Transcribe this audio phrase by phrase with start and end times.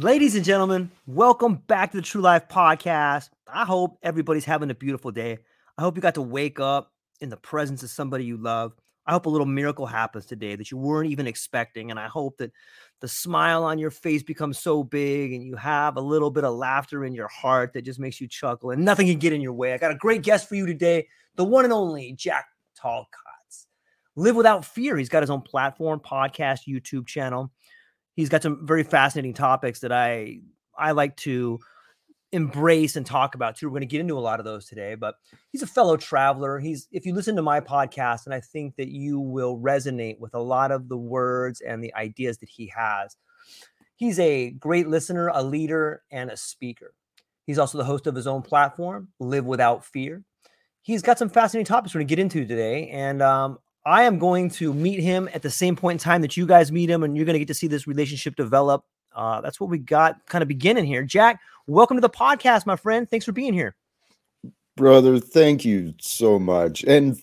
[0.00, 3.30] Ladies and gentlemen, welcome back to the True Life Podcast.
[3.52, 5.38] I hope everybody's having a beautiful day.
[5.76, 8.76] I hope you got to wake up in the presence of somebody you love.
[9.06, 11.90] I hope a little miracle happens today that you weren't even expecting.
[11.90, 12.52] And I hope that
[13.00, 16.54] the smile on your face becomes so big and you have a little bit of
[16.54, 19.52] laughter in your heart that just makes you chuckle and nothing can get in your
[19.52, 19.72] way.
[19.74, 22.46] I got a great guest for you today, the one and only Jack
[22.80, 23.66] Talcotts.
[24.14, 24.96] Live Without Fear.
[24.96, 27.50] He's got his own platform, podcast, YouTube channel.
[28.18, 30.40] He's got some very fascinating topics that I
[30.76, 31.60] I like to
[32.32, 33.68] embrace and talk about too.
[33.68, 35.14] We're going to get into a lot of those today, but
[35.52, 36.58] he's a fellow traveler.
[36.58, 40.34] He's if you listen to my podcast, and I think that you will resonate with
[40.34, 43.16] a lot of the words and the ideas that he has.
[43.94, 46.94] He's a great listener, a leader, and a speaker.
[47.46, 50.24] He's also the host of his own platform, Live Without Fear.
[50.82, 54.18] He's got some fascinating topics we're going to get into today, and um, I am
[54.18, 57.02] going to meet him at the same point in time that you guys meet him,
[57.02, 58.84] and you're going to get to see this relationship develop.
[59.14, 61.02] Uh, that's what we got kind of beginning here.
[61.02, 63.08] Jack, welcome to the podcast, my friend.
[63.08, 63.74] Thanks for being here.
[64.76, 67.20] brother thank you so much and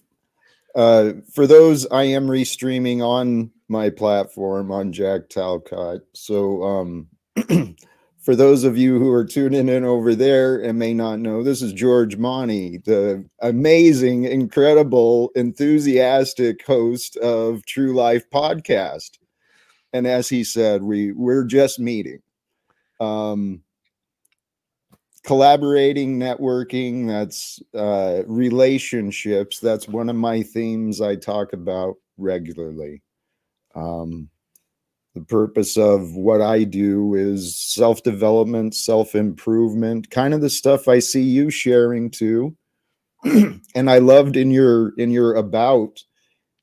[0.75, 7.07] uh for those i am restreaming on my platform on jack talcott so um
[8.25, 11.61] for those of you who are tuning in over there and may not know this
[11.61, 19.19] is george monty the amazing incredible enthusiastic host of true life podcast.
[19.93, 22.21] And as he said we we're just meeting.
[22.99, 23.61] Um
[25.23, 29.59] collaborating networking that's uh relationships.
[29.59, 33.03] That's one of my themes i talk about regularly.
[33.75, 34.29] Um
[35.15, 41.23] the purpose of what i do is self-development self-improvement kind of the stuff i see
[41.23, 42.55] you sharing too
[43.23, 46.03] and i loved in your in your about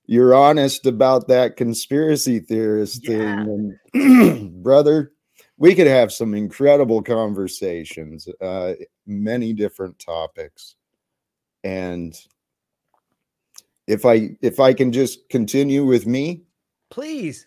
[0.07, 3.17] you're honest about that conspiracy theorist Yeah.
[3.17, 5.13] thing and brother
[5.57, 8.75] we could have some incredible conversations uh
[9.07, 10.77] many different topics
[11.65, 12.15] and
[13.87, 16.43] if i if i can just continue with me
[16.91, 17.47] Please.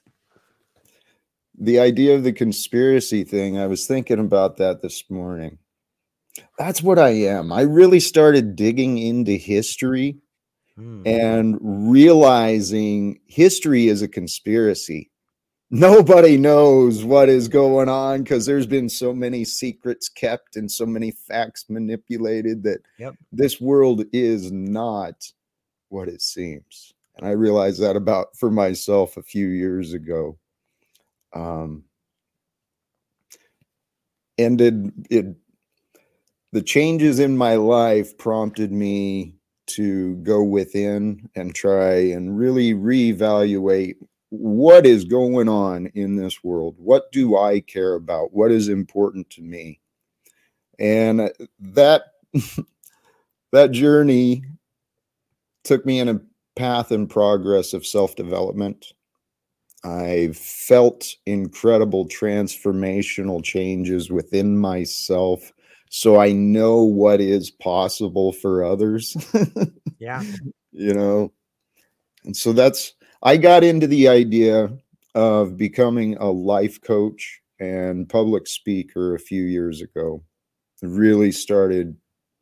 [1.57, 5.57] The idea of the conspiracy thing i was thinking about that this morning.
[6.59, 7.51] That's what i am.
[7.51, 10.17] I really started digging into history
[10.77, 11.03] Hmm.
[11.05, 15.09] and realizing history is a conspiracy.
[15.71, 20.85] Nobody knows what is going on because there's been so many secrets kept and so
[20.85, 23.15] many facts manipulated that Yep.
[23.31, 25.15] this world is not
[25.87, 26.91] what it seems.
[27.17, 30.37] And i realized that about for myself a few years ago
[31.35, 31.83] um
[34.37, 35.35] it, it
[36.51, 39.35] the changes in my life prompted me
[39.67, 43.95] to go within and try and really reevaluate
[44.29, 46.75] what is going on in this world.
[46.77, 48.33] What do i care about?
[48.33, 49.79] What is important to me?
[50.79, 51.29] And uh,
[51.59, 52.03] that
[53.51, 54.43] that journey
[55.63, 56.21] took me in a
[56.55, 58.93] path and progress of self-development
[59.85, 65.53] i felt incredible transformational changes within myself
[65.89, 69.15] so I know what is possible for others.
[69.99, 70.23] yeah.
[70.73, 71.31] You know,
[72.25, 72.93] and so that's,
[73.23, 74.69] I got into the idea
[75.13, 80.21] of becoming a life coach and public speaker a few years ago.
[80.81, 81.95] Really started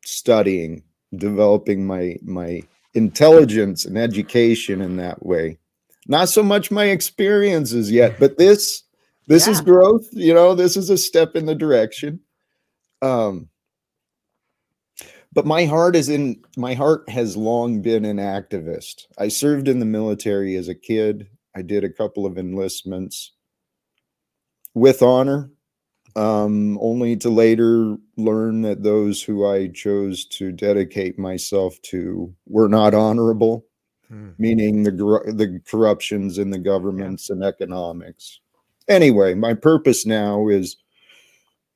[0.04, 0.82] studying,
[1.16, 2.62] developing my, my
[2.94, 5.58] intelligence and education in that way.
[6.06, 8.82] Not so much my experiences yet, but this
[9.26, 9.52] this yeah.
[9.52, 12.20] is growth, you know, this is a step in the direction.
[13.02, 13.48] Um
[15.34, 19.06] but my heart is in my heart has long been an activist.
[19.18, 21.28] I served in the military as a kid.
[21.56, 23.32] I did a couple of enlistments
[24.74, 25.50] with honor,
[26.16, 32.68] um, only to later learn that those who I chose to dedicate myself to were
[32.68, 33.66] not honorable,
[34.14, 34.30] hmm.
[34.38, 37.34] meaning the the corruptions in the governments yeah.
[37.34, 38.40] and economics.
[38.88, 40.76] Anyway, my purpose now is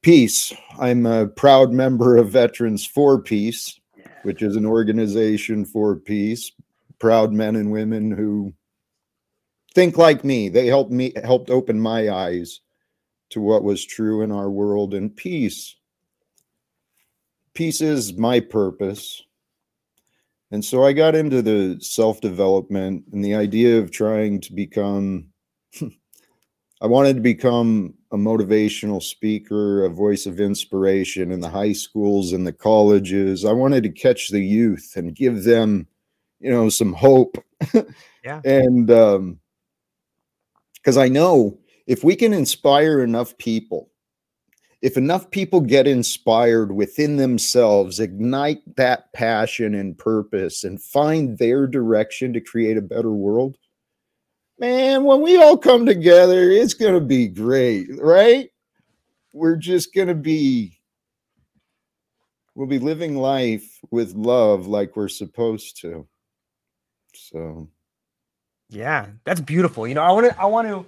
[0.03, 0.53] peace.
[0.79, 3.81] I'm a proud member of Veterans for Peace,
[4.23, 6.53] which is an organization for peace.
[6.99, 8.53] Proud men and women who
[9.75, 10.49] think like me.
[10.49, 12.61] They helped me helped open my eyes
[13.31, 15.77] to what was true in our world and peace.
[17.55, 19.23] Peace is my purpose.
[20.51, 25.27] And so I got into the self development and the idea of trying to become,
[26.81, 32.33] I wanted to become a motivational speaker, a voice of inspiration in the high schools
[32.33, 33.45] and the colleges.
[33.45, 35.87] I wanted to catch the youth and give them,
[36.41, 37.37] you know, some hope.
[38.25, 38.41] yeah.
[38.45, 39.41] and um
[40.77, 43.91] because I know if we can inspire enough people,
[44.81, 51.67] if enough people get inspired within themselves, ignite that passion and purpose and find their
[51.67, 53.57] direction to create a better world,
[54.59, 58.51] man, when we all come together, it's going to be great, right?
[59.33, 60.79] We're just going to be,
[62.55, 66.07] we'll be living life with love like we're supposed to.
[67.15, 67.69] So,
[68.69, 69.89] yeah, that's beautiful.
[69.89, 70.87] You know, I want to, I want to,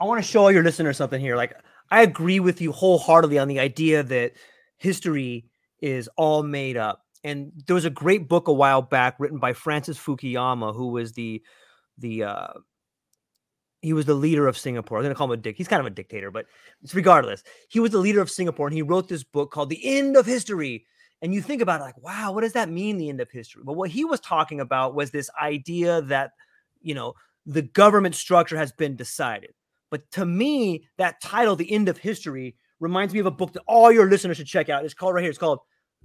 [0.00, 1.36] I want to show all your listeners something here.
[1.36, 1.54] Like,
[1.90, 4.32] I agree with you wholeheartedly on the idea that
[4.76, 5.46] history
[5.80, 7.04] is all made up.
[7.24, 11.12] And there was a great book a while back written by Francis Fukuyama, who was
[11.12, 11.42] the
[11.98, 12.52] the uh,
[13.82, 14.98] he was the leader of Singapore.
[14.98, 15.56] I'm going to call him a dick.
[15.56, 16.46] He's kind of a dictator, but
[16.82, 19.98] it's regardless, he was the leader of Singapore, and he wrote this book called "The
[19.98, 20.86] End of History."
[21.22, 22.96] And you think about it, like, wow, what does that mean?
[22.96, 23.62] The end of history?
[23.62, 26.32] But what he was talking about was this idea that
[26.80, 27.14] you know
[27.44, 29.52] the government structure has been decided.
[29.90, 33.62] But to me, that title, "The End of History," reminds me of a book that
[33.66, 34.84] all your listeners should check out.
[34.84, 35.30] It's called right here.
[35.30, 35.60] It's called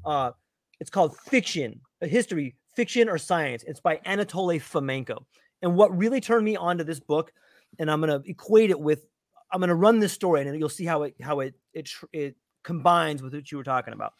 [0.05, 0.31] uh,
[0.79, 3.63] it's called Fiction, a History, Fiction or Science.
[3.65, 5.23] It's by Anatoly Fomenko.
[5.61, 7.31] And what really turned me on to this book
[7.79, 9.05] and I'm to equate it with
[9.51, 13.21] I'm to run this story and you'll see how it how it it it combines
[13.21, 14.13] with what you were talking about.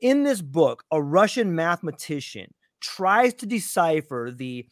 [0.00, 4.66] In this book, a Russian mathematician tries to decipher the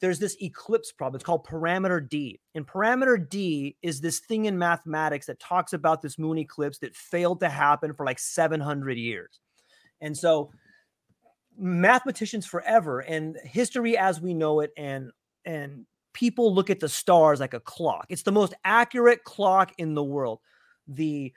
[0.00, 1.16] there's this eclipse problem.
[1.16, 2.40] It's called parameter D.
[2.54, 6.94] And parameter D is this thing in mathematics that talks about this moon eclipse that
[6.94, 9.40] failed to happen for like 700 years.
[10.00, 10.50] And so
[11.58, 15.10] mathematicians forever and history as we know it and
[15.44, 18.06] and people look at the stars like a clock.
[18.08, 20.40] It's the most accurate clock in the world.
[20.86, 21.32] The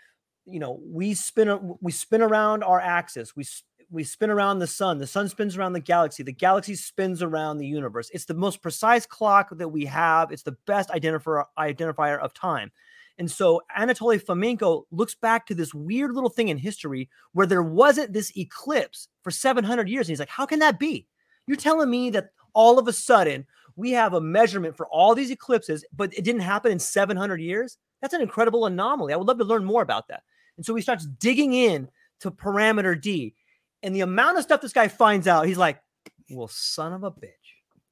[0.46, 3.36] you know, we spin we spin around our axis.
[3.36, 3.46] We
[3.92, 4.98] we spin around the sun.
[4.98, 6.24] The sun spins around the galaxy.
[6.24, 8.10] The galaxy spins around the universe.
[8.14, 10.32] It's the most precise clock that we have.
[10.32, 12.72] It's the best identifier identifier of time.
[13.18, 17.62] And so Anatoly Fomenko looks back to this weird little thing in history where there
[17.62, 20.08] wasn't this eclipse for 700 years.
[20.08, 21.06] And he's like, how can that be?
[21.46, 23.46] You're telling me that all of a sudden
[23.76, 27.78] we have a measurement for all these eclipses, but it didn't happen in 700 years.
[28.02, 29.14] That's an incredible anomaly.
[29.14, 30.24] I would love to learn more about that.
[30.58, 31.90] And so he starts digging in
[32.22, 33.36] to parameter D.
[33.84, 35.82] And the amount of stuff this guy finds out, he's like,
[36.30, 37.30] well, son of a bitch.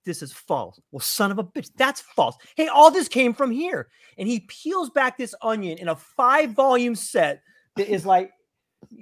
[0.06, 0.80] This is false.
[0.92, 2.36] Well, son of a bitch, that's false.
[2.56, 3.90] Hey, all this came from here.
[4.18, 7.42] And he peels back this onion in a five volume set
[7.76, 8.32] that is like,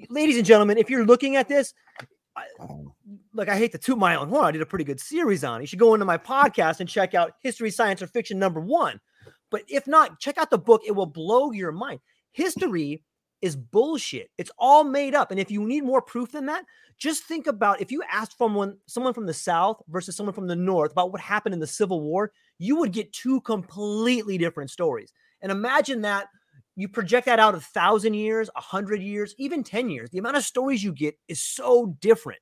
[0.10, 1.74] ladies and gentlemen, if you're looking at this,
[2.60, 2.94] oh
[3.34, 4.46] like I hate my own horn.
[4.46, 5.60] I did a pretty good series on.
[5.60, 5.64] It.
[5.64, 9.00] You should go into my podcast and check out History, Science, or Fiction number one.
[9.52, 10.82] But if not, check out the book.
[10.86, 12.00] It will blow your mind.
[12.32, 13.04] History
[13.42, 14.30] is bullshit.
[14.38, 15.32] It's all made up.
[15.32, 16.66] And if you need more proof than that,
[16.98, 20.56] just think about if you asked someone, someone from the South versus someone from the
[20.56, 25.14] North about what happened in the Civil War, you would get two completely different stories.
[25.42, 26.28] And imagine that
[26.76, 30.10] you project that out a thousand years, a hundred years, even 10 years.
[30.10, 32.40] The amount of stories you get is so different.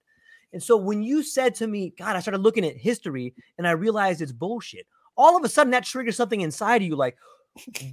[0.53, 3.71] And so when you said to me, God, I started looking at history and I
[3.71, 4.87] realized it's bullshit.
[5.17, 7.17] All of a sudden, that triggers something inside of you like,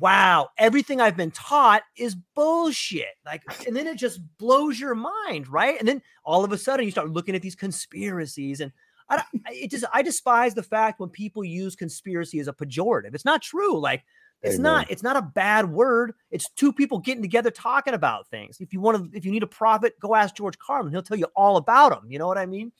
[0.00, 3.14] wow, everything I've been taught is bullshit.
[3.24, 5.78] Like, and then it just blows your mind, right?
[5.78, 8.72] And then all of a sudden you start looking at these conspiracies and
[9.08, 13.14] I, it just I despise the fact when people use conspiracy as a pejorative.
[13.14, 13.78] It's not true.
[13.78, 14.04] Like
[14.42, 14.62] it's Amen.
[14.62, 16.14] not it's not a bad word.
[16.30, 18.58] It's two people getting together talking about things.
[18.60, 20.92] If you want to if you need a prophet, go ask George Carlin.
[20.92, 22.10] He'll tell you all about them.
[22.10, 22.72] You know what I mean?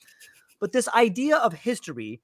[0.58, 2.20] But this idea of history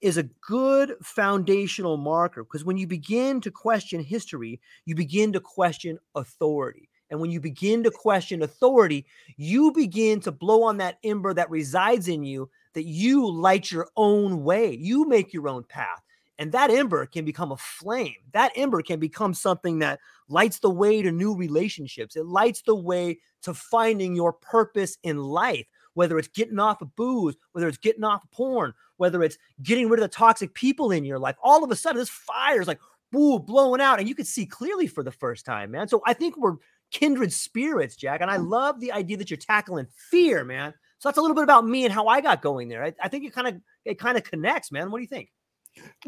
[0.00, 5.40] is a good foundational marker because when you begin to question history, you begin to
[5.40, 6.88] question authority.
[7.10, 11.50] And when you begin to question authority, you begin to blow on that ember that
[11.50, 14.76] resides in you that you light your own way.
[14.78, 16.02] You make your own path.
[16.38, 18.14] And that ember can become a flame.
[18.32, 22.14] That ember can become something that lights the way to new relationships.
[22.14, 26.94] It lights the way to finding your purpose in life, whether it's getting off of
[26.94, 30.90] booze, whether it's getting off of porn, whether it's getting rid of the toxic people
[30.90, 31.36] in your life.
[31.42, 34.44] All of a sudden, this fire is like, boo, blowing out, and you can see
[34.44, 35.88] clearly for the first time, man.
[35.88, 36.56] So I think we're
[36.90, 38.20] kindred spirits, Jack.
[38.20, 38.48] And I mm.
[38.48, 40.74] love the idea that you're tackling fear, man.
[40.98, 42.84] So that's a little bit about me and how I got going there.
[42.84, 44.90] I, I think it kind of it kind of connects, man.
[44.90, 45.30] What do you think?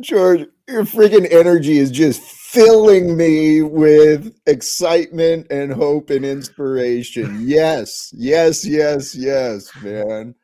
[0.00, 7.38] George, your freaking energy is just filling me with excitement and hope and inspiration.
[7.40, 10.34] Yes, yes, yes, yes, man.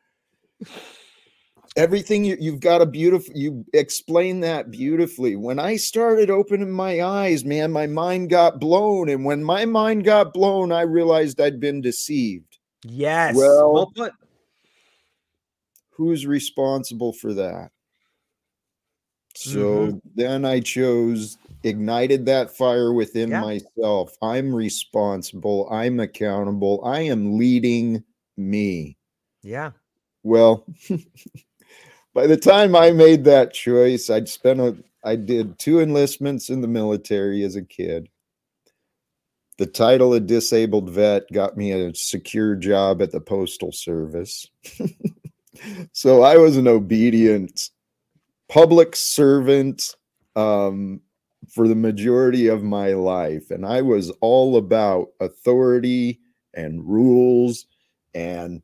[1.77, 5.35] Everything you, you've got a beautiful, you explain that beautifully.
[5.35, 9.09] When I started opening my eyes, man, my mind got blown.
[9.09, 12.57] And when my mind got blown, I realized I'd been deceived.
[12.83, 13.35] Yes.
[13.35, 14.13] Well, well put
[15.91, 17.71] who's responsible for that?
[19.35, 19.97] So mm-hmm.
[20.15, 23.41] then I chose, ignited that fire within yeah.
[23.41, 24.15] myself.
[24.21, 25.67] I'm responsible.
[25.71, 26.81] I'm accountable.
[26.83, 28.03] I am leading
[28.35, 28.97] me.
[29.43, 29.71] Yeah.
[30.23, 30.65] Well,
[32.17, 36.61] by the time I made that choice, I'd spent a, I did two enlistments in
[36.61, 38.09] the military as a kid.
[39.59, 44.47] The title of disabled vet got me a secure job at the Postal Service.
[45.91, 47.69] so I was an obedient
[48.49, 49.93] public servant
[50.35, 51.01] um,
[51.47, 53.51] for the majority of my life.
[53.51, 56.19] And I was all about authority
[56.55, 57.67] and rules
[58.15, 58.63] and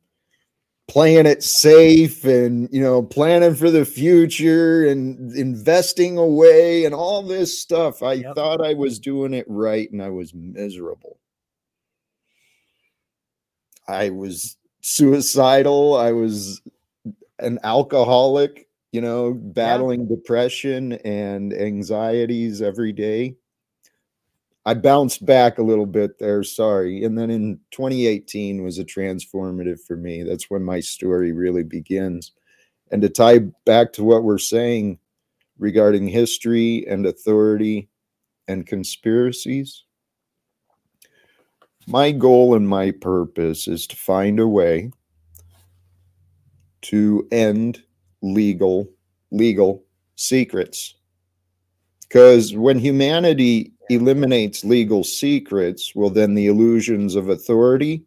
[0.86, 7.22] playing it safe and you know planning for the future and investing away and all
[7.22, 8.34] this stuff i yep.
[8.34, 11.18] thought i was doing it right and i was miserable
[13.88, 16.60] i was suicidal i was
[17.38, 23.36] an alcoholic, you know, battling depression and anxieties every day.
[24.66, 27.04] I bounced back a little bit there, sorry.
[27.04, 30.22] And then in 2018 was a transformative for me.
[30.22, 32.32] That's when my story really begins.
[32.90, 34.98] And to tie back to what we're saying
[35.58, 37.88] regarding history and authority
[38.48, 39.84] and conspiracies,
[41.86, 44.90] my goal and my purpose is to find a way
[46.82, 47.82] to end
[48.22, 48.88] legal
[49.30, 49.82] legal
[50.16, 50.94] secrets
[52.08, 58.04] because when humanity eliminates legal secrets well then the illusions of authority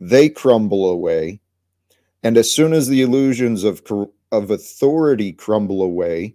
[0.00, 1.38] they crumble away.
[2.24, 3.82] And as soon as the illusions of
[4.32, 6.34] of authority crumble away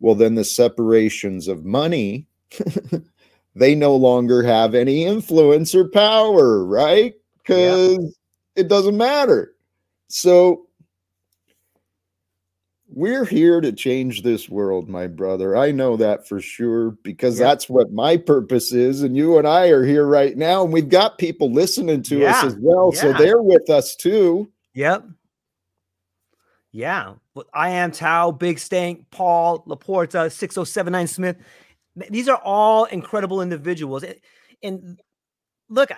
[0.00, 2.26] well then the separations of money
[3.54, 7.14] they no longer have any influence or power right?
[7.38, 8.62] Because yeah.
[8.62, 9.54] it doesn't matter.
[10.08, 10.66] So
[12.88, 15.56] we're here to change this world, my brother.
[15.56, 17.46] I know that for sure because yeah.
[17.46, 19.02] that's what my purpose is.
[19.02, 22.30] And you and I are here right now, and we've got people listening to yeah.
[22.30, 22.92] us as well.
[22.94, 23.00] Yeah.
[23.00, 24.50] So they're with us too.
[24.74, 25.04] Yep.
[26.72, 27.14] Yeah.
[27.52, 31.36] I am Tao, Big Stank, Paul, Laporta, 6079 Smith.
[32.10, 34.04] These are all incredible individuals.
[34.62, 35.00] And
[35.68, 35.90] look,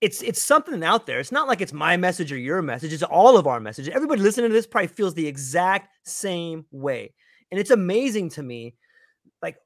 [0.00, 1.18] it's it's something out there.
[1.18, 2.92] It's not like it's my message or your message.
[2.92, 3.88] It's all of our message.
[3.88, 7.14] Everybody listening to this probably feels the exact same way.
[7.50, 8.74] And it's amazing to me.
[9.40, 9.56] Like,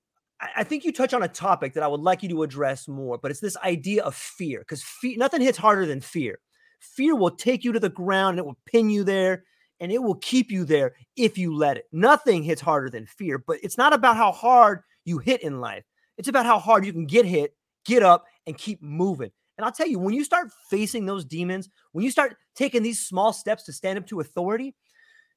[0.40, 3.18] I, think you touch on a topic that I would like you to address more,
[3.18, 4.60] but it's this idea of fear.
[4.60, 6.38] Because fear, nothing hits harder than fear.
[6.80, 9.44] Fear will take you to the ground, and it will pin you there,
[9.80, 11.86] and it will keep you there if you let it.
[11.92, 15.84] Nothing hits harder than fear, but it's not about how hard you hit in life.
[16.18, 19.30] It's about how hard you can get hit, get up, and keep moving.
[19.58, 23.04] And I'll tell you, when you start facing those demons, when you start taking these
[23.04, 24.76] small steps to stand up to authority,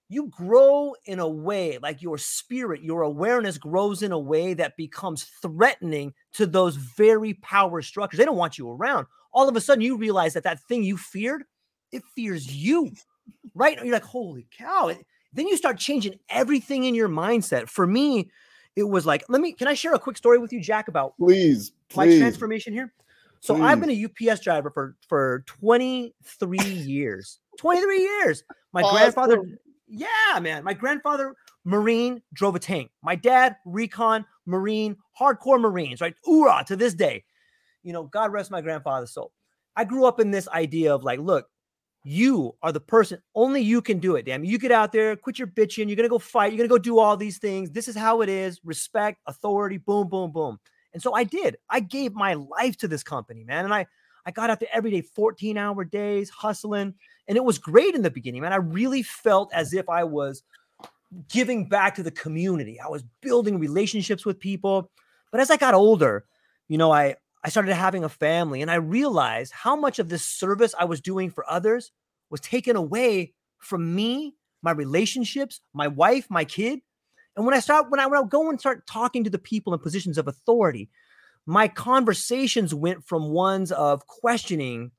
[0.10, 4.78] you grow in a way like your spirit, your awareness grows in a way that
[4.78, 8.20] becomes threatening to those very power structures.
[8.20, 9.08] They don't want you around.
[9.34, 11.44] All of a sudden, you realize that that thing you feared,
[11.92, 12.92] it fears you,
[13.56, 13.78] right?
[13.84, 14.94] You're like, holy cow.
[15.34, 17.70] Then you start changing everything in your mindset.
[17.70, 18.30] For me,
[18.76, 21.14] it was like, let me, can I share a quick story with you, Jack, about
[21.18, 22.20] Please, my please.
[22.20, 22.94] transformation here?
[23.42, 23.82] So I've mm.
[23.82, 27.40] been a UPS driver for for 23 years.
[27.58, 28.44] 23 years.
[28.72, 29.44] My grandfather,
[29.88, 30.64] yeah, man.
[30.64, 32.92] My grandfather, Marine, drove a tank.
[33.04, 36.16] My dad, recon, Marine, hardcore Marines, right?
[36.24, 37.24] Hoorah to this day.
[37.84, 39.32] You know, God rest my grandfather's soul.
[39.76, 41.48] I grew up in this idea of like, look,
[42.04, 44.26] you are the person, only you can do it.
[44.26, 45.88] Damn, you get out there, quit your bitching.
[45.88, 47.72] You're gonna go fight, you're gonna go do all these things.
[47.72, 48.60] This is how it is.
[48.64, 50.60] Respect, authority, boom, boom, boom.
[50.94, 51.58] And so I did.
[51.70, 53.66] I gave my life to this company, man.
[53.66, 53.88] And I
[54.26, 56.94] I got out there every day, 14 hour days, hustling.
[57.28, 58.54] And it was great in the beginning, man.
[58.54, 60.44] I really felt as if I was
[61.28, 62.80] giving back to the community.
[62.80, 64.92] I was building relationships with people.
[65.32, 66.26] But as I got older,
[66.68, 70.24] you know, I I started having a family and I realized how much of this
[70.24, 71.92] service I was doing for others
[72.30, 76.82] was taken away from me, my relationships, my wife, my kid.
[77.36, 79.74] And when I start, when I, when I go and start talking to the people
[79.74, 80.90] in positions of authority,
[81.46, 84.92] my conversations went from ones of questioning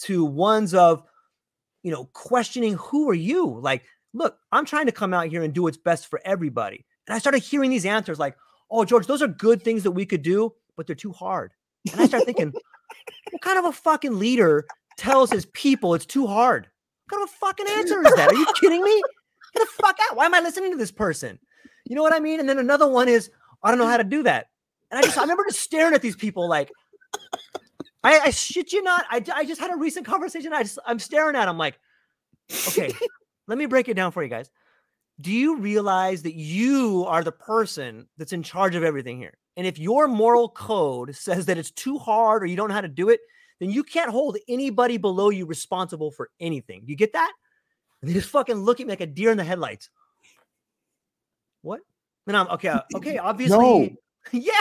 [0.00, 1.02] to ones of,
[1.82, 3.58] you know, questioning who are you?
[3.60, 6.86] Like, look, I'm trying to come out here and do what's best for everybody.
[7.06, 8.36] And I started hearing these answers like,
[8.70, 11.52] oh, George, those are good things that we could do, but they're too hard.
[11.92, 12.52] And I start thinking,
[13.30, 14.66] what kind of a fucking leader
[14.96, 16.68] tells his people it's too hard?
[17.08, 18.28] What kind of a fucking answer is that?
[18.28, 19.02] Are you kidding me?
[19.54, 20.16] Get the fuck out.
[20.16, 21.38] Why am I listening to this person?
[21.90, 22.38] You know what I mean?
[22.38, 23.32] And then another one is,
[23.64, 24.46] I don't know how to do that.
[24.92, 26.70] And I just, I remember just staring at these people like,
[28.04, 29.06] I, I shit you not.
[29.10, 30.52] I, I just had a recent conversation.
[30.52, 31.80] I just, I'm staring at them like,
[32.68, 32.92] okay,
[33.48, 34.48] let me break it down for you guys.
[35.20, 39.34] Do you realize that you are the person that's in charge of everything here?
[39.56, 42.82] And if your moral code says that it's too hard or you don't know how
[42.82, 43.18] to do it,
[43.58, 46.84] then you can't hold anybody below you responsible for anything.
[46.86, 47.32] You get that?
[48.00, 49.90] And they just fucking look at me like a deer in the headlights.
[51.62, 51.80] What?
[52.26, 52.68] And I'm okay.
[52.68, 53.88] uh, Okay, obviously, No.
[54.32, 54.52] yeah.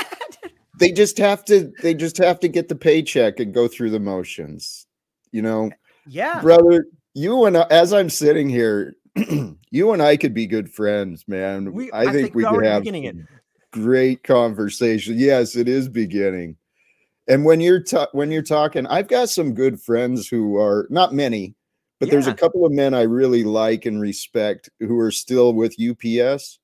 [0.80, 4.00] they just have to they just have to get the paycheck and go through the
[4.00, 4.88] motions
[5.34, 5.70] you know
[6.08, 6.42] Yeah.
[6.42, 8.96] brother you and I, as i'm sitting here
[9.70, 12.52] you and i could be good friends man We- i, I think, think we we're
[12.62, 13.16] could have beginning it.
[13.72, 16.56] great conversation yes it is beginning
[17.28, 21.14] and when you're ta- when you're talking i've got some good friends who are not
[21.14, 21.54] many
[22.00, 25.76] but there's a couple of men i really like and respect who are still with
[25.82, 26.59] ups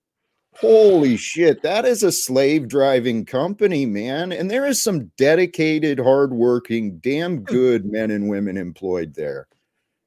[0.60, 4.32] Holy shit, that is a slave driving company, man.
[4.32, 9.48] And there is some dedicated, hardworking, damn good men and women employed there.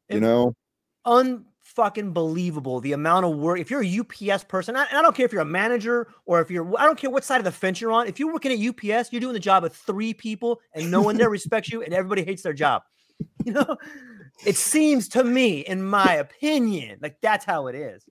[0.09, 0.55] You And- know,
[1.07, 3.61] unfucking believable the amount of work.
[3.61, 6.51] If you're a UPS person, I, I don't care if you're a manager or if
[6.51, 8.07] you're, I don't care what side of the fence you're on.
[8.07, 11.17] If you're working at UPS, you're doing the job of three people and no one
[11.19, 12.83] there respects you and everybody hates their job.
[13.45, 13.77] You know,
[14.47, 18.05] it seems to me, in my opinion, like that's how it is.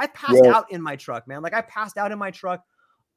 [0.00, 1.42] I passed Well- out in my truck, man.
[1.42, 2.64] Like I passed out in my truck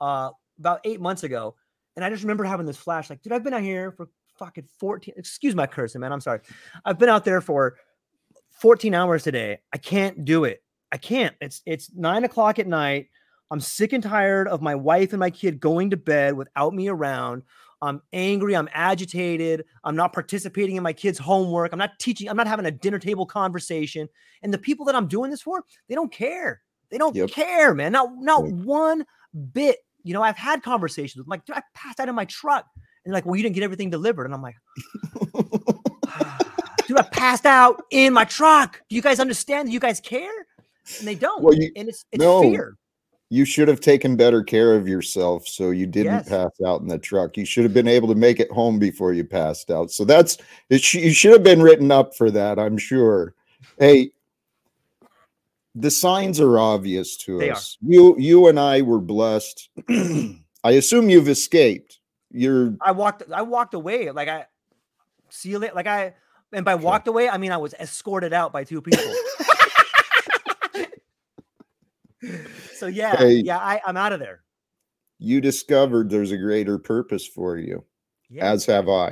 [0.02, 1.56] uh, about eight months ago.
[1.96, 4.67] And I just remember having this flash like, dude, I've been out here for fucking
[4.80, 6.12] 14, excuse my cursing, man.
[6.12, 6.41] I'm sorry.
[6.84, 7.78] I've been out there for
[8.60, 9.60] 14 hours today.
[9.74, 10.62] I can't do it.
[10.91, 11.36] I can't.
[11.39, 13.08] It's it's nine o'clock at night.
[13.50, 16.88] I'm sick and tired of my wife and my kid going to bed without me
[16.88, 17.43] around.
[17.82, 18.56] I'm angry.
[18.56, 19.65] I'm agitated.
[19.84, 21.74] I'm not participating in my kids' homework.
[21.74, 22.30] I'm not teaching.
[22.30, 24.08] I'm not having a dinner table conversation.
[24.41, 26.62] And the people that I'm doing this for, they don't care.
[26.93, 27.32] They don't Yep.
[27.32, 27.91] care, man.
[27.91, 28.53] Not not Yep.
[28.53, 29.06] one
[29.51, 29.79] bit.
[30.03, 32.67] You know, I've had conversations with like, dude, I passed out in my truck.
[32.75, 34.25] And they're like, well, you didn't get everything delivered.
[34.25, 34.56] And I'm like,
[36.88, 38.82] dude, I passed out in my truck.
[38.89, 40.45] Do you guys understand that you guys care?
[40.99, 41.41] And they don't.
[41.43, 42.41] Well, you- and it's it's no.
[42.41, 42.77] fear.
[43.29, 46.29] you should have taken better care of yourself so you didn't Yes.
[46.29, 47.36] pass out in the truck.
[47.36, 49.89] You should have been able to make it home before you passed out.
[49.89, 50.38] So that's
[50.69, 50.84] it.
[50.84, 53.34] Sh- you should have been written up for that, I'm sure.
[53.79, 54.12] Hey,
[55.76, 57.54] the signs are obvious to They are.
[57.54, 57.78] us.
[57.82, 59.70] You you and I were blessed.
[59.90, 62.00] I assume you've escaped.
[62.32, 64.12] You're I walked I walked away.
[64.12, 64.46] Like I
[65.30, 65.74] see you later.
[65.76, 66.14] Like I
[66.52, 69.04] and by walked away, I mean I was escorted out by two people.
[72.76, 73.34] so yeah, Hey.
[73.44, 74.42] yeah, I, I'm out of there.
[75.20, 77.84] you discovered there's a greater purpose for you.
[78.30, 78.46] Yeah.
[78.52, 79.12] as have I.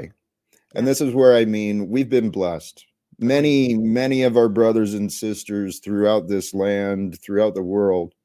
[0.51, 0.59] Yeah.
[0.75, 2.85] And this is where I mean, we've been blessed.
[3.21, 8.15] Many, many of our brothers and sisters throughout this land, throughout the world,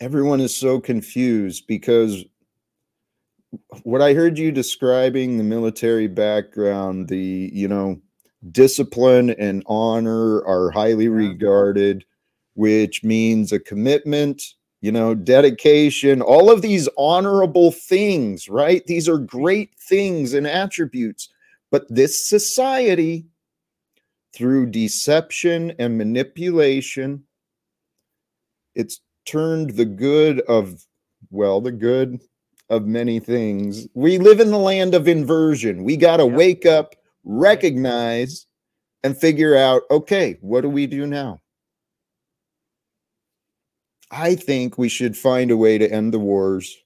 [0.00, 2.24] everyone is so confused because
[3.84, 8.00] what I heard you describing the military background, the, you know,
[8.50, 11.10] discipline and honor are highly Yeah.
[11.10, 12.04] regarded,
[12.54, 14.42] which means a commitment,
[14.80, 18.84] you know, dedication, all of these honorable things, right?
[18.86, 21.28] These are great things and attributes.
[21.74, 23.26] But this society,
[24.32, 27.24] through deception and manipulation,
[28.76, 30.86] it's turned the good of,
[31.32, 32.20] well, the good
[32.70, 33.88] of many things.
[33.92, 35.82] We live in the land of inversion.
[35.82, 36.36] We got to Yep.
[36.36, 38.46] wake up, recognize,
[39.02, 41.42] and figure out okay, what do we do now?
[44.12, 46.76] I think we should find a way to end the wars.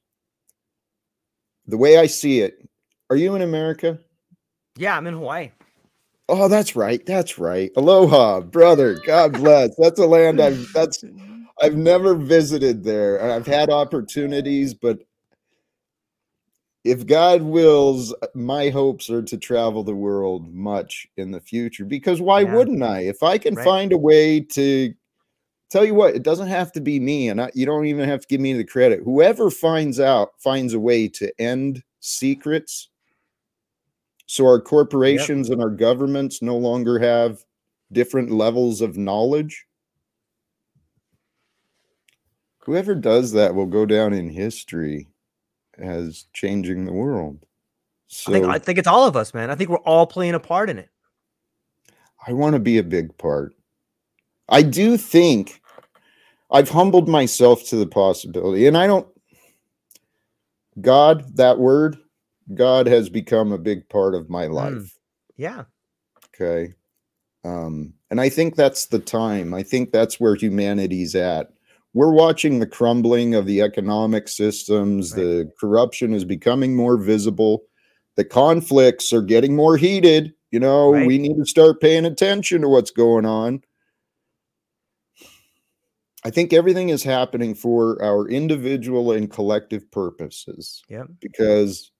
[1.66, 2.66] The way I see it,
[3.11, 3.98] are you in America?
[4.78, 5.50] Yeah, I'm in Hawaii.
[6.28, 7.04] Oh, that's right.
[7.06, 7.70] That's right.
[7.76, 8.94] Aloha, brother.
[9.06, 9.74] God bless.
[9.76, 11.04] That's a land I've that's
[11.60, 13.20] I've never visited there.
[13.32, 15.00] I've had opportunities, but
[16.84, 21.84] if God wills, my hopes are to travel the world much in the future.
[21.84, 22.54] Because why Yeah.
[22.54, 23.00] wouldn't I?
[23.00, 23.64] If I can Right.
[23.64, 24.94] find a way to
[25.70, 28.20] tell you what, it doesn't have to be me, and I, you don't even have
[28.20, 29.02] to give me the credit.
[29.04, 32.88] Whoever finds out finds a way to end secrets,
[34.28, 37.42] so our corporations and our governments no longer have
[37.90, 39.66] different levels of knowledge.
[42.58, 45.08] Whoever does that will go down in history
[45.78, 47.38] as changing the world.
[48.08, 49.50] So I think I think it's all of us, man.
[49.50, 50.90] I think we're all playing a part in it.
[52.26, 53.54] I want to be a big part.
[54.50, 55.62] I do think
[56.50, 59.08] I've humbled myself to the possibility, and I don't.
[60.82, 61.96] God, that word,
[62.54, 64.96] God has become a big part of my life.
[65.37, 65.64] Yeah.
[66.34, 66.74] Okay.
[67.44, 69.54] Um, and I think that's the time.
[69.54, 71.50] I think that's where humanity's at.
[71.94, 75.12] We're watching the crumbling of the economic systems.
[75.12, 75.22] Right.
[75.22, 77.62] The corruption is becoming more visible.
[78.16, 80.34] The conflicts are getting more heated.
[80.50, 81.06] You know, Right.
[81.06, 83.62] we need to start paying attention to what's going on.
[86.24, 91.04] I think everything is happening for our individual and collective purposes Yeah.
[91.20, 91.90] because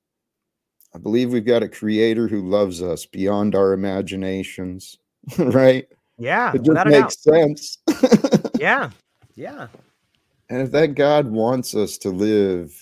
[0.95, 4.99] I believe we've got a creator who loves us beyond our imaginations,
[5.39, 5.87] right?
[6.19, 6.53] Yeah.
[6.55, 7.79] It just makes sense.
[8.59, 8.91] Yeah.
[9.37, 9.69] Yeah.
[10.49, 12.75] and if that God wants us to live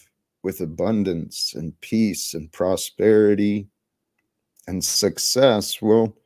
[0.43, 3.69] with abundance and peace and prosperity
[4.67, 6.17] and success, well,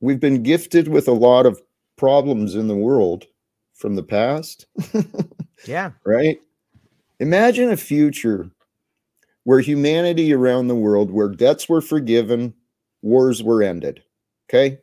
[0.00, 1.60] we've been gifted with a lot of
[1.96, 3.26] problems in the world
[3.74, 4.66] from the past.
[5.66, 5.92] Yeah.
[6.04, 6.38] right?
[7.20, 8.50] Imagine a future
[9.44, 12.52] where humanity around the world, where debts were forgiven,
[13.02, 14.02] wars were ended.
[14.48, 14.78] Okay.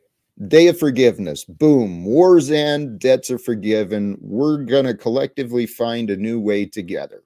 [0.48, 1.44] Day of forgiveness.
[1.44, 2.04] Boom.
[2.04, 4.16] Wars end, debts are forgiven.
[4.20, 7.22] We're going to collectively find a new way together.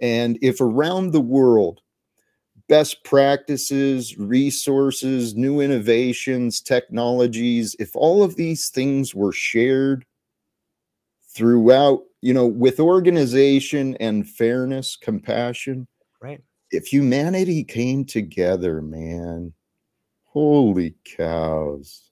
[0.00, 1.80] And if around the world,
[2.68, 10.04] best practices, resources, new innovations, technologies, if all of these things were shared
[11.34, 15.86] throughout, you know, with organization and fairness, compassion.
[16.70, 19.52] If humanity came together, man,
[20.24, 22.10] holy cows.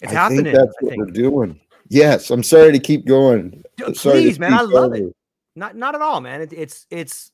[0.00, 0.44] It's I happening.
[0.44, 1.60] think that's what we're doing.
[1.88, 3.62] Yes, I'm sorry to keep going.
[3.76, 4.54] Dude, Sorry Please, man.
[4.54, 5.14] I love it.
[5.54, 6.40] Not not at all, man.
[6.40, 7.30] It, it's it's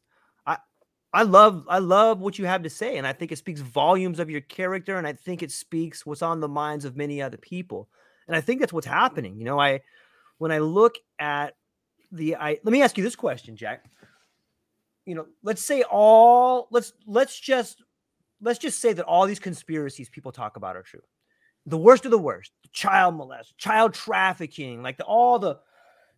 [0.47, 0.59] I
[1.13, 4.19] I love I love what you have to say, and I think it speaks volumes
[4.19, 7.37] of your character, and I think it speaks what's on the minds of many other
[7.37, 7.89] people,
[8.27, 9.39] and I think that's what's happening.
[9.39, 9.81] You know, I
[10.39, 11.55] when I look at
[12.11, 13.85] the I let me ask you this question, Jack.
[15.09, 17.83] You know, let's say all let's let's just
[18.43, 21.01] let's just say that all these conspiracies people talk about are true.
[21.65, 25.59] The worst of the worst, child molest, child trafficking, like the all the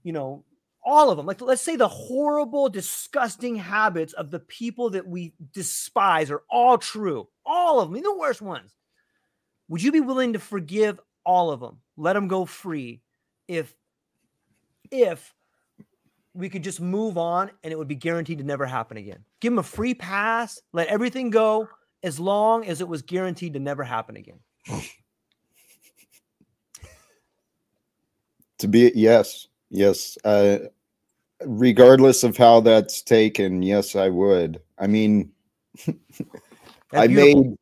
[0.02, 0.44] you know
[0.84, 1.26] all of them.
[1.26, 6.76] Like let's say the horrible disgusting habits of the people that we despise are all
[6.76, 7.28] true.
[7.46, 8.74] All of them the worst ones.
[9.68, 13.02] Would you be willing to forgive all of them let them go free
[13.46, 13.74] if
[14.90, 15.34] if
[16.40, 19.52] we could just move on and it would be guaranteed to never happen again give
[19.52, 21.68] them a free pass let everything go
[22.02, 24.38] as long as it was guaranteed to never happen again
[28.60, 30.18] To be yes, yes.
[30.22, 30.58] Uh,
[31.46, 34.60] regardless of how that's taken, yes, I would.
[34.78, 35.32] I mean,
[36.92, 37.56] I made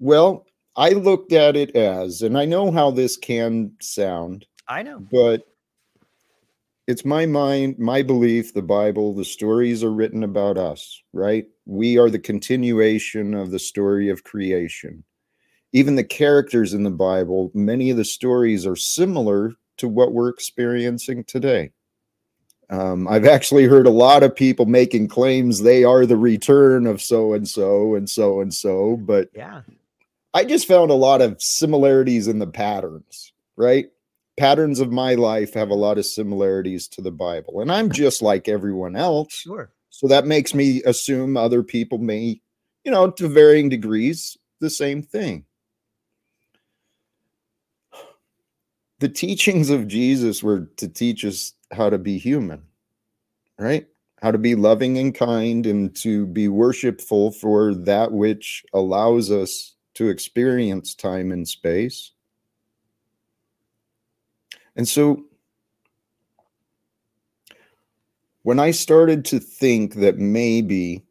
[0.00, 4.98] well, I looked at it as, and I know how this can sound, i know
[5.10, 5.46] but
[6.86, 11.46] it's my mind, my belief, the Bible, the stories are written about us, right?
[11.66, 15.04] We are the continuation of the story of creation.
[15.72, 20.28] Even the characters in the Bible, many of the stories are similar to what we're
[20.28, 21.70] experiencing today.
[22.70, 27.02] Um, I've actually heard a lot of people making claims they are the return of
[27.02, 29.62] so and so and so and so, but yeah
[30.34, 33.86] I just found a lot of similarities in the patterns, right?
[34.36, 38.20] Patterns of my life have a lot of similarities to the Bible, and I'm just
[38.22, 39.32] like everyone else.
[39.34, 42.40] sure So that makes me assume other people may,
[42.84, 45.44] you know, to varying degrees, the same thing.
[49.04, 52.62] the teachings of Jesus were to teach us how to be human,
[53.58, 53.86] right?
[54.22, 59.74] How to be loving and kind and to be worshipful for that which allows us
[59.96, 62.12] to experience time and space.
[64.76, 65.24] And so
[68.42, 71.02] when I started to think that maybe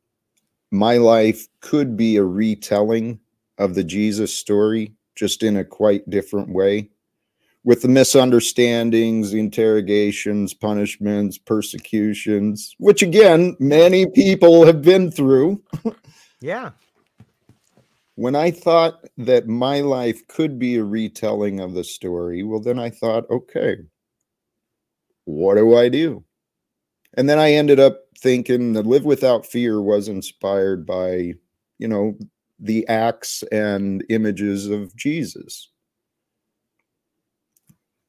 [0.71, 3.19] my life could be a retelling
[3.58, 6.89] of the Jesus story, just in a quite different way,
[7.63, 15.62] with the misunderstandings, interrogations, punishments, persecutions, which again, many people have been through.
[16.41, 16.71] yeah.
[18.15, 22.78] When I thought that my life could be a retelling of the story, well, then
[22.78, 23.78] I thought, okay,
[25.26, 26.23] what do I do?
[27.15, 31.34] And then I ended up thinking that Live Without Fear was inspired by,
[31.80, 32.17] you know,
[32.60, 35.69] the acts and images of Jesus.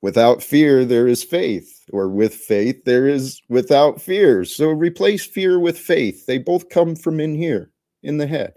[0.03, 4.45] Without fear, there is faith, or with faith, there is without fear.
[4.45, 6.27] So replace fear with faith.
[6.27, 7.71] They both come from in here,
[8.03, 8.53] in the head.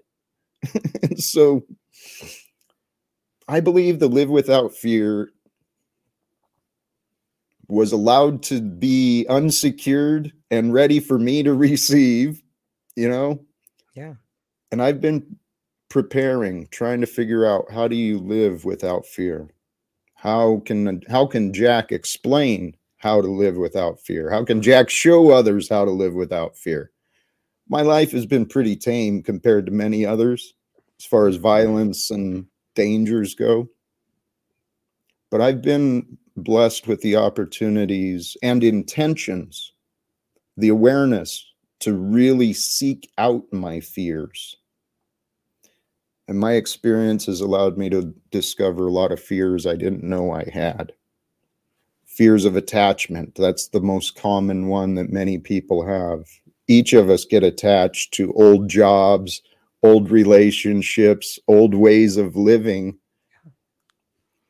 [1.01, 1.65] And so
[3.47, 5.29] I believe the live without fear
[7.67, 12.41] was allowed to be unsecured and ready for me to receive,
[12.95, 13.43] you know?
[13.93, 14.15] Yeah.
[14.71, 15.37] And I've been
[15.89, 19.49] preparing, trying to figure out how do you live without fear?
[20.15, 24.29] How can how can Jack explain how to live without fear?
[24.29, 26.91] How can Jack show others how to live without fear?
[27.69, 30.53] My life has been pretty tame compared to many others
[30.99, 33.69] as far as violence and dangers go.
[35.29, 39.73] But I've been blessed with the opportunities and intentions,
[40.55, 41.45] the awareness
[41.79, 44.55] to really seek out my fears.
[46.27, 50.31] And my experience has allowed me to discover a lot of fears I didn't know
[50.31, 50.93] I had.
[52.05, 56.25] Fears of attachment, that's the most common one that many people have.
[56.67, 59.41] Each of us get attached to old jobs,
[59.83, 62.97] old relationships, old ways of living.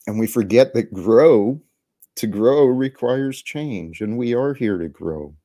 [0.07, 1.61] And we forget that grow
[2.15, 5.35] to grow requires change, and we are here to grow.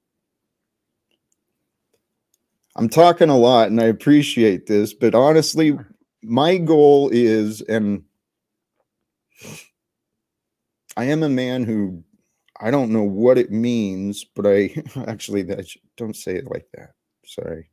[2.75, 5.79] I'm talking a lot and I appreciate this, but honestly,
[6.23, 8.05] my goal is, and
[10.97, 12.03] I am a man who
[12.63, 14.75] I don't know what it means, but I
[15.07, 16.93] actually that don't say it like that.
[17.27, 17.69] Sorry.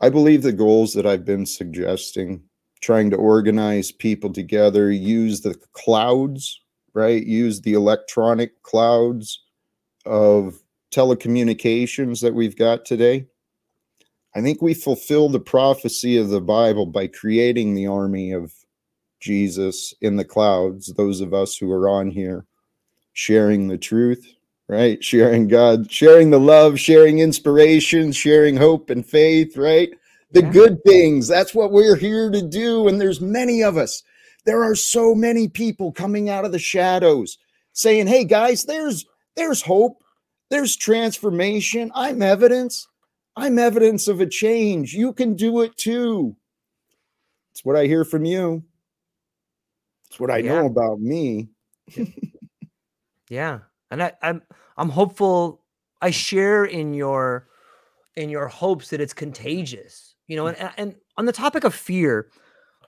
[0.00, 2.42] I believe the goals that I've been suggesting
[2.80, 6.62] trying to organize people together, use the clouds,
[6.94, 7.24] right?
[7.26, 9.42] Use the electronic clouds
[10.06, 10.58] of
[10.90, 13.26] telecommunications that we've got today.
[14.34, 18.54] I think we fulfill the prophecy of the Bible by creating the army of
[19.20, 22.46] Jesus in the clouds, those of us who are on here
[23.12, 24.34] sharing the truth,
[24.68, 25.02] right?
[25.04, 29.90] Sharing God, sharing the love, sharing inspiration, sharing hope and faith, right?
[30.32, 30.50] the yeah.
[30.50, 31.28] good things.
[31.28, 32.88] That's what we're here to do.
[32.88, 34.02] And there's many of us.
[34.44, 37.38] There are so many people coming out of the shadows
[37.72, 39.06] saying, Hey guys, there's
[39.36, 40.02] there's hope.
[40.50, 41.92] There's transformation.
[41.94, 42.88] I'm evidence.
[43.36, 44.92] I'm evidence of a change.
[44.92, 46.36] You can do it too.
[47.52, 48.64] It's what I hear from you.
[50.10, 50.54] It's what I yeah.
[50.54, 51.48] know about me.
[53.30, 53.60] yeah.
[53.90, 54.42] And I, I'm
[54.76, 55.64] I'm hopeful
[56.00, 57.48] I share in your
[58.16, 60.54] in your hopes that it's contagious you know, mm.
[60.60, 62.28] and, and on the topic of fear,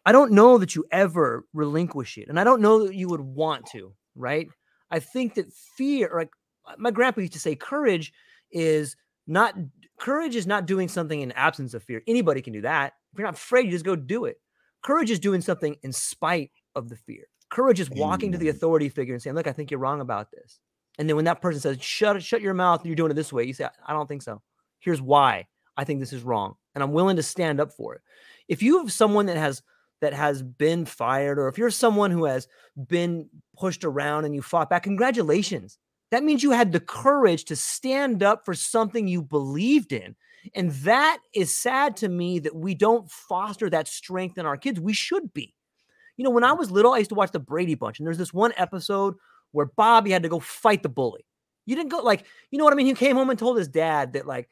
[0.07, 2.29] I don't know that you ever relinquish it.
[2.29, 4.49] And I don't know that you would want to, right?
[4.93, 6.31] I think that fear, like
[6.79, 8.13] my grandpa used to say, courage
[8.53, 8.95] is
[9.27, 9.57] not
[9.99, 12.01] courage is not doing something in absence of fear.
[12.07, 12.93] Anybody can do that.
[13.13, 14.37] If you're not afraid, you just go do it.
[14.85, 17.27] Courage is doing something in spite of the fear.
[17.51, 18.51] Courage is walking to the mm.
[18.51, 20.61] authority figure and saying, "Look, I think you're wrong about this."
[20.99, 23.45] And then when that person says, "Shut shut your mouth," you're doing it this way,
[23.45, 24.43] you say, "I don't think so.
[24.79, 28.03] Here's why I think this is wrong." and I'm willing to stand up for it.
[28.49, 29.63] If you have someone that has
[30.01, 32.49] that has been fired, or if you're someone who has
[32.89, 35.79] been pushed around and you fought back, congratulations.
[36.11, 40.17] That means you had the courage to stand up for something you believed in.
[40.57, 44.81] And that is sad to me that we don't foster that strength in our kids.
[44.81, 45.55] We should be.
[46.17, 48.19] You know, when I was little, I used to watch the Brady Bunch, and there's
[48.19, 49.15] this one episode
[49.53, 51.25] where Bobby had to go fight the bully.
[51.67, 52.87] You didn't go like, you know what I mean?
[52.87, 54.49] He came home and told his dad that, like,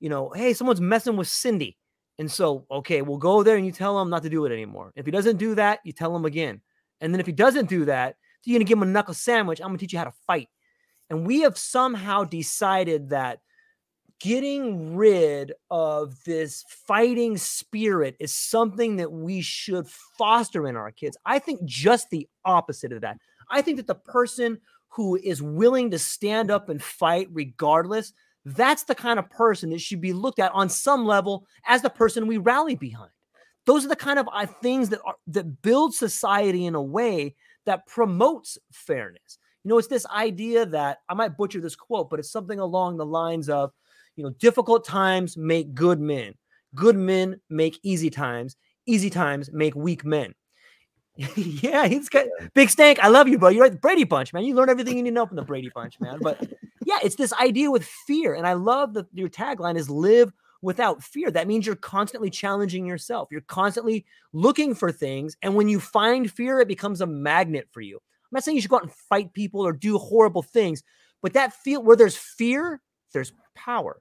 [0.00, 1.76] you know, hey, someone's messing with Cindy.
[2.18, 4.92] And so, okay, we'll go there and you tell him not to do it anymore.
[4.94, 6.60] If he doesn't do that, you tell him again.
[7.00, 9.60] And then if he doesn't do that, you're to give him a knuckle sandwich.
[9.60, 10.48] I'm to teach you how to fight.
[11.10, 13.40] And we have somehow decided that
[14.22, 21.16] getting rid of this fighting spirit is something that we should foster in our kids.
[21.26, 23.18] I think just the opposite of that.
[23.50, 28.12] I think that the person who is willing to stand up and fight regardless,
[28.44, 31.90] that's the kind of person that should be looked at on some level as the
[31.90, 33.10] person we rally behind.
[33.66, 37.34] Those are the kind of uh, things that are, that build society in a way
[37.66, 39.38] that promotes fairness.
[39.64, 42.96] You know, it's this idea that I might butcher this quote, but it's something along
[42.96, 43.72] the lines of,
[44.16, 46.34] you know, difficult times make good men,
[46.74, 50.34] good men make easy times, easy times make weak men.
[51.16, 52.98] yeah, he's got big stank.
[53.00, 53.50] I love you, bro.
[53.50, 53.80] You're right.
[53.80, 54.44] Brady Bunch, man.
[54.44, 56.18] You learn everything you need to know from the Brady Bunch, man.
[56.22, 56.40] But
[56.86, 58.34] yeah, it's this idea with fear.
[58.34, 61.30] And I love that your tagline is live without fear.
[61.30, 63.28] That means you're constantly challenging yourself.
[63.30, 65.36] You're constantly looking for things.
[65.42, 67.96] And when you find fear, it becomes a magnet for you.
[67.96, 70.82] I'm not saying you should go out and fight people or do horrible things,
[71.20, 72.80] but that feel where there's fear,
[73.12, 74.00] there's power.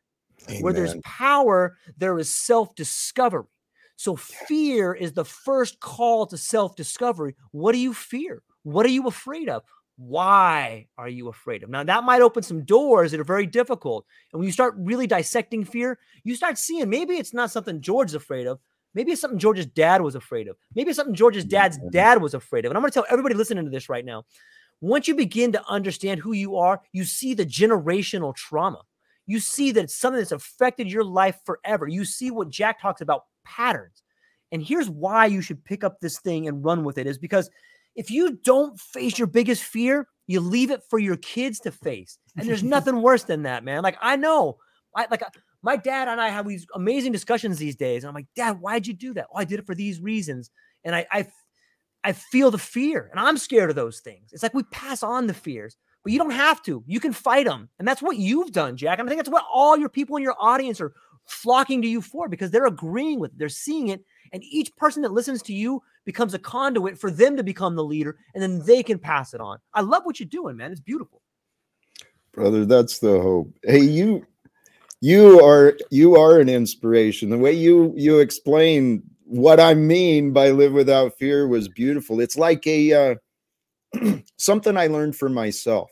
[0.49, 0.61] Amen.
[0.61, 3.45] Where there's power, there is self discovery.
[3.95, 7.35] So fear is the first call to self discovery.
[7.51, 8.41] What do you fear?
[8.63, 9.63] What are you afraid of?
[9.97, 11.69] Why are you afraid of?
[11.69, 14.05] Now, that might open some doors that are very difficult.
[14.33, 18.15] And when you start really dissecting fear, you start seeing maybe it's not something George's
[18.15, 18.59] afraid of.
[18.95, 20.57] Maybe it's something George's dad was afraid of.
[20.75, 22.71] Maybe it's something George's dad's dad was afraid of.
[22.71, 24.25] And I'm going to tell everybody listening to this right now
[24.81, 28.81] once you begin to understand who you are, you see the generational trauma.
[29.27, 31.87] You see that it's something that's affected your life forever.
[31.87, 34.03] You see what Jack talks about patterns.
[34.51, 37.49] And here's why you should pick up this thing and run with it is because
[37.95, 42.17] if you don't face your biggest fear, you leave it for your kids to face.
[42.37, 43.83] And there's nothing worse than that, man.
[43.83, 44.57] Like I know,
[44.95, 45.29] I like uh,
[45.61, 48.03] my dad and I have these amazing discussions these days.
[48.03, 49.27] And I'm like, Dad, why'd you do that?
[49.31, 50.49] Oh, I did it for these reasons.
[50.83, 51.27] And I I
[52.03, 54.31] I feel the fear and I'm scared of those things.
[54.31, 56.83] It's like we pass on the fears, but you don't have to.
[56.87, 57.69] You can fight them.
[57.79, 58.99] And that's what you've done, Jack.
[58.99, 60.93] And I think that's what all your people in your audience are
[61.25, 63.37] flocking to you for because they're agreeing with it.
[63.37, 64.03] They're seeing it.
[64.33, 67.83] And each person that listens to you becomes a conduit for them to become the
[67.83, 69.59] leader and then they can pass it on.
[69.73, 70.71] I love what you're doing, man.
[70.71, 71.21] It's beautiful.
[72.33, 73.53] Brother, that's the hope.
[73.63, 74.25] Hey, you
[75.01, 77.29] you are you are an inspiration.
[77.29, 82.21] The way you you explain what I mean by live without fear was beautiful.
[82.21, 83.15] It's like a uh,
[84.37, 85.89] something I learned for myself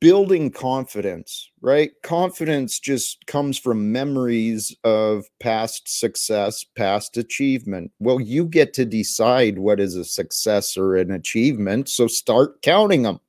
[0.00, 1.90] building confidence, right?
[2.02, 7.92] Confidence just comes from memories of past success, past achievement.
[7.98, 11.88] Well, you get to decide what is a success or an achievement.
[11.88, 13.20] So start counting them.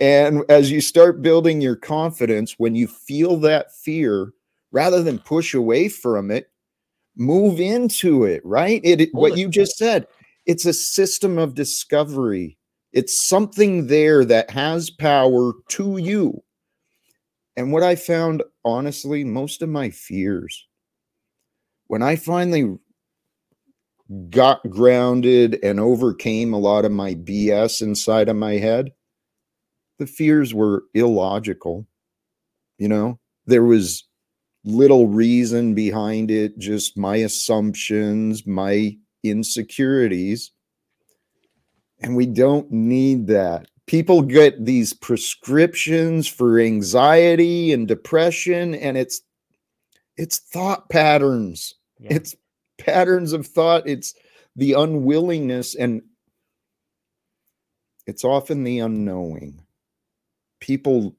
[0.00, 4.32] And as you start building your confidence, when you feel that fear,
[4.70, 6.50] rather than push away from it,
[7.16, 8.80] move into it, right?
[8.84, 10.06] It, what you just said,
[10.48, 12.58] it's a system of discovery
[12.92, 16.42] it's something there that has power to you.
[17.56, 20.66] And what I found, honestly, most of my fears,
[21.88, 22.78] when I finally
[24.30, 28.92] got grounded and overcame a lot of my BS inside of my head,
[29.98, 31.86] the fears were illogical.
[32.78, 34.04] You know, there was
[34.64, 40.52] little reason behind it, just my assumptions, my insecurities.
[42.00, 43.68] And we don't need that.
[43.86, 49.22] People get these prescriptions for anxiety and depression, and it's
[50.16, 51.74] it's thought patterns.
[51.98, 52.14] Yeah.
[52.14, 52.36] It's
[52.76, 53.88] patterns of thought.
[53.88, 54.14] It's
[54.56, 56.02] the unwillingness, and
[58.06, 59.62] it's often the unknowing.
[60.60, 61.16] People,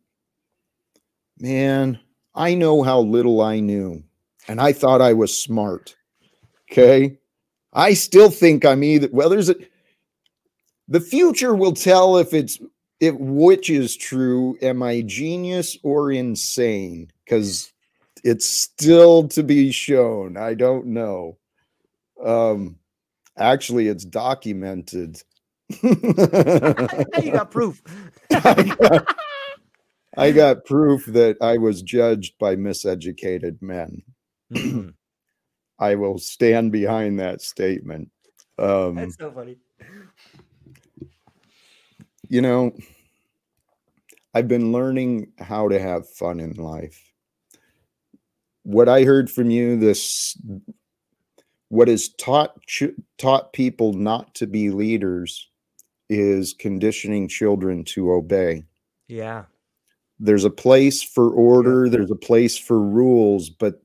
[1.39, 1.99] man,
[2.35, 4.03] I know how little I knew,
[4.47, 5.95] and I thought I was smart.
[6.71, 7.18] Okay.
[7.73, 9.55] I still think I'm either, well, there's a,
[10.87, 12.59] the future will tell if it's
[12.99, 14.57] if which is true.
[14.61, 17.11] Am I genius or insane?
[17.23, 17.71] Because
[18.23, 20.35] it's still to be shown.
[20.35, 21.37] I don't know.
[22.23, 22.77] Um,
[23.37, 25.21] actually, it's documented.
[25.81, 25.95] you
[27.31, 27.81] got proof.
[28.31, 29.15] I, got,
[30.17, 34.01] I got proof that I was judged by miseducated men.
[34.51, 34.89] Mm-hmm.
[35.79, 38.09] I will stand behind that statement.
[38.57, 39.57] Um, That's so funny
[42.29, 42.71] you know,
[44.33, 47.11] I've been learning how to have fun in life.
[48.63, 50.39] What I heard from you, this,
[51.69, 52.55] what has taught
[53.17, 55.49] taught people not to be leaders,
[56.07, 58.65] is conditioning children to obey.
[59.07, 59.45] Yeah,
[60.19, 61.89] there's a place for order.
[61.89, 63.81] There's a place for rules, but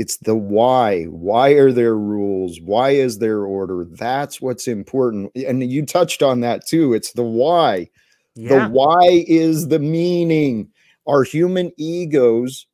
[0.00, 1.04] it's the why.
[1.04, 2.60] Why are there rules?
[2.60, 3.84] Why is there order?
[3.84, 5.30] That's what's important.
[5.36, 6.94] And you touched on that too.
[6.94, 7.90] It's the why.
[8.34, 8.66] Yeah.
[8.66, 10.70] The why is the meaning.
[11.06, 12.66] Our human egos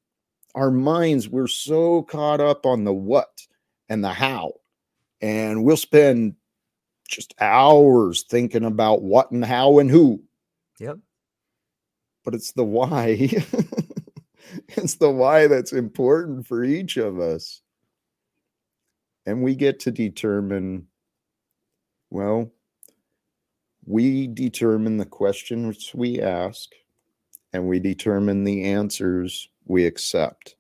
[0.57, 3.47] our minds, we're so caught up on the what
[3.91, 4.55] and the how.
[5.20, 6.35] And we'll spend
[7.07, 10.22] just hours thinking about what and how and who.
[10.81, 10.99] Yep.
[12.24, 13.29] But it's the why.
[14.68, 17.62] it's the why that's important for each of us.
[19.26, 20.86] And we get to determine,
[22.11, 22.50] well,
[23.84, 26.70] we determine the questions we ask
[27.52, 30.57] and we determine the answers we accept.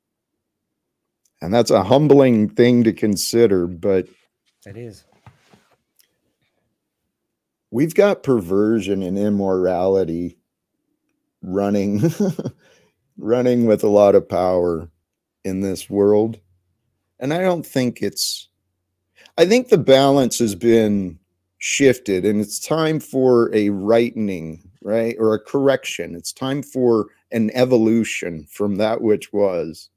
[1.42, 4.08] And that's a humbling thing to consider, but
[4.66, 5.04] It is.
[7.70, 10.38] we've got perversion and immorality
[11.42, 12.00] running
[13.18, 14.88] running with a lot of power
[15.44, 16.38] in this world.
[17.18, 18.48] And I don't think it's
[19.38, 21.18] I think the balance has been
[21.58, 25.16] shifted and it's time for a rightening, right?
[25.18, 26.14] Or a correction.
[26.14, 29.90] It's time for an evolution from that which was.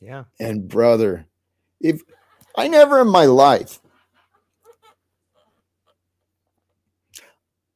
[0.00, 0.24] Yeah.
[0.38, 1.26] And brother,
[1.80, 2.02] if
[2.56, 3.80] I never in my life,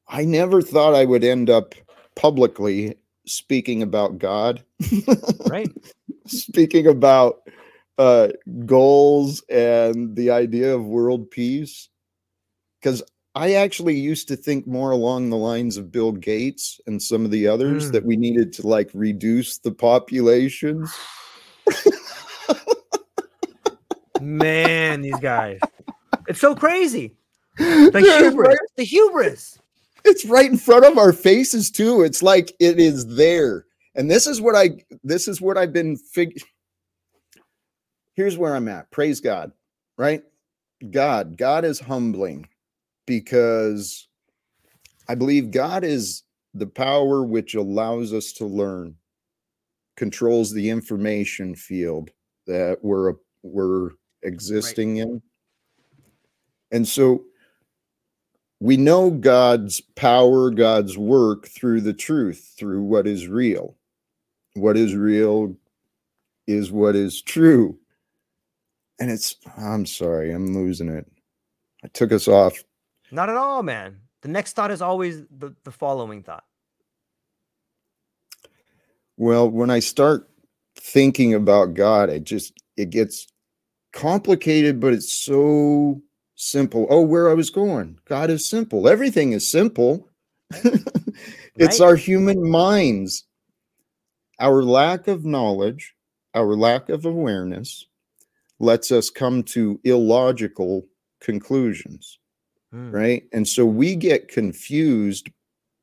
[0.09, 1.75] I never thought I would end up
[2.15, 4.63] publicly speaking about God,
[5.47, 5.71] Right.
[6.27, 7.49] speaking about
[7.99, 8.29] uh,
[8.67, 11.89] goals and the idea of world peace.
[12.81, 13.03] Because
[13.35, 17.31] I actually used to think more along the lines of Bill Gates and some of
[17.31, 17.93] the others Mm.
[17.93, 20.93] that we needed to like reduce the populations.
[24.21, 25.59] Man, these guys.
[26.29, 27.15] It's so crazy.
[27.59, 28.49] The Dude, hubris.
[28.49, 29.59] right- The hubris.
[30.05, 32.03] It's right in front of our faces too.
[32.03, 33.67] It's like it is there.
[33.95, 34.71] And this is what i
[35.05, 36.41] this is what i've been fig
[38.15, 38.91] here's where i'm at.
[38.91, 39.53] Praise god
[39.97, 40.23] right?
[40.91, 42.49] God god is humbling
[43.07, 44.09] because
[45.09, 46.23] i believe god is
[46.55, 48.97] the power which allows us to learn
[49.97, 52.11] controls the information field
[52.47, 53.91] that we're we're
[54.23, 55.23] existing in.
[56.73, 57.25] And so
[58.65, 63.77] we know God's power, God's work through the truth, through what is real.
[64.55, 65.55] What is real
[66.47, 67.79] is what is true.
[68.99, 71.07] And it's, I'm sorry, I'm losing it.
[71.85, 72.65] I took us off.
[73.11, 74.01] Not at all, man.
[74.23, 76.45] The next thought is always the, the following thought.
[79.19, 80.27] Well, when I start
[80.77, 83.27] thinking about God, it just, it gets
[83.93, 86.01] complicated, but it's so
[86.35, 86.87] simple.
[86.91, 87.99] Oh, where I was going.
[88.07, 88.89] God is simple.
[88.89, 90.09] Everything is simple.
[90.51, 90.91] it's
[91.57, 91.81] Right.
[91.81, 93.25] our human minds,
[94.41, 95.95] our lack of knowledge,
[96.35, 97.87] our lack of awareness
[98.59, 100.87] lets us come to illogical
[101.21, 102.19] conclusions,
[102.73, 102.91] Hmm.
[102.91, 103.29] right?
[103.33, 105.29] And so we get confused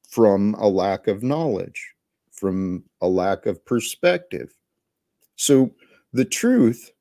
[0.10, 1.94] from a lack of knowledge,
[2.32, 4.54] from a lack of perspective.
[5.38, 5.72] So
[6.14, 6.92] the truth,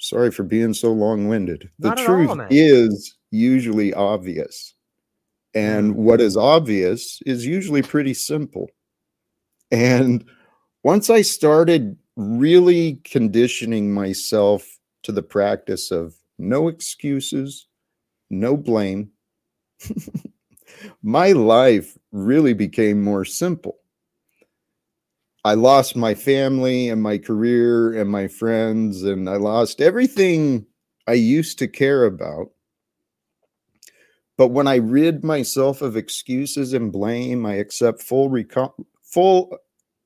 [0.00, 2.48] sorry for being so long winded, the all, truth man.
[2.50, 4.74] is usually obvious.
[5.54, 5.96] And Mm.
[5.96, 8.68] what is obvious is usually pretty simple.
[9.70, 10.24] And
[10.82, 14.66] once I started really conditioning myself
[15.02, 17.66] to the practice of no excuses,
[18.30, 19.10] no blame,
[21.02, 23.79] my life really became more simple.
[25.44, 30.66] I lost my family and my career and my friends, and I lost everything
[31.06, 32.50] I used to care about.
[34.36, 38.72] But when I rid myself of excuses and blame, I accept full reco-
[39.02, 39.56] full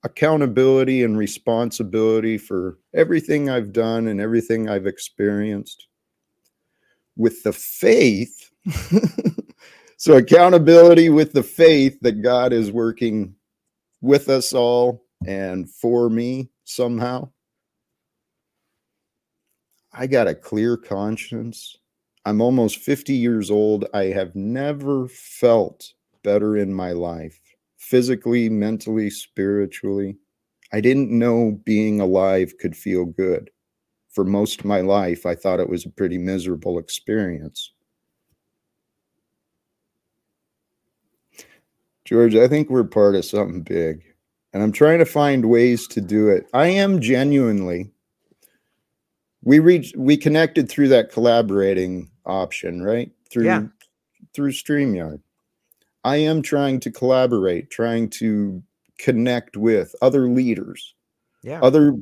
[0.05, 5.87] accountability and responsibility for everything I've done and everything I've experienced.
[7.16, 8.51] With the faith,
[9.97, 13.35] so accountability with the faith that God is working
[14.01, 17.31] with us all and for me somehow.
[19.93, 21.77] I got a clear conscience.
[22.25, 23.87] I'm almost 50 years old.
[23.95, 27.41] I have never felt better in my life,
[27.77, 30.16] physically, mentally, spiritually.
[30.72, 33.51] I didn't know being alive could feel good.
[34.11, 37.72] For most of my life, I thought it was a pretty miserable experience.
[42.05, 44.03] George, I think we're part of something big,
[44.55, 46.47] and I'm trying to find ways to do it.
[46.55, 47.91] I am genuinely.
[49.43, 53.11] We reached, we connected through that collaborating option, right?
[53.31, 53.65] Through Yeah.
[54.33, 55.21] through StreamYard.
[56.05, 58.63] I am trying to collaborate, trying to
[58.99, 60.95] connect with other leaders,
[61.43, 61.61] Yeah.
[61.61, 61.97] other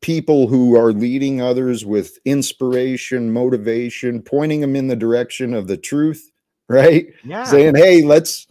[0.00, 5.76] people who are leading others with inspiration, motivation, pointing them in the direction of the
[5.76, 6.30] truth,
[6.68, 7.06] right?
[7.24, 7.44] yeah.
[7.44, 8.46] saying, "Hey, let's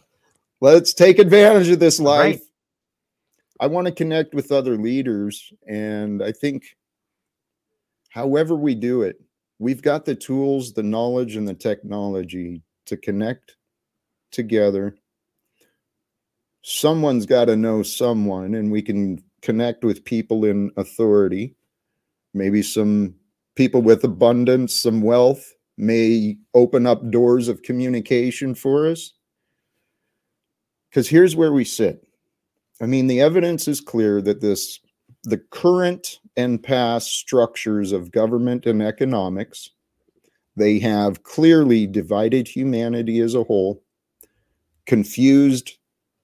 [0.61, 2.39] let's take advantage of this Right.
[3.63, 5.53] Life." I want to connect with other leaders.
[5.67, 6.75] And I think,
[8.09, 9.21] however, we do it,
[9.59, 13.55] we've got the tools, the knowledge, and the technology to connect
[14.31, 14.97] together.
[16.63, 21.55] Someone's got to know someone, and we can connect with people in authority,
[22.33, 23.15] maybe some
[23.55, 29.13] people with abundance, some wealth may open up doors of communication for us.
[30.89, 32.07] Because here's where we sit.
[32.83, 34.77] I mean, the evidence is clear that this,
[35.23, 39.69] the current and past structures of government and economics,
[40.57, 43.81] they have clearly divided humanity as a whole,
[44.85, 45.77] confused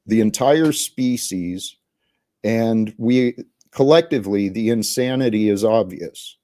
[0.06, 1.78] the entire species,
[2.44, 3.38] and we
[3.72, 6.38] collectively, the insanity is obvious.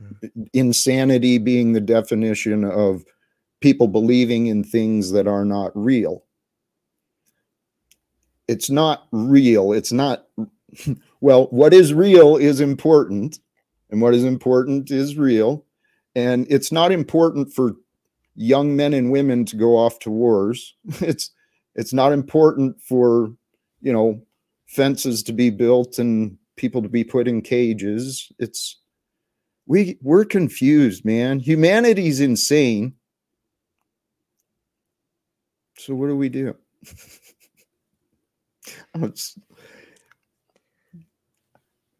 [0.00, 0.42] Mm-hmm.
[0.52, 3.04] Insanity being the definition of
[3.60, 6.22] people believing in things that are not real.
[8.50, 9.72] It's not real.
[9.72, 10.26] It's not,
[11.20, 13.38] well, what is real is important,
[13.90, 15.64] and what is important is real.
[16.16, 17.76] And it's not important for
[18.34, 20.74] young men and women to go off to wars.
[21.00, 21.30] It's
[21.76, 23.32] it's not important for,
[23.80, 24.20] you know,
[24.66, 28.32] fences to be built and people to be put in cages.
[28.40, 28.80] It's
[29.66, 31.38] we we're confused, man.
[31.38, 32.94] Humanity's insane.
[35.78, 36.56] So what do we do?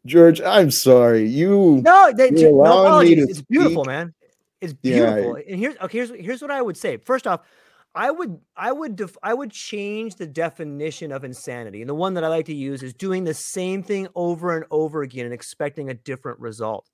[0.05, 1.27] George, I'm sorry.
[1.27, 3.23] You no, they, no apologies.
[3.23, 4.13] Oh, it's beautiful, man.
[4.59, 5.37] It's beautiful.
[5.37, 5.45] Yeah.
[5.49, 5.97] And here's okay.
[5.97, 6.97] Here's here's what I would say.
[6.97, 7.41] First off,
[7.93, 11.81] I would I would def, I would change the definition of insanity.
[11.81, 14.65] And the one that I like to use is doing the same thing over and
[14.71, 16.89] over again and expecting a different result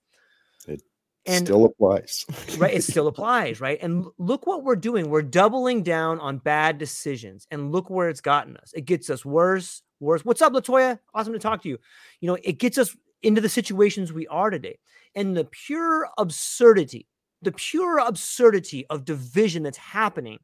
[1.28, 2.26] and still applies.
[2.58, 3.78] Right it still applies right?
[3.82, 5.10] And look what we're doing.
[5.10, 8.74] We're doubling down on bad decisions and look where it's gotten us.
[8.74, 10.24] It gets us worse worse.
[10.24, 11.00] What's up latoya?
[11.14, 11.78] Awesome to talk to you.
[12.22, 14.80] You know it gets us into the situations we are today.
[15.16, 17.08] And the pure absurdity
[17.42, 20.40] the pure absurdity of division that's happening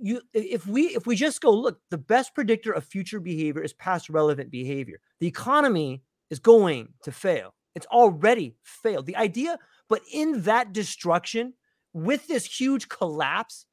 [0.00, 3.72] you if we if we just go look the best predictor of future behavior is
[3.74, 5.00] past relevant behavior.
[5.20, 9.06] The economy is going to fail it's already failed.
[9.06, 9.58] The idea,
[9.88, 11.54] but in that destruction,
[11.92, 13.66] with this huge collapse,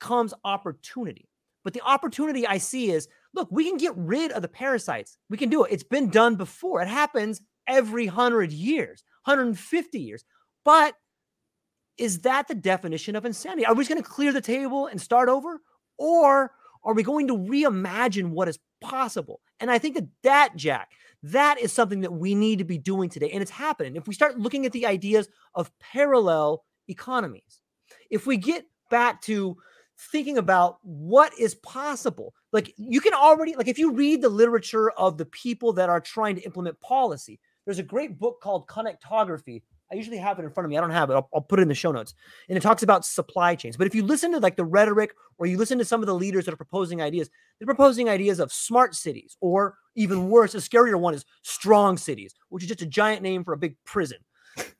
[0.00, 1.28] comes opportunity.
[1.64, 5.16] But the opportunity I see is look, we can get rid of the parasites.
[5.30, 5.72] We can do it.
[5.72, 6.82] It's been done before.
[6.82, 10.24] It happens every 100 years, 150 years.
[10.64, 10.94] But
[11.98, 13.64] is that the definition of insanity?
[13.64, 15.60] Are we just going to clear the table and start over?
[15.98, 16.52] Or
[16.84, 19.40] are we going to reimagine what is possible?
[19.60, 20.90] And I think that that, Jack,
[21.22, 23.30] that is something that we need to be doing today.
[23.30, 23.96] And it's happening.
[23.96, 27.60] If we start looking at the ideas of parallel economies,
[28.10, 29.56] if we get back to
[30.10, 34.90] thinking about what is possible, like you can already, like if you read the literature
[34.92, 39.62] of the people that are trying to implement policy, there's a great book called Connectography
[39.92, 40.78] I usually have it in front of me.
[40.78, 41.12] I don't have it.
[41.12, 42.14] I'll, I'll, put it in the show notes.
[42.48, 43.76] And it talks about supply chains.
[43.76, 46.14] But if you listen to like the rhetoric or you listen to some of the
[46.14, 47.28] leaders that are proposing ideas,
[47.58, 52.34] they're proposing ideas of smart cities, or even worse, a scarier one is strong cities,
[52.48, 54.18] which is just a giant name for a big prison.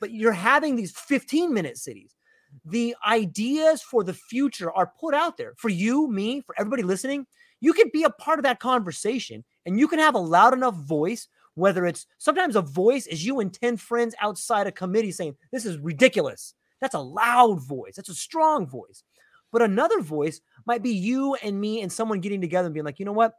[0.00, 2.16] But you're having these 15 minute cities.
[2.64, 7.26] The ideas for the future are put out there for you, me, for everybody listening.
[7.60, 10.74] You can be a part of that conversation and you can have a loud enough
[10.74, 15.36] voice whether it's sometimes a voice is you and 10 friends outside a committee saying,
[15.50, 16.54] This is ridiculous.
[16.80, 19.04] That's a loud voice, that's a strong voice.
[19.52, 22.98] But another voice might be you and me and someone getting together and being like,
[22.98, 23.34] You know what?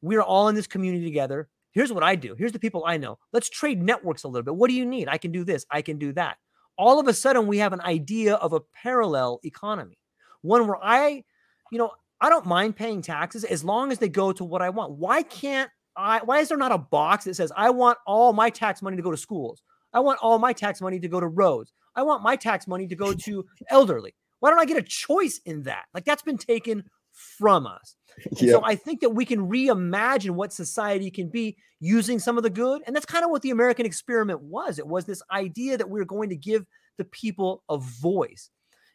[0.00, 1.48] We're all in this community together.
[1.72, 2.36] Here's what I do.
[2.38, 3.18] Here's the people I know.
[3.32, 4.54] Let's trade networks a little bit.
[4.54, 5.08] What do you need?
[5.08, 5.66] I can do this.
[5.70, 6.36] I can do that.
[6.78, 9.98] All of a sudden, we have an idea of a parallel economy,
[10.42, 11.24] one where I,
[11.72, 11.90] you know,
[12.20, 14.92] I don't mind paying taxes as long as they go to what I want.
[14.92, 18.50] Why can't I, why is there not a box that says I want all my
[18.50, 19.62] tax money to go to schools?
[19.92, 21.72] I want all my tax money to go to roads.
[21.94, 24.14] I want my tax money to go to elderly.
[24.40, 25.84] Why don't I get a choice in that?
[25.94, 27.96] Like that's been taken from us.
[28.36, 32.50] So I think that we can reimagine what society can be using some of the
[32.50, 32.82] good.
[32.86, 34.78] And that's kind of what the American experiment was.
[34.78, 36.66] It was this idea that we are going to give
[36.96, 38.50] the people a voice.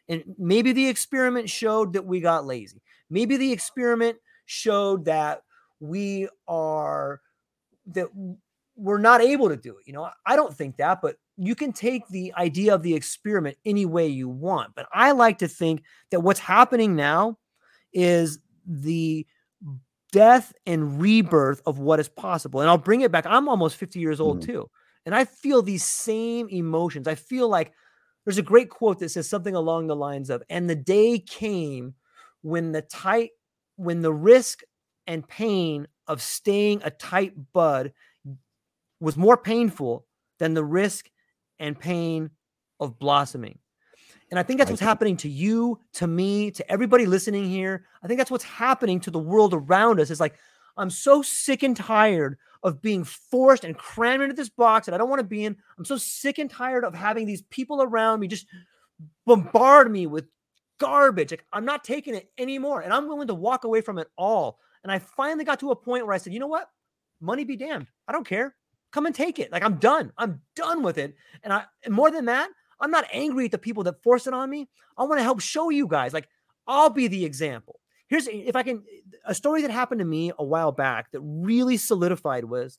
[0.08, 2.82] And maybe the experiment showed that we got lazy.
[3.10, 5.42] Maybe the experiment showed that
[5.80, 7.20] we are
[7.86, 8.08] that
[8.76, 9.86] we're not able to do it.
[9.86, 13.56] You know, I don't think that, but you can take the idea of the experiment
[13.64, 14.74] any way you want.
[14.74, 17.38] But I like to think that what's happening now
[17.92, 19.26] is the
[20.12, 22.60] death and rebirth of what is possible.
[22.60, 23.26] And I'll bring it back.
[23.26, 24.46] I'm almost 50 years old mm.
[24.46, 24.70] too.
[25.06, 27.08] And I feel these same emotions.
[27.08, 27.72] I feel like
[28.24, 31.94] there's a great quote that says something along the lines of, and the day came
[32.42, 33.30] when the tight,
[33.76, 34.60] when the risk
[35.10, 37.92] and pain of staying a tight bud
[39.00, 40.06] was more painful
[40.38, 41.10] than the risk
[41.58, 42.30] and pain
[42.78, 43.58] of blossoming.
[44.30, 47.86] And I think that's what's happening to you, to me, to everybody listening here.
[48.04, 50.12] I think that's what's happening to the world around us.
[50.12, 50.36] It's like,
[50.76, 54.98] I'm so sick and tired of being forced and crammed into this box that I
[54.98, 55.56] don't want to be in.
[55.76, 58.46] I'm so sick and tired of having these people around me just
[59.26, 60.26] bombard me with
[60.78, 61.32] garbage.
[61.32, 62.82] Like, I'm not taking it anymore.
[62.82, 64.60] And I'm willing to walk away from it all.
[64.82, 66.70] And I finally got to a point where I said, you know what?
[67.20, 67.86] Money be damned.
[68.08, 68.54] I don't care.
[68.92, 69.52] Come and take it.
[69.52, 70.12] Like I'm done.
[70.16, 71.14] I'm done with it.
[71.42, 72.48] And I and more than that,
[72.80, 74.68] I'm not angry at the people that force it on me.
[74.96, 76.12] I want to help show you guys.
[76.12, 76.28] Like
[76.66, 77.80] I'll be the example.
[78.08, 78.82] Here's if I can
[79.24, 82.78] a story that happened to me a while back that really solidified was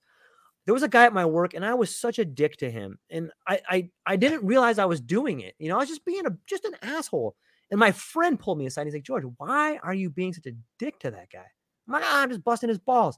[0.65, 2.99] there was a guy at my work and I was such a dick to him.
[3.09, 5.55] And I I I didn't realize I was doing it.
[5.59, 7.35] You know, I was just being a just an asshole.
[7.69, 8.85] And my friend pulled me aside.
[8.85, 11.45] He's like, George, why are you being such a dick to that guy?
[11.87, 13.17] I'm like, ah, I'm just busting his balls.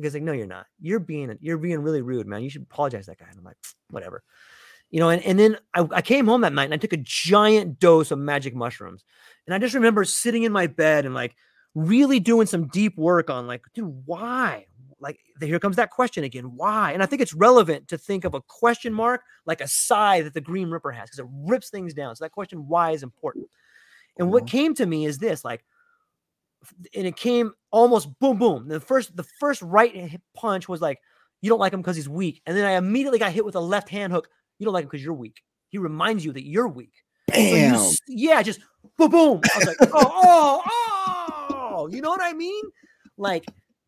[0.00, 0.66] He's like, no, you're not.
[0.80, 2.42] You're being you're being really rude, man.
[2.42, 3.26] You should apologize to that guy.
[3.28, 3.58] And I'm like,
[3.90, 4.22] whatever
[4.92, 6.98] you know, and, and then I, I came home that night and I took a
[6.98, 9.04] giant dose of magic mushrooms.
[9.46, 11.34] And I just remember sitting in my bed and like
[11.74, 14.66] really doing some deep work on like, dude, why?
[15.00, 16.44] Like, here comes that question again.
[16.56, 16.92] Why?
[16.92, 20.34] And I think it's relevant to think of a question mark like a sigh that
[20.34, 22.14] the Grim Reaper has because it rips things down.
[22.14, 23.48] So that question, why, is important.
[24.18, 24.58] And what mm-hmm.
[24.58, 25.64] came to me is this like,
[26.94, 28.68] and it came almost boom, boom.
[28.68, 30.98] The first, the first right punch was like,
[31.40, 32.40] you don't like him because he's weak.
[32.46, 34.28] And then I immediately got hit with a left hand hook
[34.62, 35.42] you don't like him because you're weak.
[35.70, 36.92] He reminds you that you're weak.
[37.26, 37.76] Bam.
[37.76, 38.60] So you, yeah, just
[38.96, 39.40] boom, boom.
[39.52, 41.88] I was like, oh, oh, oh.
[41.90, 42.62] You know what I mean?
[43.16, 43.44] Like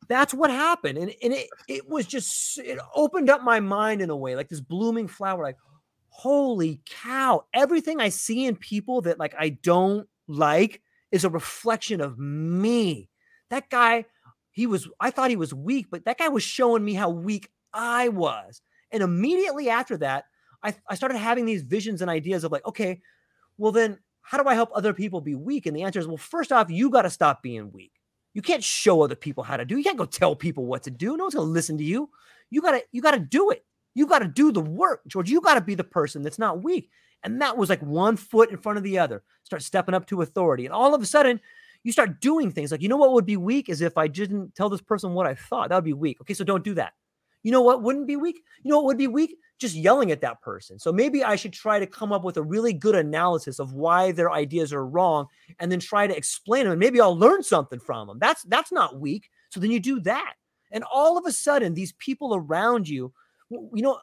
[0.09, 4.11] that's what happened, and and it it was just it opened up my mind in
[4.11, 5.45] a way, like this blooming flower.
[5.45, 5.59] Like,
[6.09, 7.45] holy cow!
[7.55, 10.83] Everything I see in people that like I don't like
[11.15, 13.09] is a reflection of me.
[13.51, 14.07] That guy,
[14.51, 14.89] he was.
[14.99, 18.61] I thought he was weak, but that guy was showing me how weak I was.
[18.91, 20.25] And immediately after that,
[20.63, 23.01] I, I started having these visions and ideas of like, okay,
[23.59, 25.67] well, then how do I help other people be weak?
[25.67, 27.93] And the answer is, well, first off, you got to stop being weak.
[28.33, 29.77] You can't show other people how to do.
[29.77, 31.17] You can't go tell people what to do.
[31.17, 32.11] No one's gonna listen to you.
[32.51, 33.65] You gotta, you gotta do it.
[33.95, 35.31] You gotta do the work, George.
[35.31, 36.91] You gotta be the person that's not weak.
[37.25, 39.23] And that was like one foot in front of the other.
[39.43, 40.67] Start stepping up to authority.
[40.67, 41.41] And all of a sudden,
[41.83, 44.55] you start doing things like, you know what would be weak is if I didn't
[44.55, 45.71] tell this person what I thought.
[45.71, 46.21] That would be weak.
[46.21, 46.93] Okay, so don't do that.
[47.43, 48.43] You know what wouldn't be weak?
[48.63, 49.37] You know what would be weak?
[49.59, 50.79] Just yelling at that person.
[50.79, 54.13] So maybe I should try to come up with a really good analysis of why
[54.13, 55.27] their ideas are wrong
[55.61, 56.73] and then try to explain them.
[56.73, 58.19] And maybe I'll learn something from them.
[58.19, 59.29] That's that's not weak.
[59.51, 60.35] So then you do that.
[60.73, 63.13] And all of a sudden, these people around you,
[63.51, 64.01] you know,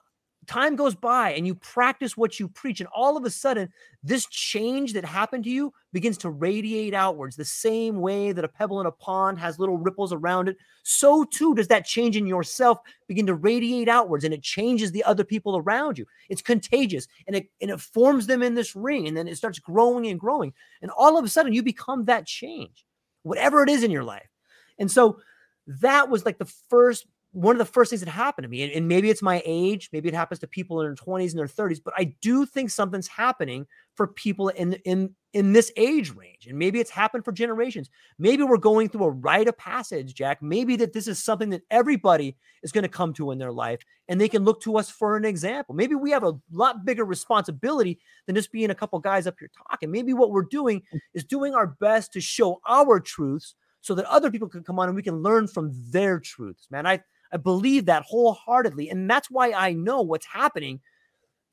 [0.52, 3.70] time goes by and you practice what you preach and all of a sudden
[4.04, 8.49] this change that happened to you begins to radiate outwards the same way that a
[8.49, 12.26] pebble in a pond has little ripples around it so too does that change in
[12.26, 16.06] yourself begin to radiate outwards and it changes the other people around you.
[16.30, 19.60] It's contagious and it and it forms them in this ring and then it starts
[19.60, 22.86] growing and growing and all of a sudden you become that change
[23.24, 24.28] whatever it is in your life.
[24.80, 25.20] And so
[25.68, 28.72] that was like the first one of the first things that happened to me, and,
[28.74, 31.48] and, maybe it's my age, maybe it happens to people in their 20s and their
[31.48, 36.48] 30s, but I do think something's happening for people in in in this age range.
[36.48, 37.90] And maybe it's happened for generations.
[38.20, 40.42] Maybe we're going through a rite of passage, Jack.
[40.42, 43.80] Maybe that this is something that everybody is going to come to in their life
[44.10, 45.74] and they can look to us for an example.
[45.74, 49.50] Maybe we have a lot bigger responsibility than just being a couple guys up here
[49.70, 49.90] talking.
[49.90, 51.00] Maybe what we're doing mm.
[51.14, 54.88] is doing our best to show our truths so that other people can come on
[54.88, 56.68] and we can learn from their truths.
[56.70, 57.00] Man, I
[57.32, 58.90] I believe that wholeheartedly.
[58.90, 60.82] And that's why I know what's happening.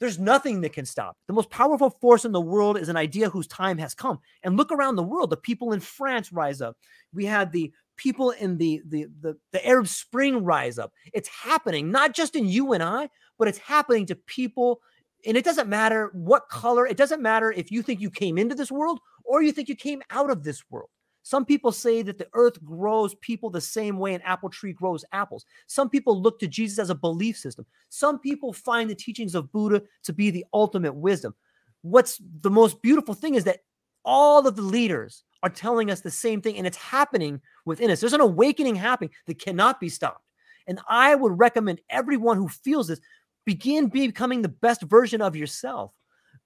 [0.01, 1.17] There's nothing that can stop.
[1.27, 4.21] The most powerful force in the world is an idea whose time has come.
[4.43, 5.31] And look around the world.
[5.31, 6.77] The people in France rise up.
[7.13, 10.93] We had the people in the, the the the Arab Spring rise up.
[11.13, 14.81] It's happening, not just in you and I, but it's happening to people.
[15.27, 18.55] And it doesn't matter what color, it doesn't matter if you think you came into
[18.55, 20.91] this world or you think you came out of this world.
[21.29, 25.05] Some people say that the earth grows people the same way an apple tree grows
[25.13, 25.45] apples.
[25.67, 27.67] Some people look to Jesus as a belief system.
[27.91, 31.35] Some people find the teachings of Buddha to be the ultimate wisdom.
[31.83, 33.59] What's the most beautiful thing is that
[34.07, 38.01] all of the leaders are telling us the same thing, and it's happening within us.
[38.01, 40.25] There's an awakening happening that cannot be stopped.
[40.67, 43.01] And I would recommend everyone who feels this
[43.45, 45.93] begin becoming the best version of yourself.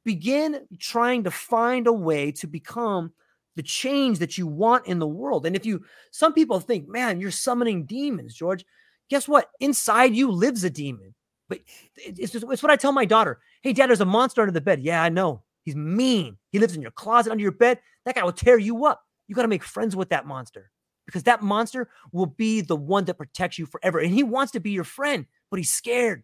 [0.04, 3.12] Begin trying to find a way to become
[3.56, 5.46] the change that you want in the world.
[5.46, 8.64] And if you, some people think, man, you're summoning demons, George.
[9.10, 9.50] Guess what?
[9.60, 11.14] Inside you lives a demon.
[11.48, 11.60] But
[11.96, 13.40] it's, just, it's what I tell my daughter.
[13.62, 14.80] Hey, dad, there's a monster under the bed.
[14.80, 15.42] Yeah, I know.
[15.64, 16.38] He's mean.
[16.50, 17.78] He lives in your closet under your bed.
[18.06, 19.02] That guy will tear you up.
[19.28, 20.70] You got to make friends with that monster.
[21.06, 23.98] because that monster will be the one that protects you forever.
[23.98, 26.22] And he wants to be your friend, but he's scared.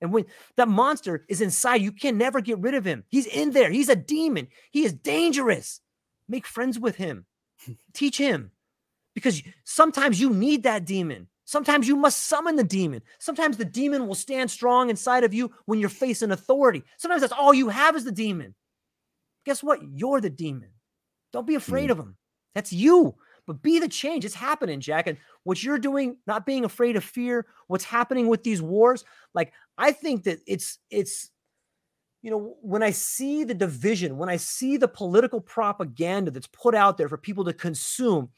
[0.00, 0.24] And when
[0.56, 3.04] that monster is inside, you can never get rid of him.
[3.08, 3.70] He's in there.
[3.70, 4.48] He's a demon.
[4.70, 5.80] He is dangerous.
[6.28, 7.26] Make friends with him.
[7.92, 8.50] Teach him.
[9.14, 11.28] Because sometimes you need that demon.
[11.44, 13.02] Sometimes you must summon the demon.
[13.18, 16.82] Sometimes the demon will stand strong inside of you when you're facing authority.
[16.96, 18.54] Sometimes that's all you have is the demon.
[19.44, 19.80] Guess what?
[19.92, 20.70] You're the demon.
[21.32, 21.92] Don't be afraid mm.
[21.92, 22.16] of him.
[22.54, 23.14] That's you.
[23.46, 24.24] But be the change.
[24.24, 25.06] It's happening, Jack.
[25.06, 29.04] And what you're doing, not being afraid of fear, what's happening with these wars,
[29.34, 31.30] like I think that it's it's
[32.24, 36.74] you know, when I see the division, when I see the political propaganda that's put
[36.74, 38.30] out there for people to consume,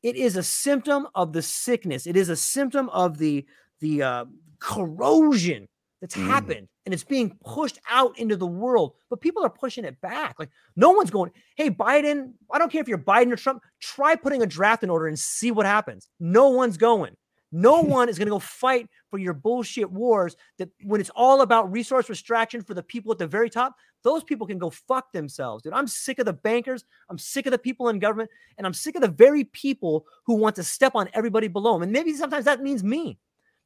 [0.00, 2.06] it is a symptom of the sickness.
[2.06, 3.44] It is a symptom of the
[3.80, 4.24] the uh,
[4.60, 5.66] corrosion
[6.00, 6.24] that's mm.
[6.24, 10.36] happened and it's being pushed out into the world, but people are pushing it back.
[10.38, 14.14] Like no one's going, hey, Biden, I don't care if you're Biden or Trump, try
[14.14, 16.06] putting a draft in order and see what happens.
[16.20, 17.16] No one's going.
[17.52, 21.42] No one is going to go fight for your bullshit wars that when it's all
[21.42, 25.12] about resource extraction for the people at the very top, those people can go fuck
[25.12, 25.62] themselves.
[25.62, 26.84] Dude, I'm sick of the bankers.
[27.10, 28.30] I'm sick of the people in government.
[28.56, 31.82] And I'm sick of the very people who want to step on everybody below them.
[31.82, 33.18] And maybe sometimes that means me.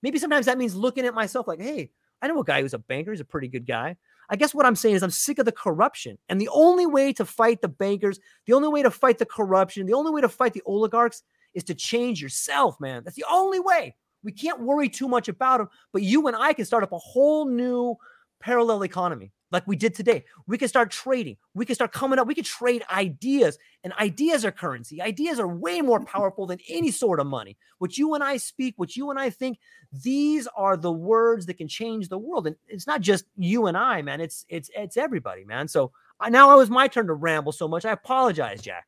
[0.03, 2.79] Maybe sometimes that means looking at myself like, hey, I know a guy who's a
[2.79, 3.13] banker.
[3.13, 3.97] He's a pretty good guy.
[4.29, 6.19] I guess what I'm saying is I'm sick of the corruption.
[6.29, 9.87] And the only way to fight the bankers, the only way to fight the corruption,
[9.87, 11.23] the only way to fight the oligarchs
[11.57, 13.03] is to change yourself, man.
[13.03, 13.97] That's the only way.
[14.23, 16.99] We can't worry too much about them, but you and I can start up a
[16.99, 17.97] whole new
[18.41, 20.25] parallel economy like we did today.
[20.47, 21.37] We can start trading.
[21.55, 22.27] We can start coming up.
[22.27, 25.01] We can trade ideas, and ideas are currency.
[25.01, 27.57] Ideas are way more powerful than any sort of money.
[27.79, 29.59] What you and I speak, what you and I think,
[29.93, 32.47] these are the words that can change the world.
[32.47, 34.21] And it's not just you and I, man.
[34.21, 35.69] It's it's it's everybody, man.
[35.69, 35.93] So
[36.29, 37.85] now it was my turn to ramble so much.
[37.87, 38.87] I apologize, Jack.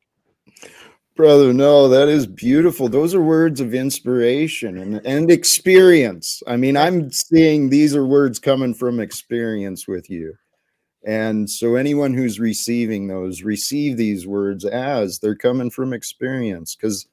[1.19, 2.87] Brother, no, that is beautiful.
[2.87, 6.41] Those are words of inspiration and, and experience.
[6.47, 10.33] I mean, I'm seeing these are words coming from experience with you.
[11.05, 17.05] And so, anyone who's receiving those, receive these words as they're coming from experience because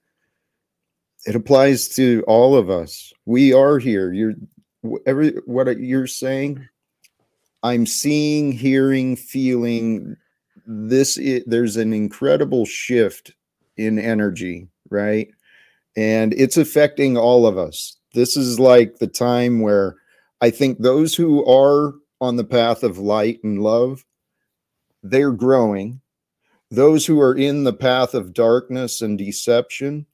[1.26, 3.12] it applies to all of us.
[3.24, 4.12] We are here.
[4.12, 4.34] You're
[5.04, 6.64] every what you're saying.
[7.64, 10.16] I'm seeing, hearing, feeling.
[10.64, 13.32] This it, there's an incredible shift
[13.76, 15.28] in energy, right?
[15.96, 17.96] And it's affecting all of us.
[18.14, 19.96] This is like the time where
[20.40, 24.04] I think those who are on the path of light and love,
[25.02, 26.00] they're growing.
[26.70, 30.06] Those who are in the path of darkness and deception,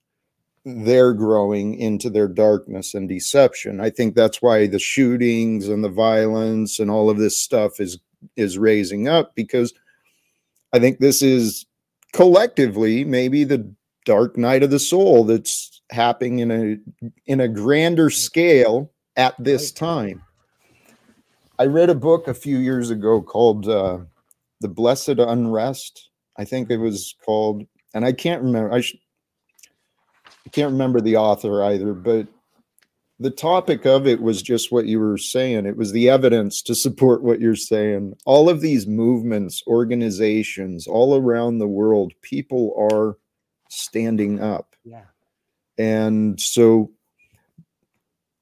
[0.65, 3.81] they're growing into their darkness and deception.
[3.81, 7.99] I think that's why the shootings and the violence and all of this stuff is
[8.37, 9.75] is raising up because
[10.73, 11.67] I think this is
[12.13, 18.11] collectively maybe the dark night of the soul that's happening in a in a grander
[18.11, 20.23] scale at this time.
[21.59, 23.99] I read a book a few years ago called uh,
[24.61, 28.73] "The Blessed Unrest." I think it was called, and I can't remember.
[28.73, 28.97] I, sh-
[30.27, 32.27] I can't remember the author either, but
[33.23, 35.67] the topic of it was just what you were saying.
[35.67, 38.15] It was the evidence to support what you're saying.
[38.27, 43.17] All of these movements, organizations, all around the world, people are
[43.71, 44.75] standing up.
[44.85, 45.05] Yeah.
[45.79, 46.91] And so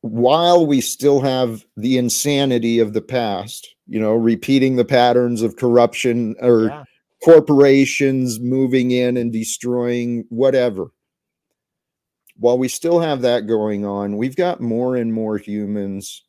[0.00, 5.56] while we still have the insanity of the past, you know, repeating the patterns of
[5.56, 6.84] corruption or yeah.
[7.22, 10.86] corporations moving in and destroying whatever.
[12.40, 16.22] While we still have that going on, we've got more and more humans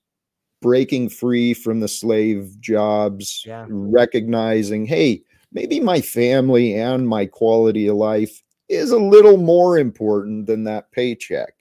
[0.62, 3.66] breaking free from the slave jobs, yeah.
[3.70, 10.48] recognizing, hey, maybe my family and my quality of life is a little more important
[10.48, 11.54] than that paycheck.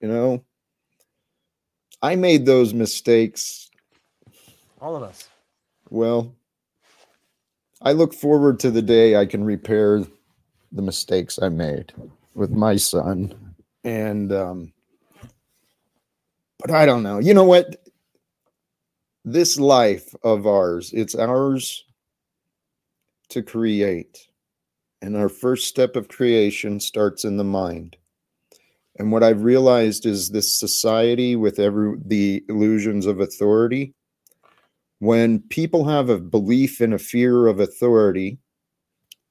[0.00, 0.44] You know,
[2.00, 3.70] I made those mistakes.
[4.80, 5.28] All of us.
[5.90, 6.32] Well,
[7.82, 10.04] I look forward to the day I can repair
[10.70, 11.92] the mistakes I made
[12.34, 13.47] with my son.
[13.88, 14.72] And, um,
[16.58, 17.18] but I don't know.
[17.18, 17.76] You know what?
[19.24, 21.84] This life of ours, it's ours
[23.30, 24.28] to create.
[25.00, 27.96] And our first step of creation starts in the mind.
[28.98, 33.94] And what I've realized is this society with every the illusions of authority,
[34.98, 38.38] when people have a belief in a fear of authority,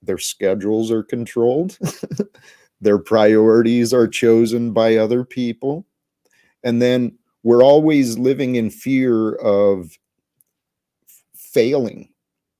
[0.01, 1.77] their schedules are controlled,
[2.81, 5.85] their priorities are chosen by other people.
[6.63, 9.97] And then we're always living in fear of
[11.35, 12.09] failing.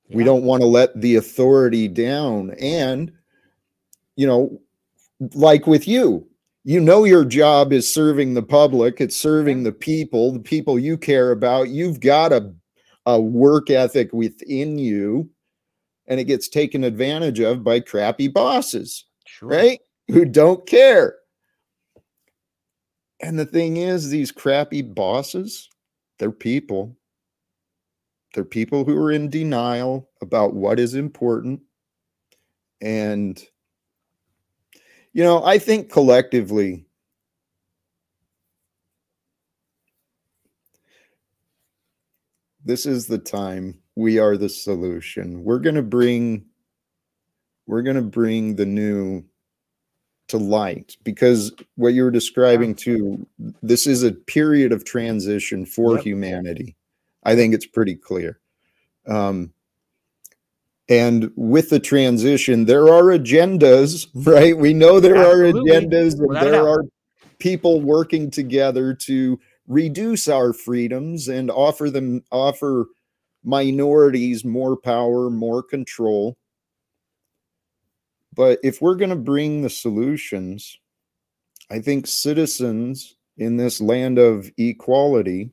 [0.08, 0.18] Yeah.
[0.18, 2.52] We don't want to let the authority down.
[2.60, 3.12] And,
[4.16, 4.62] you know,
[5.34, 6.28] like with you,
[6.68, 10.98] you know your job is serving the public it's serving the people the people you
[10.98, 12.54] care about you've got a,
[13.06, 15.30] a work ethic within you
[16.08, 19.48] and it gets taken advantage of by crappy bosses Sure.
[19.48, 21.16] right who don't care.
[23.22, 25.70] And the thing is these crappy bosses
[26.20, 26.98] they're people.
[28.34, 31.62] They're people who are in denial about what is important.
[32.82, 33.42] And
[35.14, 36.86] you know i think collectively
[42.68, 43.80] this is the time.
[43.96, 45.44] We are the solution.
[45.44, 46.46] We're going to bring
[47.66, 49.24] we're going to bring the new
[50.28, 53.26] to light because what you were describing too
[53.62, 56.04] this is a period of transition for Yep.
[56.04, 56.76] humanity.
[57.24, 58.40] I think it's pretty clear.
[59.08, 59.54] Um
[60.90, 64.58] and with the transition there are agendas right?
[64.58, 65.72] We know there Absolutely.
[65.72, 66.84] are agendas and there are
[67.40, 72.88] people working together to reduce our freedoms and offer them offer
[73.44, 76.38] minorities more power more control
[78.38, 80.78] but if we're going to bring the solutions,
[81.72, 85.52] I think citizens in this land of equality,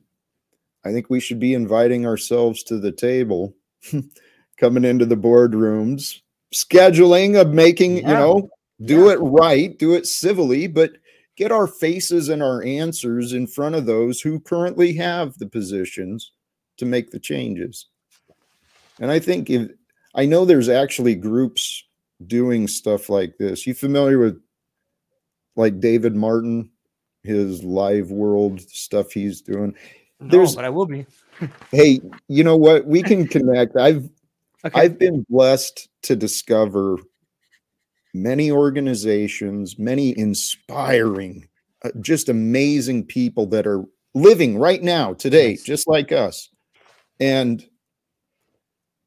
[0.85, 3.55] I think we should be inviting ourselves to the table,
[4.59, 6.21] coming into the boardrooms,
[6.53, 8.49] scheduling of making, you know,
[8.83, 9.13] do Yeah.
[9.13, 10.91] it right, do it civilly, but
[11.35, 16.31] get our faces and our answers in front of those who currently have the positions
[16.77, 17.87] to make the changes.
[18.99, 19.71] And I think if
[20.13, 21.84] I know there's actually groups
[22.25, 23.65] doing stuff like this.
[23.67, 24.41] You familiar with
[25.55, 26.69] like David Martin,
[27.23, 29.75] his live world stuff he's doing?
[30.19, 31.05] No, There's- but I will be.
[31.71, 31.99] Hey,
[32.29, 32.85] you know what?
[32.85, 33.75] We can connect.
[33.75, 34.09] I've
[34.63, 34.79] Okay.
[34.81, 36.97] I've been blessed to discover
[38.15, 41.47] many organizations, many inspiring,
[41.83, 43.83] uh, just amazing people that are
[44.15, 46.49] living right now, today, just like us.
[47.19, 47.63] And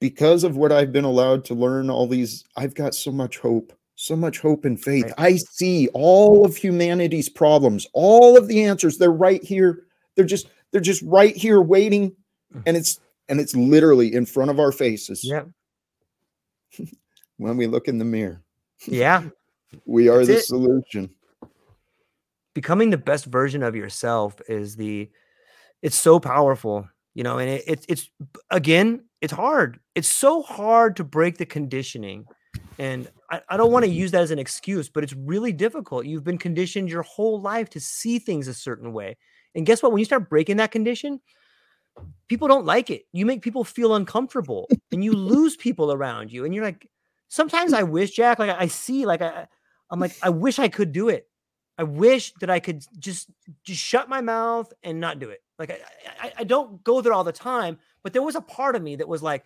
[0.00, 3.72] because of what I've been allowed to learn, all these, I've got so much hope,
[3.96, 5.04] so much hope and faith.
[5.04, 5.14] Right.
[5.18, 8.98] I see all of humanity's problems, all of the answers.
[8.98, 9.84] They're right here.
[10.14, 12.12] They're just, they're just right here waiting.
[12.54, 12.62] Mm.
[12.66, 15.44] And it's, and it's literally in front of our faces yeah.
[17.36, 18.42] when we look in the mirror.
[18.86, 19.24] Yeah.
[19.84, 20.44] We are That's the it.
[20.44, 21.10] solution.
[22.54, 25.10] becoming the best version of yourself is the
[25.82, 26.88] it's so powerful
[27.18, 28.10] you know and it, it's it's
[28.48, 29.80] again it's hard.
[29.96, 32.24] It's so hard to break the conditioning
[32.78, 33.98] and i, I don't want to mm-hmm.
[33.98, 36.06] use that as an excuse but it's really difficult.
[36.06, 39.16] You've been conditioned your whole life to see things a certain way
[39.56, 39.90] and guess what?
[39.90, 41.20] When you start breaking that condition
[42.28, 43.02] people don't like it.
[43.12, 46.88] You make people feel uncomfortable and you lose people around you and you're like
[47.26, 49.48] sometimes i wish jack like i, I see like i
[49.90, 51.28] i'm like i wish i could do it
[51.78, 53.30] I wish that I could just
[53.62, 55.42] just shut my mouth and not do it.
[55.58, 55.78] Like I,
[56.20, 58.96] I, I don't go there all the time, but there was a part of me
[58.96, 59.44] that was like,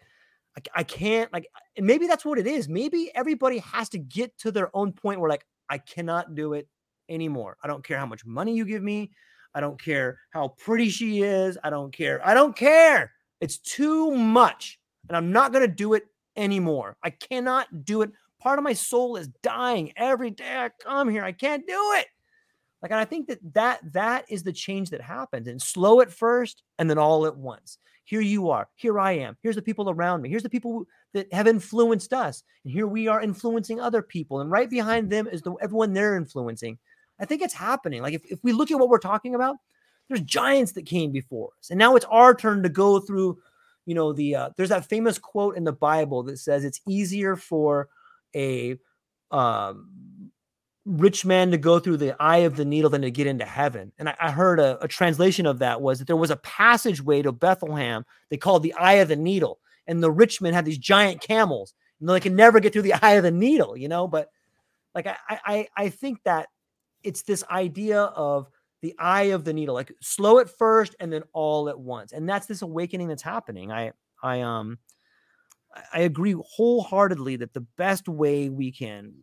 [0.75, 1.47] I can't like,
[1.79, 2.69] maybe that's what it is.
[2.69, 6.69] Maybe everybody has to get to their own point where like, I cannot do it
[7.09, 7.57] anymore.
[7.63, 9.11] I don't care how much money you give me.
[9.55, 11.59] I don't care how pretty she is.
[11.63, 12.27] I don't care.
[12.27, 13.13] I don't care.
[13.41, 14.79] It's too much,
[15.09, 16.05] and I'm not gonna do it
[16.37, 16.97] anymore.
[17.03, 18.13] I cannot do it.
[18.41, 21.25] Part of my soul is dying every day I come here.
[21.25, 22.07] I can't do it.
[22.83, 26.13] Like, and I think that that that is the change that happens, and slow at
[26.13, 27.79] first, and then all at once.
[28.05, 28.69] Here you are.
[28.75, 29.37] Here I am.
[29.43, 30.29] Here's the people around me.
[30.29, 34.41] Here's the people that have influenced us, and here we are influencing other people.
[34.41, 36.79] And right behind them is the everyone they're influencing.
[37.21, 38.03] I think it's happening.
[38.03, 39.57] Like if, if we look at what we're talking about,
[40.09, 43.39] there's giants that came before us, and now it's our turn to go through.
[43.87, 47.37] You know, the uh, there's that famous quote in the Bible that says it's easier
[47.37, 47.89] for
[48.35, 48.77] a
[49.31, 49.89] um,
[50.85, 53.93] rich man to go through the eye of the needle than to get into heaven.
[53.99, 57.23] And I, I heard a, a translation of that was that there was a passageway
[57.23, 60.79] to Bethlehem they called the eye of the needle, and the rich men had these
[60.79, 64.09] giant camels, and they could never get through the eye of the needle, you know.
[64.09, 64.31] But
[64.95, 66.49] like I, I, I think that
[67.03, 68.49] it's this idea of
[68.83, 72.29] the eye of the needle, like slow at first and then all at once, and
[72.29, 73.73] that's this awakening that's happening.
[73.73, 74.79] I, I um.
[75.75, 79.15] I- I agree wholeheartedly that the best way we can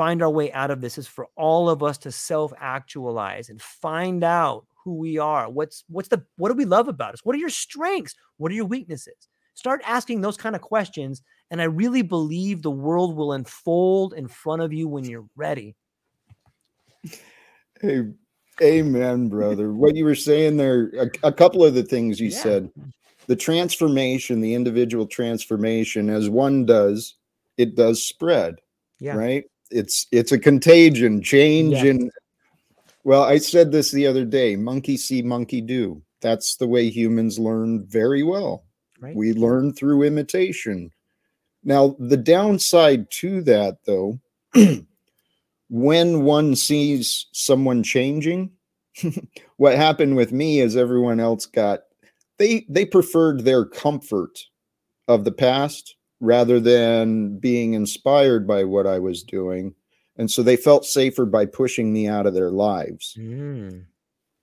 [0.00, 4.24] find our way out of this is for all of us to self-actualize and find
[4.24, 5.50] out who we are.
[5.50, 7.20] What's what's the what do we love about us?
[7.22, 8.14] What are your strengths?
[8.38, 9.28] What are your weaknesses?
[9.52, 11.20] Start asking those kind of questions
[11.50, 15.76] and I really believe the world will unfold in front of you when you're ready.
[17.82, 18.04] Hey,
[18.62, 19.72] amen, brother.
[19.74, 22.42] what you were saying there, a, a couple of the things you Yeah.
[22.42, 22.70] said,
[23.26, 27.16] the transformation, the individual transformation, as one does,
[27.58, 28.60] it does spread,
[28.98, 29.14] Yeah.
[29.16, 29.44] right?
[29.70, 31.84] It's it's a contagion, change Yes.
[31.84, 32.10] and
[33.04, 36.02] Well, I said this the other day monkey see, monkey do.
[36.20, 38.64] That's the way humans learn very well.
[39.00, 39.16] Right.
[39.16, 40.90] We learn through imitation.
[41.64, 44.18] Now, the downside to that, though,
[45.70, 48.50] when one sees someone changing,
[49.56, 51.80] what happened with me is everyone else got
[52.38, 54.38] they they preferred their comfort
[55.08, 59.74] of the past rather than being inspired by what I was doing.
[60.16, 63.16] And so they felt safer by pushing me out of their lives.
[63.18, 63.84] Mm.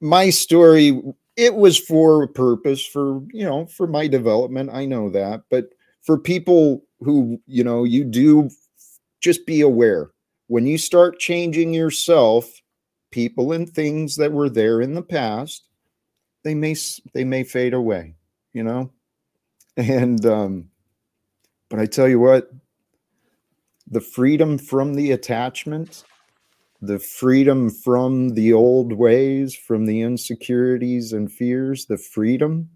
[0.02, 1.00] My story,
[1.36, 4.72] it was for a purpose, for, you know, for my development.
[4.74, 5.44] I know that.
[5.50, 5.70] But
[6.02, 8.50] for people who, you know, you do
[9.22, 10.12] just be aware
[10.48, 12.62] when you start changing yourself,
[13.12, 15.64] people and things that were there in the past,
[16.44, 16.76] they may
[17.14, 18.16] they may fade away,
[18.54, 18.92] you know?
[19.78, 20.70] And um
[21.70, 22.52] but I tell you what,
[23.90, 26.04] the freedom from the attachment,
[26.82, 32.70] the freedom from the old ways, from the insecurities and fears, the freedom.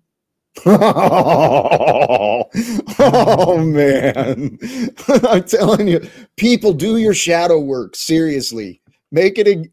[0.66, 2.46] oh,
[3.58, 4.58] man.
[5.08, 6.02] I'm telling you,
[6.36, 8.82] people do your shadow work seriously.
[9.12, 9.70] Make it a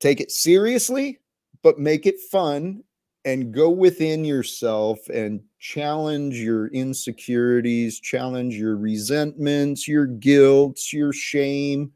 [0.00, 1.18] take it seriously,
[1.62, 2.84] but make it fun
[3.24, 11.92] and go within yourself and challenge your insecurities, challenge your resentments, your guilt, your shame,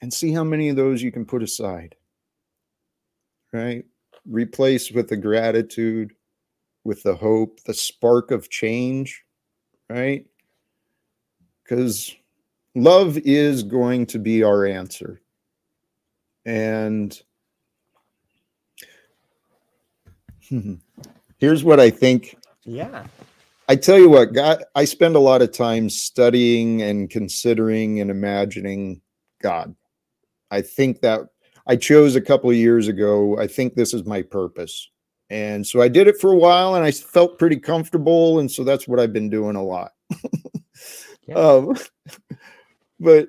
[0.00, 1.94] and see how many of those you can put aside.
[3.52, 3.84] Right?
[4.26, 6.12] Replace with the gratitude,
[6.84, 9.24] with the hope, the spark of change,
[9.88, 10.26] right?
[11.62, 12.14] Because
[12.74, 15.20] love is going to be our answer.
[16.44, 17.20] And
[21.38, 22.36] here's what I think.
[22.64, 23.06] Yeah.
[23.68, 28.10] I tell you what, God, I spend a lot of time studying and considering and
[28.10, 29.00] imagining
[29.40, 29.74] God.
[30.50, 31.20] I think that
[31.66, 33.38] I chose a couple of years ago.
[33.38, 34.90] I think this is my purpose.
[35.30, 38.40] And so I did it for a while and I felt pretty comfortable.
[38.40, 39.92] And so that's what I've been doing a lot.
[41.26, 41.34] Yeah.
[41.34, 41.76] um,
[43.00, 43.28] but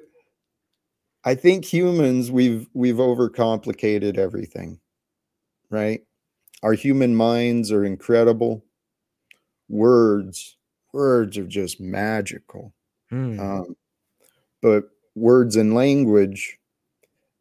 [1.23, 4.79] I think humans we've we've overcomplicated everything,
[5.69, 6.01] right?
[6.63, 8.65] Our human minds are incredible.
[9.71, 10.57] Words,
[10.91, 12.73] words are just magical.
[13.09, 13.39] Mm.
[13.39, 13.75] Um,
[14.61, 14.83] but
[15.15, 16.59] words and language,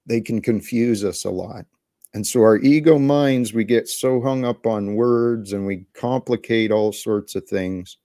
[0.07, 1.67] they can confuse us a lot.
[2.15, 6.71] And so our ego minds, we get so hung up on words and we complicate
[6.71, 7.97] all sorts of things.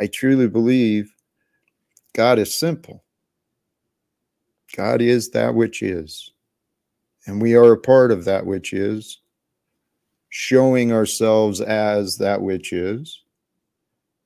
[0.00, 1.14] I truly believe
[2.14, 3.04] God is simple.
[4.74, 6.32] God is that which is.
[7.26, 9.20] And we are a part of that which is,
[10.28, 13.22] showing ourselves as that which is.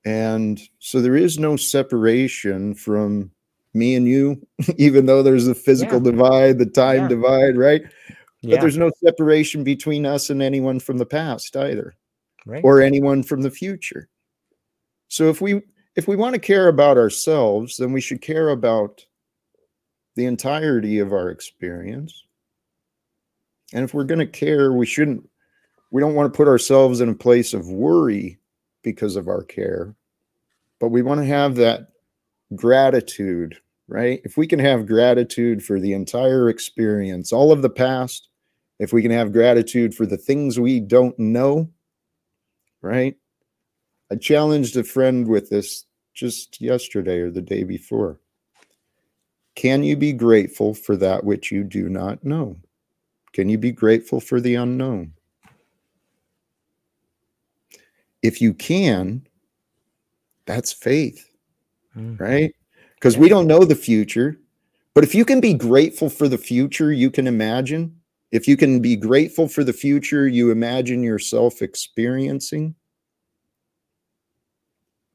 [0.05, 3.31] And so there is no separation from
[3.75, 4.47] me and you,
[4.77, 6.11] even though there's a physical Yeah.
[6.13, 7.09] divide, the time Yeah.
[7.09, 7.83] divide, right?
[8.43, 11.95] But there's no separation between us and anyone from the past either
[12.47, 12.65] Right.
[12.65, 14.09] or anyone from the future.
[15.09, 15.61] So if we
[15.97, 19.05] if we want to care about ourselves, then we should care about
[20.17, 22.25] the entirety of our experience.
[23.75, 25.29] And if we're going to care, we shouldn't
[25.91, 28.39] we don't want to put ourselves in a place of worry
[28.83, 29.95] because of our care.
[30.79, 31.89] But we want to have that
[32.55, 33.57] gratitude,
[33.89, 34.21] right?
[34.25, 38.29] If we can have gratitude for the entire experience, all of the past,
[38.79, 41.69] if we can have gratitude for the things we don't know,
[42.83, 43.17] right?
[44.11, 48.19] I challenged a friend with this just yesterday or the day before.
[49.55, 52.57] Can you be grateful for that which you do not know?
[53.33, 55.13] Can you be grateful for the unknown?
[58.23, 59.27] If you can,
[60.47, 61.27] that's faith,
[61.97, 62.21] Mm.
[62.21, 62.55] right?
[62.95, 64.39] Because we don't know the future.
[64.95, 67.97] But if you can be grateful for the future you can imagine,
[68.33, 72.75] if you can be grateful for the future you imagine yourself experiencing,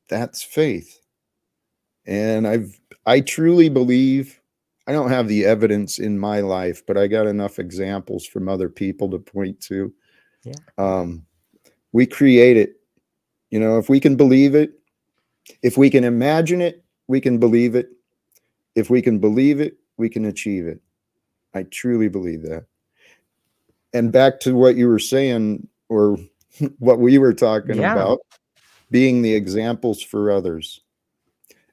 [0.08, 0.99] that's faith.
[2.06, 4.39] And I've I truly believe
[4.88, 8.70] I don't have the evidence in my life, but I got enough examples from other
[8.70, 9.93] people to point to.
[10.43, 10.53] Yeah.
[10.78, 11.26] Um,
[11.91, 12.76] we create it.
[13.51, 14.73] You know, if we can believe it,
[15.61, 17.89] if we can imagine it, we can believe it.
[18.75, 20.81] If we can believe it, we can achieve it.
[21.53, 22.65] I truly believe that.
[23.93, 26.17] And back to what you were saying, or
[26.79, 27.93] what we were talking Yeah.
[27.93, 28.19] about,
[28.91, 30.81] being the examples for others.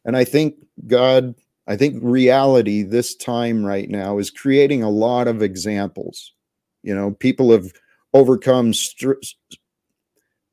[0.05, 0.57] And I think
[0.87, 1.35] God,
[1.67, 6.33] I think reality this time right now is creating a lot of examples.
[6.83, 7.73] You know, people have
[8.15, 8.73] overcome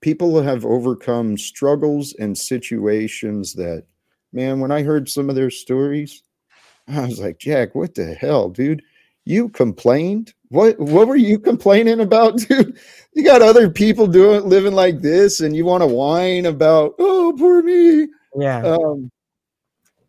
[0.02, 3.86] people have overcome struggles and situations that
[4.32, 6.24] man, when I heard some of their stories,
[6.88, 8.84] I was like, Jack, what the hell, dude?
[9.26, 10.34] You complained?
[10.47, 12.80] What what were you complaining about, dude?
[13.14, 17.36] You got other people doing living like this, and you want to whine about, oh,
[17.38, 18.08] poor me.
[18.36, 18.62] Yeah.
[18.66, 19.12] Um,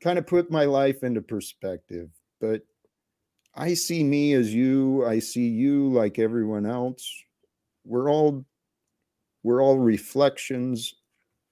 [0.01, 2.09] kind of put my life into perspective.
[2.41, 2.63] But
[3.55, 7.07] I see me as you, I see you like everyone else.
[7.85, 8.45] We're all
[9.43, 10.95] we're all reflections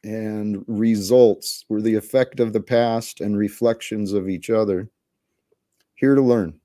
[0.04, 1.64] and results.
[1.68, 4.88] We're the effect of the past and reflections of each other.
[5.94, 6.60] Here to learn.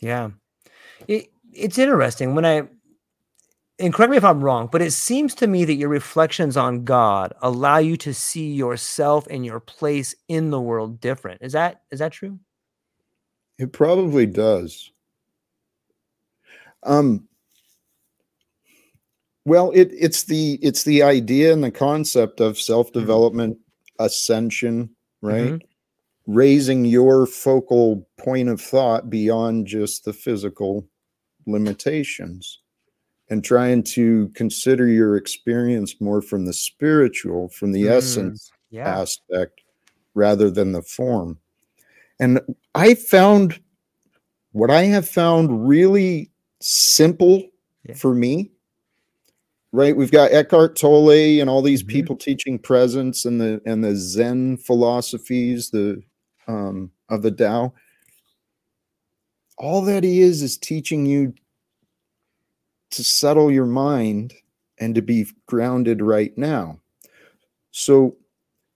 [0.00, 0.30] Yeah.
[1.06, 2.62] It, it's interesting when I,
[3.78, 6.84] and correct me if I'm wrong, but it seems to me that your reflections on
[6.84, 11.42] God allow you to see yourself and your place in the world different.
[11.42, 12.38] Is that is that true?
[13.58, 14.90] It probably does.
[16.82, 17.26] Um
[19.44, 23.58] well, it it's the it's the idea and the concept of self-development,
[23.98, 24.90] ascension,
[25.22, 25.56] right?
[25.56, 25.62] Mhm.
[26.26, 30.86] Raising your focal point of thought beyond just the physical
[31.46, 32.60] limitations
[33.30, 39.00] and trying to consider your experience more from the spiritual, from the Mm, essence Yeah.
[39.00, 39.62] aspect
[40.14, 41.38] rather than the form.
[42.20, 42.40] And
[42.74, 43.60] I found
[44.52, 46.30] what I have found really
[46.60, 47.42] simple
[47.84, 47.94] Yeah.
[47.94, 48.50] for me.
[49.72, 51.88] Right, we've got Eckhart Tolle and all these Mhm.
[51.88, 56.02] people teaching presence and the and the Zen philosophies, the
[56.48, 57.72] um, of the Tao.
[59.58, 61.34] All that he is is teaching you
[62.90, 64.34] to settle your mind
[64.78, 66.80] and to be grounded right now.
[67.70, 68.16] So,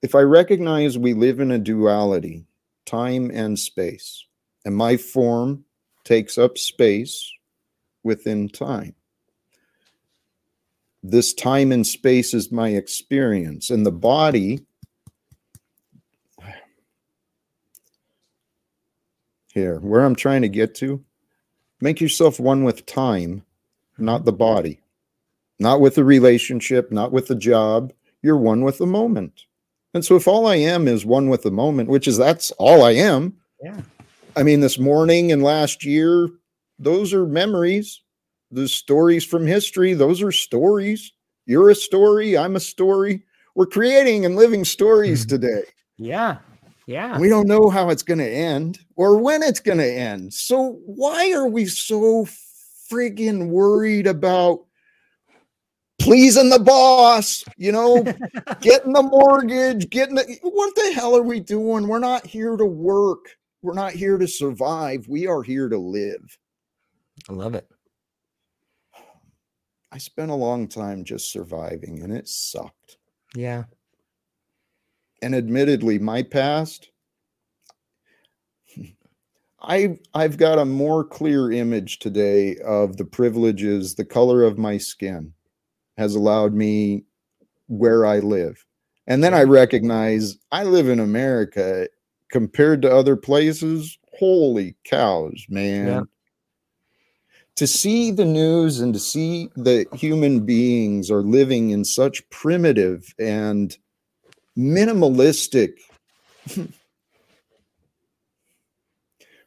[0.03, 2.47] if I recognize we live in a duality,
[2.87, 4.25] time and space,
[4.65, 5.65] and my form
[6.05, 7.29] takes up space
[8.05, 8.95] within time,
[11.05, 14.65] this time and space is my experience, and the body.
[19.53, 21.05] Here, where I'm trying to get to,
[21.81, 23.45] make yourself one with time,
[23.99, 24.81] not the body,
[25.61, 27.93] not with the relationship, not with the job.
[28.23, 29.43] You're one with the moment.
[29.93, 32.83] And so, if all I am is one with the moment, which is that's all
[32.83, 33.83] I am, Yeah.
[34.37, 36.31] I mean, this morning and last year,
[36.81, 38.01] those are memories.
[38.55, 41.13] The stories from history, those are stories.
[41.45, 42.39] You're a story.
[42.39, 43.25] I'm a story.
[43.57, 45.29] We're creating and living stories Mhm.
[45.29, 45.63] today.
[45.99, 46.39] Yeah.
[46.87, 47.19] Yeah.
[47.19, 50.33] We don't know how it's going to end or when it's going to end.
[50.33, 52.27] So, why are we so
[52.89, 54.65] friggin' worried about
[55.99, 57.43] pleasing the boss?
[57.57, 58.03] You know,
[58.61, 61.89] getting the mortgage, getting the what the hell are we doing?
[61.89, 63.37] We're not here to work.
[63.63, 65.09] We're not here to survive.
[65.09, 66.39] We are here to live.
[67.29, 67.67] I love it.
[69.95, 72.99] I spent a long time just surviving and it sucked.
[73.37, 73.65] Yeah.
[75.23, 76.91] And admittedly, my past
[79.63, 84.79] I I've got a more clear image today of the privileges, the color of my
[84.79, 85.33] skin
[85.97, 87.05] has allowed me
[87.69, 88.65] where I live.
[89.07, 89.53] And then I mm-hmm.
[89.53, 91.89] recognize I live in America
[92.31, 93.97] compared to other places.
[94.19, 96.09] Holy cows, man.
[97.57, 103.15] To see the news and to see that human beings are living in such primitive
[103.19, 103.77] and
[104.59, 105.75] minimalistic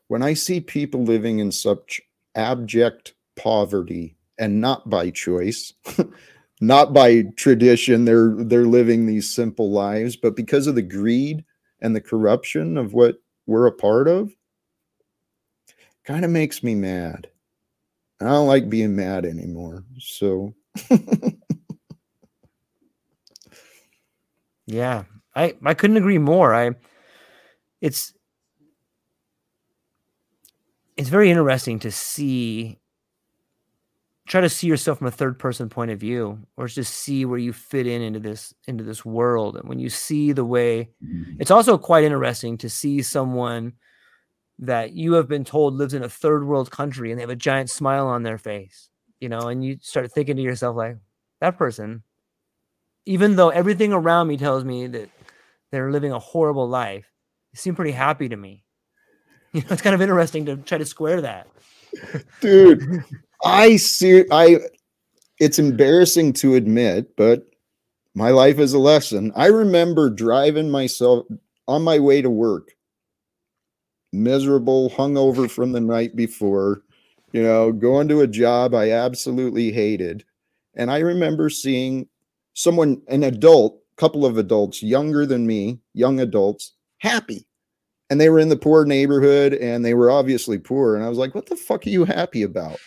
[0.07, 2.01] when I see people living in such
[2.35, 5.73] abject poverty and not by choice,
[6.61, 11.43] not by tradition, they're they're living these simple lives, but because of the greed
[11.81, 14.33] and the corruption of what we're a part of,
[16.05, 17.27] kind of makes me mad.
[18.19, 19.83] I don't like being mad anymore.
[19.99, 20.53] So
[24.67, 25.03] Yeah.
[25.35, 26.53] I I couldn't agree more.
[26.53, 26.71] I
[27.81, 28.13] it's
[30.97, 32.79] it's very interesting to see
[34.27, 37.37] try to see yourself from a third person point of view or just see where
[37.37, 41.39] you fit in into this into this world and when you see the way mm-hmm.
[41.39, 43.71] it's also quite interesting to see someone
[44.59, 47.35] that you have been told lives in a third world country and they have a
[47.35, 48.89] giant smile on their face
[49.19, 50.97] you know and you start thinking to yourself like
[51.41, 52.03] that person
[53.05, 55.09] even though everything around me tells me that
[55.71, 57.05] they're living a horrible life
[57.53, 58.63] they seem pretty happy to me.
[59.53, 61.47] You know it's kind of interesting to try to square that.
[62.41, 63.03] Dude
[63.45, 64.57] i see i
[65.39, 67.47] it's embarrassing to admit but
[68.17, 69.31] my life is a lesson.
[69.35, 71.27] I remember driving myself
[71.67, 72.73] on my way to work
[74.13, 76.81] miserable hungover from the night before
[77.33, 80.23] you know going to a job i absolutely hated.
[80.75, 82.07] And i remember seeing
[82.53, 87.45] someone an adult couple of adults younger than me young adults happy.
[88.09, 90.95] And they were in the poor neighborhood and they were obviously poor.
[90.95, 92.79] And i was like what the fuck are you happy about?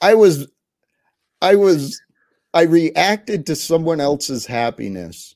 [0.00, 0.48] I was
[1.42, 2.00] i was
[2.52, 5.34] i reacted to someone else's happiness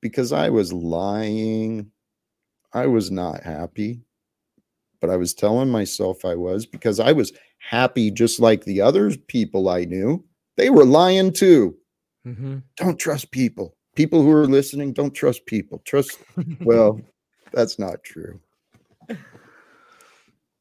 [0.00, 1.91] because i was lying
[2.74, 4.00] i was not happy
[5.00, 9.10] but i was telling myself i was because i was happy just like the other
[9.28, 10.24] people i knew.
[10.56, 11.76] They were lying too.
[12.26, 12.58] Mm-hmm.
[12.76, 13.74] don't trust people.
[13.96, 15.80] People who are listening don't trust people.
[15.84, 16.18] Trust
[16.60, 17.00] well
[17.52, 18.38] that's not true.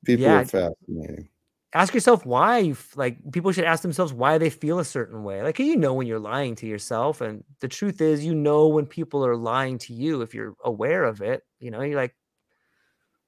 [0.05, 0.41] People Yeah.
[0.41, 1.27] are fascinating
[1.73, 5.41] ask yourself why you like people should ask themselves why they feel a certain way.
[5.41, 8.85] Like you know when you're lying to yourself and the truth is you know when
[8.85, 12.15] people are lying to you if you're aware of it you know you're like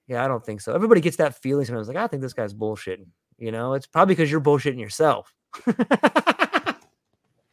[0.08, 0.74] yeah i don't think so.
[0.74, 3.08] Everybody gets that feeling sometimes like i think this guy's bullshitting
[3.38, 3.74] you know?
[3.74, 5.34] It's probably because you're bullshitting yourself.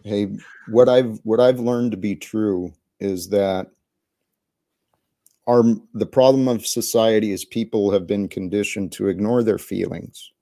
[0.03, 0.29] Hey
[0.69, 3.67] what i've what i've learned to be true is that
[5.47, 5.63] our
[5.93, 10.33] the problem of society is people have been conditioned to ignore their feelings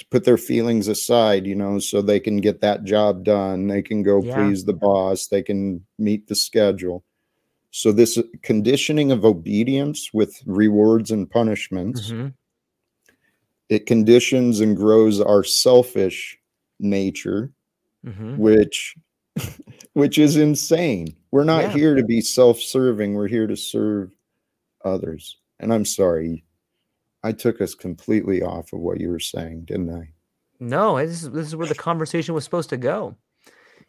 [0.00, 3.82] to put their feelings aside you know so they can get that job done they
[3.82, 4.34] can go Yeah.
[4.34, 7.04] please the boss they can meet the schedule
[7.70, 12.34] so this conditioning of obedience with rewards and punishments Mhm.
[13.68, 16.38] it conditions and grows our selfish
[16.80, 17.52] nature
[18.04, 18.38] Mhm.
[18.38, 18.96] which
[19.92, 21.72] which is insane we're not Yeah.
[21.72, 24.10] here to be self-serving we're here to serve
[24.84, 26.42] others and i'm sorry
[27.22, 30.08] i took us completely off of what you were saying didn't i
[30.60, 33.16] No, this is this is where the conversation was supposed to go.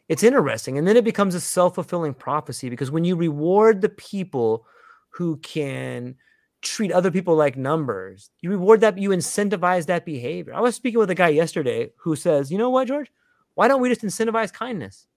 [0.07, 3.89] It's interesting, and then it becomes a self fulfilling prophecy because when you reward the
[3.89, 4.65] people
[5.09, 6.15] who can
[6.61, 10.53] treat other people like numbers, you reward that, you incentivize that behavior.
[10.53, 13.11] I was speaking with a guy yesterday who says, "You know what, George?
[13.55, 15.07] Why don't we just incentivize kindness?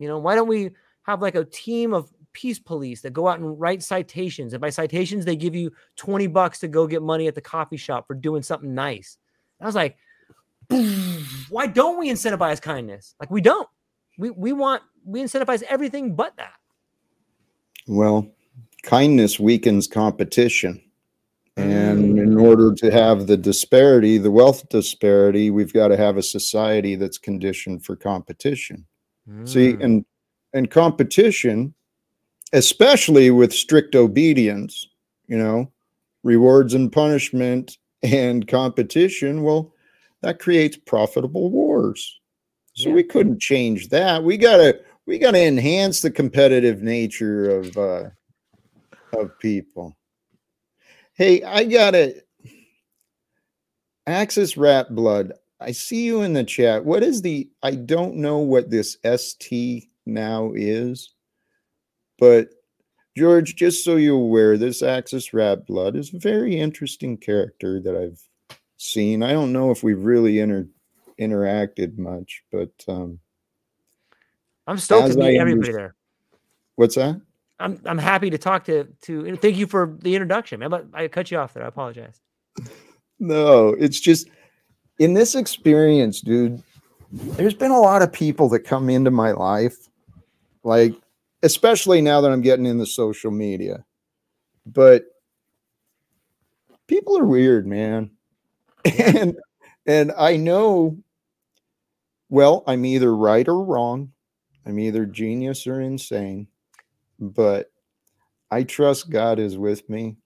[0.00, 0.72] You know, why don't we
[1.04, 4.68] have like a team of peace police that go out and write citations, and by
[4.70, 8.14] citations they give you twenty bucks to go get money at the coffee shop for
[8.14, 9.16] doing something nice."
[9.60, 9.96] I was like
[11.48, 13.14] why don't we incentivize kindness?
[13.20, 13.68] Like we don't.
[14.18, 16.54] We we want we incentivize everything but that.
[17.86, 18.28] well
[18.82, 20.82] kindness weakens competition
[21.56, 22.22] and Mm.
[22.22, 26.96] in order to have the disparity the wealth disparity we've got to have a society
[26.96, 28.84] that's conditioned for competition
[29.44, 29.84] See, Mm.
[29.84, 30.04] and
[30.52, 31.74] and competition,
[32.52, 34.86] especially with strict obedience,
[35.26, 35.70] you know,
[36.22, 39.72] rewards and punishment and competition, well,
[40.22, 42.20] that creates profitable wars.
[42.74, 42.94] So Yeah.
[42.96, 44.22] we couldn't change that.
[44.22, 48.10] We gotta we gotta enhance the competitive nature of uh
[49.12, 49.96] of people.
[51.14, 52.22] Hey, I gotta
[54.06, 55.32] Axis Rat Blood.
[55.58, 56.84] I see you in the chat.
[56.84, 61.14] What is the I don't know what this ST now is,
[62.18, 62.48] but
[63.16, 67.96] George, just so you're aware, this Axis Rat Blood is a very interesting character that
[67.96, 68.20] I've
[68.76, 69.22] seen.
[69.22, 70.68] I don't know if we've really inter-
[71.18, 73.18] interacted much, but um
[74.66, 75.94] I'm stoked to meet I everybody there.
[76.74, 77.20] what's that?
[77.58, 80.60] I'm I'm happy to talk to to thank you for the introduction.
[80.60, 81.64] man, but I cut you off there.
[81.64, 82.20] I apologize.
[83.18, 84.28] No, it's just
[84.98, 86.62] in this experience, dude.
[87.10, 89.88] There's been a lot of people that come into my life,
[90.64, 90.94] like,
[91.42, 93.84] especially now that I'm getting into social media.
[94.66, 95.04] But
[96.86, 98.10] people are weird, man.
[98.98, 99.36] And
[99.86, 100.98] and I know,
[102.28, 104.12] well, I'm either right or wrong.
[104.64, 106.48] I'm either genius or insane,
[107.20, 107.70] but
[108.50, 110.16] I trust God is with me.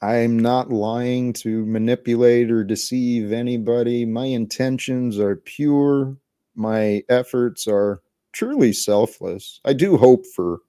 [0.00, 4.04] I'm not lying to manipulate or deceive anybody.
[4.04, 6.16] My intentions are pure.
[6.54, 8.00] My efforts are
[8.38, 9.60] truly selfless.
[9.64, 10.60] I do hope for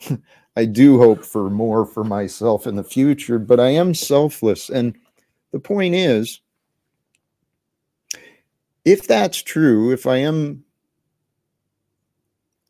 [0.56, 4.68] I do hope for more for myself in the future, but I am selfless.
[4.68, 4.96] And
[5.52, 6.40] the point is
[8.84, 10.64] if that's true, if I am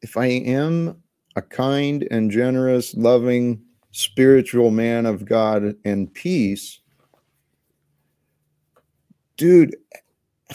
[0.03, 1.03] if I am
[1.37, 3.63] a kind and generous, loving,
[3.93, 6.81] spiritual man of God and peace,
[9.39, 9.75] dude,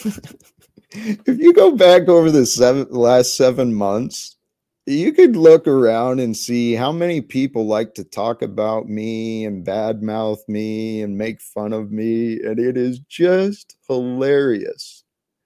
[0.96, 4.38] if you go back over the seven last seven months,
[4.86, 9.66] you could look around and see how many people like to talk about me and
[9.66, 15.04] badmouth me and make fun of me, and it is just hilarious.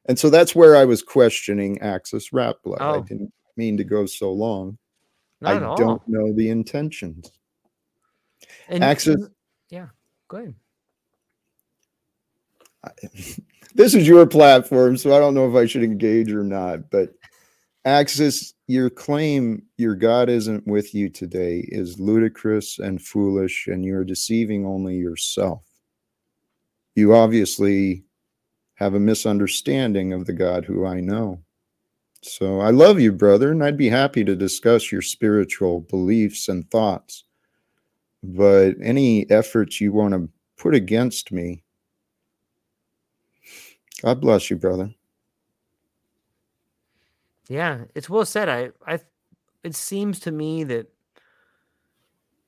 [0.07, 2.81] And so that's where I was questioning Axis Rap Blood.
[2.81, 3.01] I Oh.
[3.03, 4.77] didn't mean to go so long.
[5.41, 5.77] Not I all.
[5.77, 7.31] don't know the intentions.
[8.67, 9.29] And- Access-
[9.69, 9.87] yeah,
[10.27, 10.55] go ahead.
[13.75, 16.89] this is your platform, so I don't know if I should engage or not.
[16.89, 17.13] But
[17.85, 24.03] Axis, your claim your God isn't with you today is ludicrous and foolish, and you're
[24.03, 25.63] deceiving only yourself.
[26.95, 28.03] You obviously
[28.75, 31.41] have a misunderstanding of the God who I know.
[32.21, 36.69] So I love you, brother, and I'd be happy to discuss your spiritual beliefs and
[36.69, 37.23] thoughts.
[38.21, 41.63] But any efforts you want to put against me,
[44.01, 44.93] God bless you, brother.
[47.49, 48.47] Yeah, it's well said.
[48.47, 48.99] I, I,
[49.63, 50.87] it seems to me that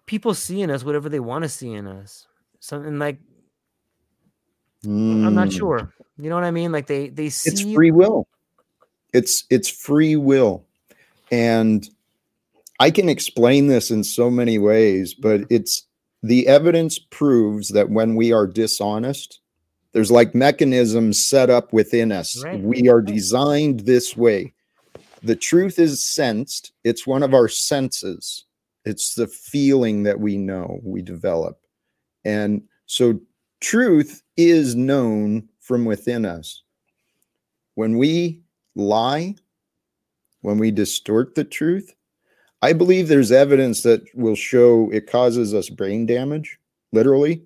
[0.06, 2.28] people see in us whatever they want to see in us.
[2.60, 3.20] Something like
[4.86, 5.58] I'm not Mm.
[5.58, 5.94] sure.
[6.18, 6.72] You know what I mean?
[6.72, 8.28] Like they they see It's free will.
[9.14, 10.66] It's it's free will.
[11.32, 11.88] And
[12.80, 15.88] I can explain this in so many ways, but it's
[16.24, 19.41] the evidence proves that when we are dishonest,
[19.94, 22.42] there's like mechanisms set up within us.
[22.44, 24.54] Right, We are designed this way.
[25.24, 28.46] The truth is sensed, it's one of our senses.
[28.86, 31.60] It's the feeling that we know, we develop.
[32.26, 33.20] And so
[33.60, 36.64] truth is known from within us.
[37.76, 38.42] When we
[38.76, 39.36] lie,
[40.42, 41.94] when we distort the truth,
[42.64, 46.60] I believe there's evidence that will show it causes us brain damage,
[46.92, 47.44] literally,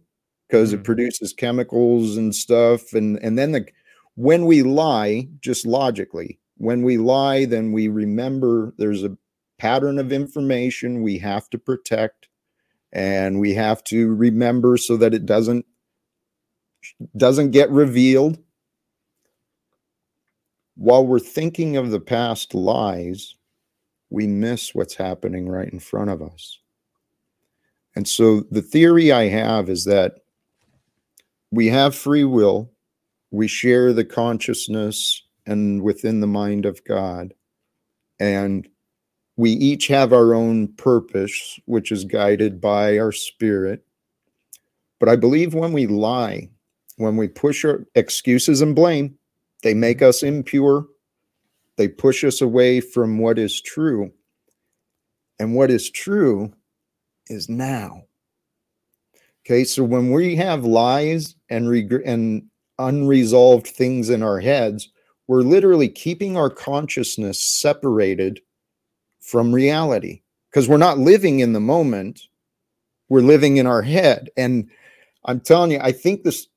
[0.56, 0.86] because it Mm.
[0.86, 2.94] produces chemicals and stuff.
[2.94, 3.68] And and then the
[4.16, 9.18] when we lie, just logically, when we lie, then we remember there's a
[9.60, 12.30] pattern of information we have to protect
[12.94, 15.66] and we have to remember so that it doesn't
[17.18, 18.40] doesn't get revealed
[20.76, 23.36] while we're thinking of the past lies
[24.10, 26.60] we miss what's happening right in front of us
[27.96, 30.20] and so the theory i have is that
[31.56, 32.70] we have free will.
[33.32, 37.34] We share the consciousness and within the mind of god.
[38.20, 38.68] And
[39.38, 43.86] we each have our own purpose which is guided by our spirit.
[45.00, 46.50] But i believe when we lie
[46.98, 49.18] when we push our excuses and blame
[49.64, 50.86] they make us impure.
[51.78, 54.12] They push us away from what is true.
[55.40, 56.54] And what is true
[57.28, 58.04] is now.
[59.46, 62.44] Okay so when we have lies and regret and
[62.80, 64.90] unresolved things in our heads
[65.28, 68.42] we're literally keeping our consciousness separated
[69.22, 70.22] from reality.
[70.52, 72.22] Because we're not living in the moment
[73.10, 74.30] we're living in our head.
[74.38, 74.70] And
[75.26, 76.48] i'm telling you i think this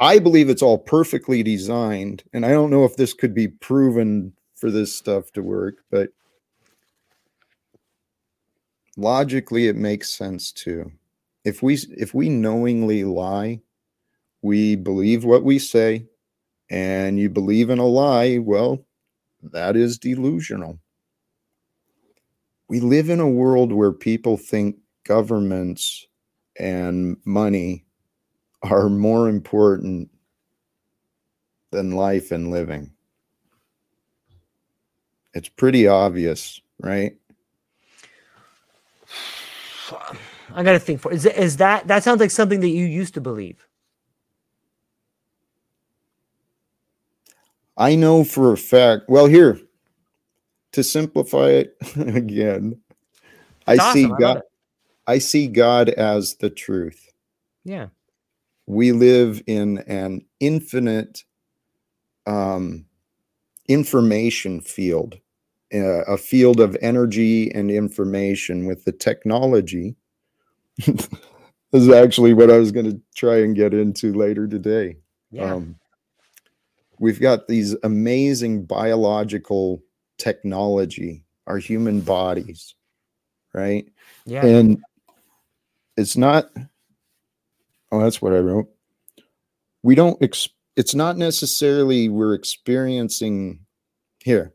[0.00, 4.32] i believe it's all perfectly designed and i don't know if this could be proven
[4.54, 6.08] for this stuff to work but
[8.96, 10.90] logically it makes sense too.
[11.44, 13.60] If we if we knowingly lie
[14.46, 16.06] we believe what we say
[16.70, 18.84] and you believe in a lie well
[19.42, 20.78] that is delusional
[22.68, 26.06] we live in a world where people think governments
[26.58, 27.84] and money
[28.62, 30.10] are more important
[31.70, 32.90] than life and living.
[35.34, 37.16] It's pretty obvious, right?
[40.54, 43.14] I got to think for is is that that sounds like something that you used
[43.14, 43.66] to believe.
[47.76, 49.04] I know for a fact.
[49.08, 49.58] Well, here
[50.72, 52.80] to simplify it again,
[53.66, 54.06] I see.
[54.06, 54.42] I God.
[55.06, 57.12] I see God as the truth.
[57.64, 57.88] Yeah.
[58.66, 61.24] we live in an infinite
[62.26, 62.84] um,
[63.68, 65.16] information field,
[65.74, 69.96] uh, a field of energy and information with the technology.
[70.86, 71.08] this
[71.72, 74.96] is actually what I was going to try and get into later today.
[75.30, 75.54] Yeah.
[75.54, 75.76] Um,
[76.98, 79.82] we've got these amazing biological
[80.18, 82.74] technology, our human bodies,
[83.52, 83.86] right?
[84.24, 84.44] yeah.
[84.44, 84.82] And
[85.96, 86.50] it's not,
[87.92, 88.68] oh, that's what I wrote.
[89.82, 93.60] We don't, ex- it's not necessarily we're experiencing
[94.22, 94.52] here.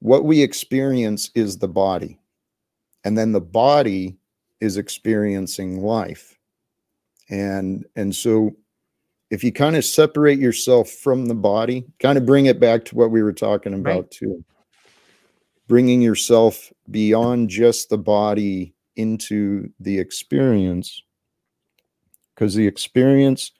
[0.00, 2.20] What we experience is the body,
[3.04, 4.18] and then the body
[4.60, 6.38] is experiencing life.
[7.28, 8.54] And, and so
[9.30, 12.94] if you kind of separate yourself from the body, kind of bring it back to
[12.94, 14.10] what we were talking about Right.
[14.10, 14.44] too.
[15.68, 21.02] Bringing yourself beyond just the body into the experience.
[22.34, 23.52] Because the experience,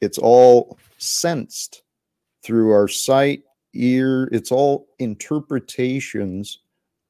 [0.00, 1.82] it's all sensed
[2.42, 6.60] through our sight, ear, it's all interpretations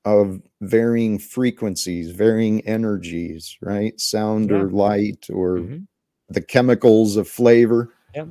[0.05, 3.98] of varying frequencies, varying energies, right?
[4.01, 5.86] Sound or light or Mhm.
[6.28, 7.93] The chemicals of flavor.
[8.15, 8.28] Yep.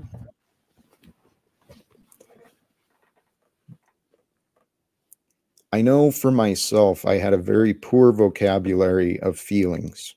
[5.71, 10.15] I know for myself, I had a very poor vocabulary of feelings.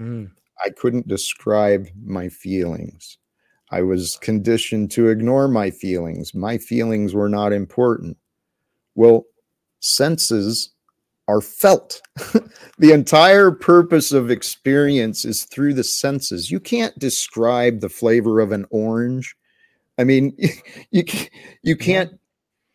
[0.00, 0.30] Mm.
[0.64, 3.18] I couldn't describe my feelings.
[3.70, 6.34] I was conditioned to ignore my feelings.
[6.34, 8.16] My feelings were not important.
[8.94, 9.24] Well,
[9.80, 10.70] senses
[11.28, 12.00] are felt.
[12.78, 16.50] the entire purpose of experience is through the senses.
[16.50, 19.36] You can't describe the flavor of an orange.
[19.98, 20.36] I mean,
[20.90, 21.04] you
[21.62, 22.18] you can't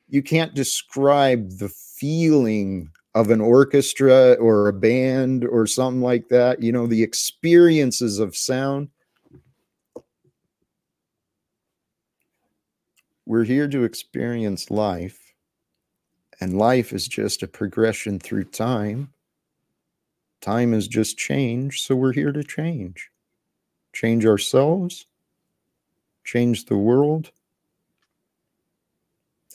[0.07, 6.61] you can't describe the feeling of an orchestra or a band or something like that.
[6.61, 8.89] You know, the experiences of sound.
[13.25, 15.22] We're here to experience life
[16.43, 19.13] and life is just a progression through time.
[20.41, 21.81] Time is just change.
[21.81, 23.09] So we're here to change.
[23.93, 25.05] Change ourselves,
[26.25, 27.31] change the world.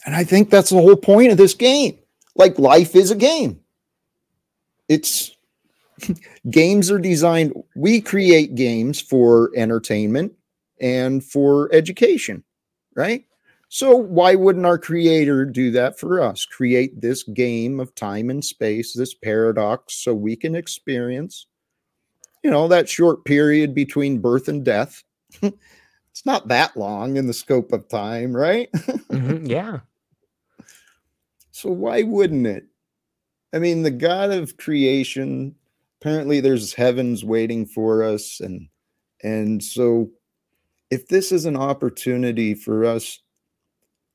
[0.03, 1.99] And I think that's the whole point of this game.
[2.33, 3.59] Like life is a game.
[4.87, 5.37] It's
[6.49, 10.33] games are designed, we create games for entertainment
[10.81, 12.43] and for education,
[12.95, 13.25] right?
[13.71, 16.43] So, why wouldn't our creator do that for us?
[16.43, 21.45] Create this game of time and space, this paradox, so we can experience,
[22.43, 25.03] you know, that short period between birth and death.
[25.43, 28.71] it's not that long in the scope of time, right?
[28.71, 29.45] Mm-hmm.
[29.45, 29.81] Yeah.
[31.51, 32.65] so, why wouldn't it?
[33.53, 35.53] I mean, the God of creation,
[36.01, 38.39] apparently there's heavens waiting for us.
[38.39, 38.67] And,
[39.21, 40.09] and so,
[40.89, 43.19] if this is an opportunity for us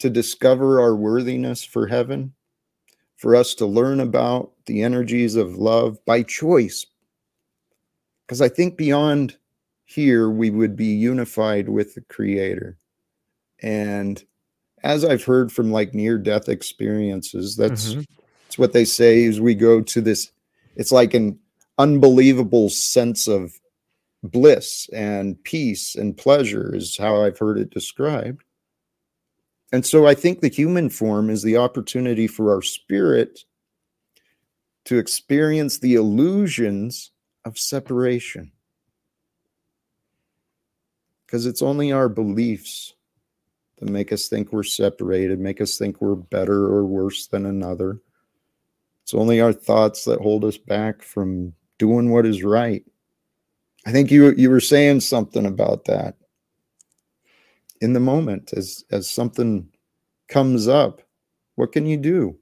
[0.01, 2.33] to discover our worthiness for heaven,
[3.17, 6.87] for us to learn about the energies of love by choice.
[8.27, 9.37] Because I think beyond
[9.85, 12.77] here, we would be unified with the Creator.
[13.63, 14.23] And
[14.83, 18.07] as I've heard from like near death experiences, that's, Mhm.
[18.45, 20.31] that's what they say is we go to this,
[20.77, 21.39] it's like an
[21.79, 23.59] unbelievable sense of
[24.23, 28.43] bliss and peace and pleasure, is how I've heard it described.
[29.73, 33.41] And so I think the human form is the opportunity for our spirit
[34.85, 37.11] to experience the illusions
[37.45, 38.53] of separation.
[41.27, 42.95] Because it's only our beliefs
[43.79, 48.01] that make us think we're separated, make us think we're better or worse than another.
[49.03, 52.85] It's only our thoughts that hold us back from doing what is right.
[53.87, 56.17] I think you you were saying something about that
[57.81, 59.69] in the moment as as something
[60.29, 61.03] comes up
[61.57, 62.37] what can you do?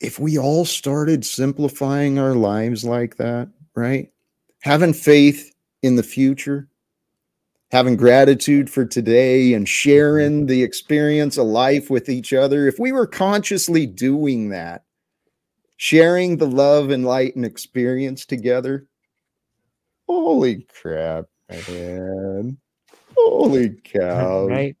[0.00, 4.10] If we all started simplifying our lives like that right?
[4.62, 6.68] Having faith in the future
[7.70, 10.46] having gratitude for today and sharing mm-hmm.
[10.46, 14.84] the experience of life with each other if we were consciously doing that
[15.76, 18.86] sharing the love and light and experience together
[20.08, 22.58] holy crap man
[23.16, 24.76] holy cow right.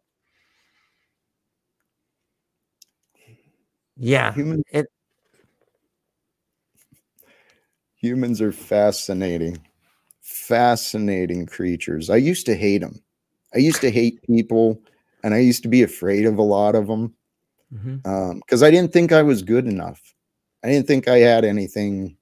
[3.98, 4.32] Yeah.
[4.32, 4.86] Human, It-
[7.96, 9.58] humans are fascinating,
[10.20, 12.08] fascinating creatures.
[12.10, 13.02] I used to hate them.
[13.54, 14.80] I used to hate people,
[15.24, 17.14] and I used to be afraid of a lot of them
[17.70, 18.08] because mm-hmm.
[18.08, 20.14] um, I didn't think I was good enough.
[20.62, 22.16] I didn't think I had anything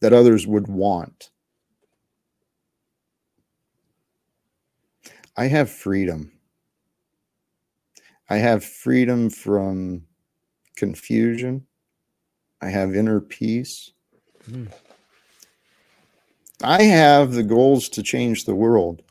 [0.00, 1.30] that others would want.
[5.36, 6.32] I have freedom.
[8.28, 10.04] I have freedom from
[10.76, 11.66] confusion.
[12.60, 13.92] I have inner peace.
[14.50, 14.72] Mm.
[16.62, 19.02] I have the goals to change the world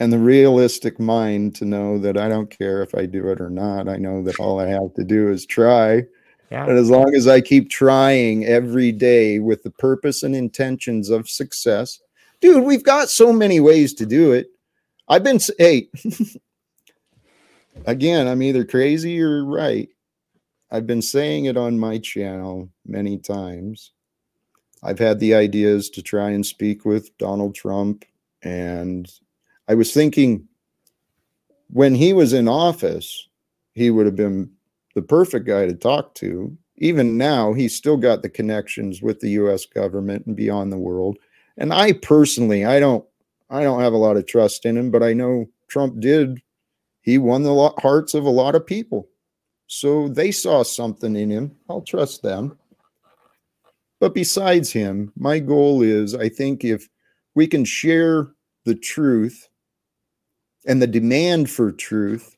[0.00, 3.50] and the realistic mind to know that I don't care if I do it or
[3.50, 3.88] not.
[3.88, 6.04] I know that all I have to do is try.
[6.50, 6.66] Yeah.
[6.66, 11.28] And as long as I keep trying every day with the purpose and intentions of
[11.28, 12.00] success,
[12.40, 14.50] dude, we've got so many ways to do it.
[15.08, 15.88] I've been, hey,
[17.86, 19.88] again, I'm either crazy or right.
[20.70, 23.92] I've been saying it on my channel many times.
[24.82, 28.04] I've had the ideas to try and speak with Donald Trump.
[28.42, 29.10] And
[29.66, 30.46] I was thinking
[31.70, 33.28] when he was in office,
[33.74, 34.50] he would have been
[34.94, 36.56] the perfect guy to talk to.
[36.76, 41.18] Even now, he's still got the connections with the US government and beyond the world.
[41.56, 43.04] And I personally, I don't
[43.50, 46.42] I don't have a lot of trust in him, but I know Trump did.
[47.00, 49.08] He won the hearts of a lot of people.
[49.66, 51.56] So they saw something in him.
[51.68, 52.58] I'll trust them.
[54.00, 56.88] But besides him, my goal is I think if
[57.34, 58.28] we can share
[58.64, 59.48] the truth
[60.66, 62.36] and the demand for truth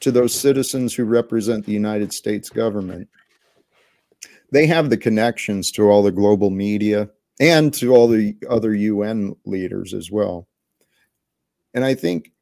[0.00, 3.08] to those citizens who represent the United States government.
[4.52, 7.08] They have the connections to all the global media
[7.40, 10.46] and to all the other UN leaders as well.
[11.74, 12.32] And I think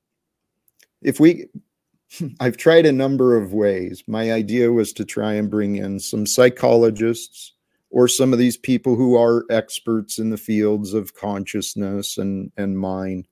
[1.01, 1.47] if we,
[2.41, 4.05] I've tried a number of ways.
[4.07, 7.53] My idea was to try and bring in some psychologists
[7.91, 12.79] or some of these people who are experts in the fields of consciousness and, and
[12.79, 13.29] mind.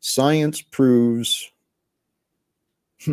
[0.00, 1.50] Science proves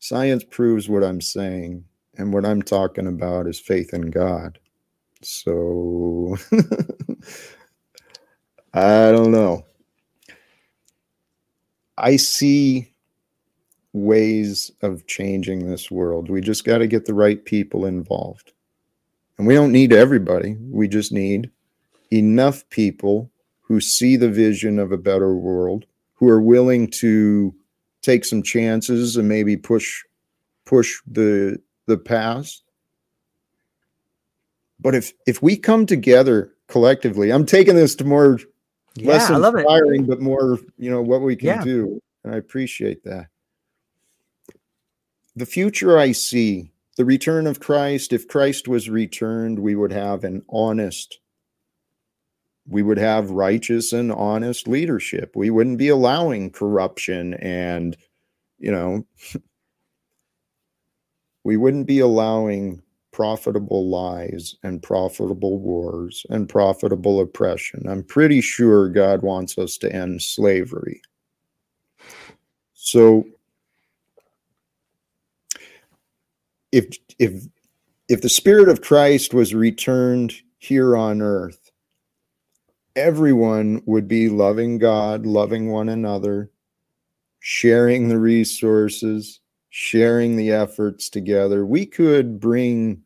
[0.00, 1.84] science proves what I'm saying,
[2.18, 4.58] and what I'm talking about is faith in God.
[5.24, 6.36] So
[8.74, 9.64] I don't know.
[11.96, 12.92] I see
[13.92, 16.28] ways of changing this world.
[16.28, 18.52] We just got to get the right people involved.
[19.38, 20.56] And we don't need everybody.
[20.60, 21.50] We just need
[22.12, 23.30] enough people
[23.62, 27.54] who see the vision of a better world, who are willing to
[28.02, 30.02] take some chances and maybe push
[30.66, 32.63] push the the past.
[34.80, 38.38] But if if we come together collectively, I'm taking this to more
[38.94, 39.60] Yeah, less I love it.
[39.60, 41.64] inspiring, but more, you know, what we can Yeah.
[41.64, 42.00] do.
[42.24, 43.26] And I appreciate that.
[45.36, 50.22] The future I see, the return of Christ, if Christ was returned, we would have
[50.22, 51.18] an honest,
[52.68, 55.34] we would have righteous and honest leadership.
[55.34, 57.96] We wouldn't be allowing corruption and,
[58.58, 59.04] you know,
[61.44, 62.80] we wouldn't be allowing
[63.14, 67.88] profitable lies and profitable wars and profitable oppression.
[67.88, 71.00] I'm pretty sure God wants us to end slavery.
[72.74, 73.24] So
[76.72, 77.44] if if
[78.08, 81.70] if the spirit of Christ was returned here on earth,
[82.96, 86.50] everyone would be loving God, loving one another,
[87.38, 89.38] sharing the resources,
[89.70, 91.64] sharing the efforts together.
[91.64, 93.03] We could bring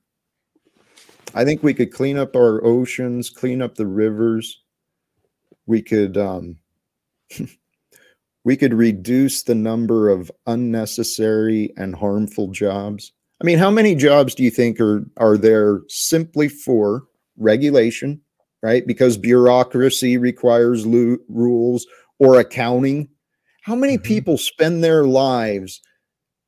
[1.34, 4.60] I think we could clean up our oceans, clean up the rivers.
[5.66, 6.56] We could um,
[8.44, 13.12] we could reduce the number of unnecessary and harmful jobs.
[13.40, 17.04] I mean, how many jobs do you think are are there simply for
[17.36, 18.20] regulation,
[18.62, 18.86] right?
[18.86, 21.86] Because bureaucracy requires lu- rules
[22.18, 23.08] or accounting.
[23.62, 24.02] How many Mhm.
[24.04, 25.80] people spend their lives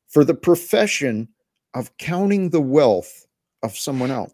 [0.08, 1.28] for the profession
[1.74, 3.26] of counting the wealth
[3.62, 4.32] of someone else?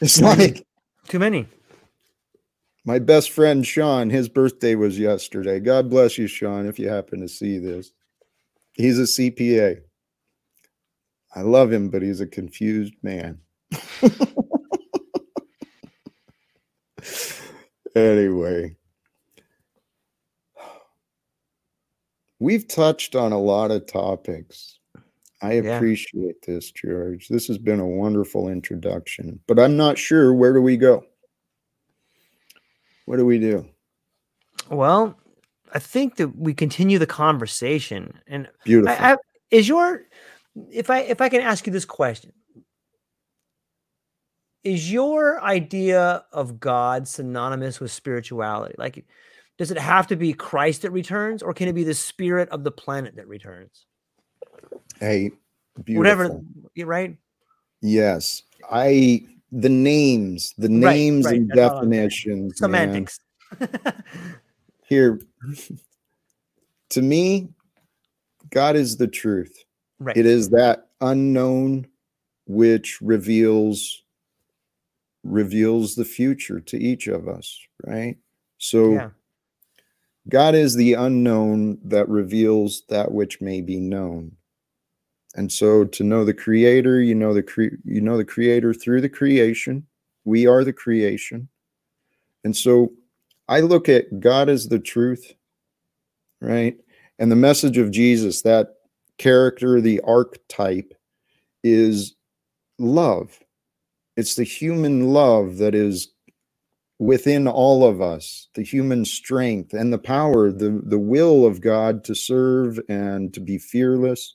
[0.00, 0.66] It's like
[1.08, 1.46] Too many.
[2.84, 5.60] my best friend Sean, his birthday was yesterday.
[5.60, 7.92] God bless you, Sean, if you happen to see this.
[8.74, 9.80] He's a CPA.
[11.34, 13.40] I love him, but he's a confused man.
[17.94, 18.76] anyway,
[22.38, 24.77] we've touched on a lot of topics.
[25.40, 25.76] I Yeah.
[25.76, 27.28] appreciate this, George.
[27.28, 31.04] This has been a wonderful introduction, but I'm not sure where do we go?
[33.04, 33.68] What do we do?
[34.70, 35.18] Well,
[35.72, 38.20] I think that we continue the conversation.
[38.26, 39.04] And Beautiful.
[39.04, 39.16] I, I,
[39.50, 40.02] is your
[40.70, 42.32] if I if I can ask you this question,
[44.64, 48.74] is your idea of God synonymous with spirituality?
[48.76, 49.06] Like,
[49.56, 52.64] does it have to be Christ that returns, or can it be the spirit of
[52.64, 53.86] the planet that returns?
[55.00, 55.30] Hey,
[55.84, 55.98] beautiful.
[55.98, 56.40] Whatever,
[56.74, 57.16] you're right?
[57.80, 59.22] Yes, I
[59.52, 62.08] the names, the names right, and that's all I'm saying.
[62.08, 62.60] definitions.
[62.60, 63.08] man.
[63.10, 63.20] Semantics.
[64.88, 65.20] Here,
[66.90, 67.48] to me,
[68.50, 69.56] God is the truth.
[69.98, 70.16] right.
[70.16, 71.86] It is that unknown
[72.46, 74.02] which reveals
[75.24, 78.16] reveals the future to each of us, right?
[78.58, 79.10] So yeah.
[80.28, 84.37] God is the unknown that reveals that which may be known.
[85.38, 89.02] And so to know the creator, you know the cre- you know the creator through
[89.02, 89.86] the creation.
[90.24, 91.48] We are the creation.
[92.42, 92.90] And so
[93.46, 95.32] I look at God as the truth,
[96.40, 96.76] right?
[97.20, 98.78] And the message of Jesus, that
[99.16, 100.92] character, the archetype
[101.62, 102.16] is
[102.80, 103.38] love.
[104.16, 106.08] It's the human love that is
[106.98, 112.02] within all of us, the human strength and the power, the, the will of God
[112.04, 114.34] to serve and to be fearless.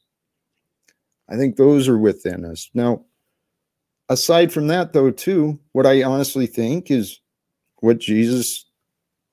[1.30, 2.70] I think those are within us.
[2.74, 3.06] Now,
[4.10, 7.20] aside from that, though, too, what I honestly think is
[7.78, 8.66] what Jesus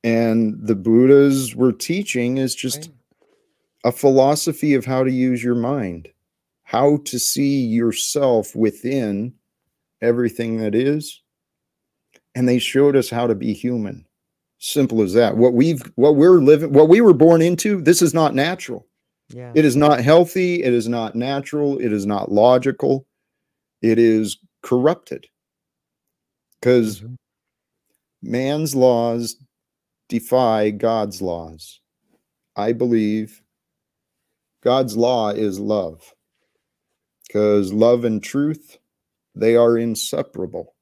[0.02, 2.90] and the Buddhas were teaching is just Right.
[3.84, 6.08] a philosophy of how to use your mind,
[6.62, 9.34] how to see yourself within
[10.00, 11.20] everything that is.
[12.34, 14.06] And they showed us how to be human.
[14.58, 15.36] Simple as that.
[15.36, 18.86] What we've what we're living, what we were born into, this is not natural.
[19.34, 19.52] Yeah.
[19.54, 20.62] It is not healthy.
[20.62, 21.78] It is not natural.
[21.78, 23.06] It is not logical.
[23.82, 25.26] It is corrupted
[26.60, 27.16] because Mhm.
[28.22, 29.36] man's laws
[30.08, 31.80] defy God's laws.
[32.56, 33.42] I believe
[34.62, 36.14] God's law is love
[37.28, 38.78] because love and truth,
[39.34, 40.74] they are inseparable.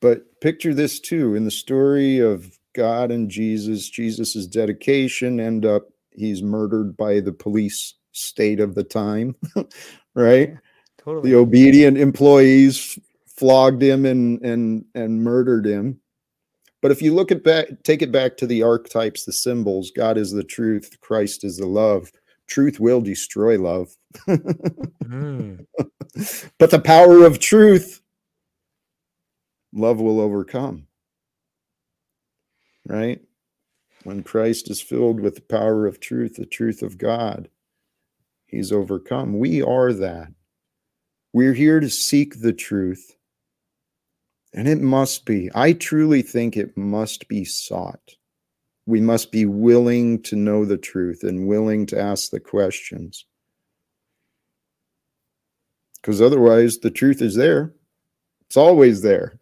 [0.00, 5.88] But picture this too in the story of God and Jesus, Jesus' dedication end up
[6.18, 9.34] he's murdered by the police state of the time,
[10.14, 10.54] right?
[10.98, 11.30] Totally.
[11.30, 16.00] The obedient employees flogged him and and and murdered him.
[16.80, 20.16] But if you look at back, take it back to the archetypes, the symbols, God
[20.16, 22.12] is the truth, Christ is the love.
[22.46, 23.94] Truth will destroy love.
[24.28, 25.66] Mm.
[26.58, 28.00] but the power of truth,
[29.72, 30.86] love will overcome.
[32.86, 33.20] Right?
[34.04, 37.48] When Christ is filled with the power of truth, the truth of God,
[38.46, 39.38] he's overcome.
[39.38, 40.28] We are that.
[41.32, 43.16] We're here to seek the truth.
[44.54, 48.16] And it must be, I truly think it must be sought.
[48.86, 53.26] We must be willing to know the truth and willing to ask the questions.
[56.00, 57.74] Because otherwise, the truth is there.
[58.46, 59.38] It's always there.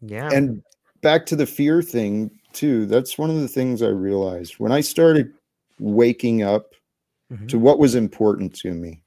[0.00, 0.30] Yeah.
[0.32, 0.62] And
[1.00, 2.86] back to the fear thing, too.
[2.86, 5.32] That's one of the things I realized when I started
[5.78, 6.72] waking up
[7.32, 7.48] Mhm.
[7.48, 9.02] to what was important to me.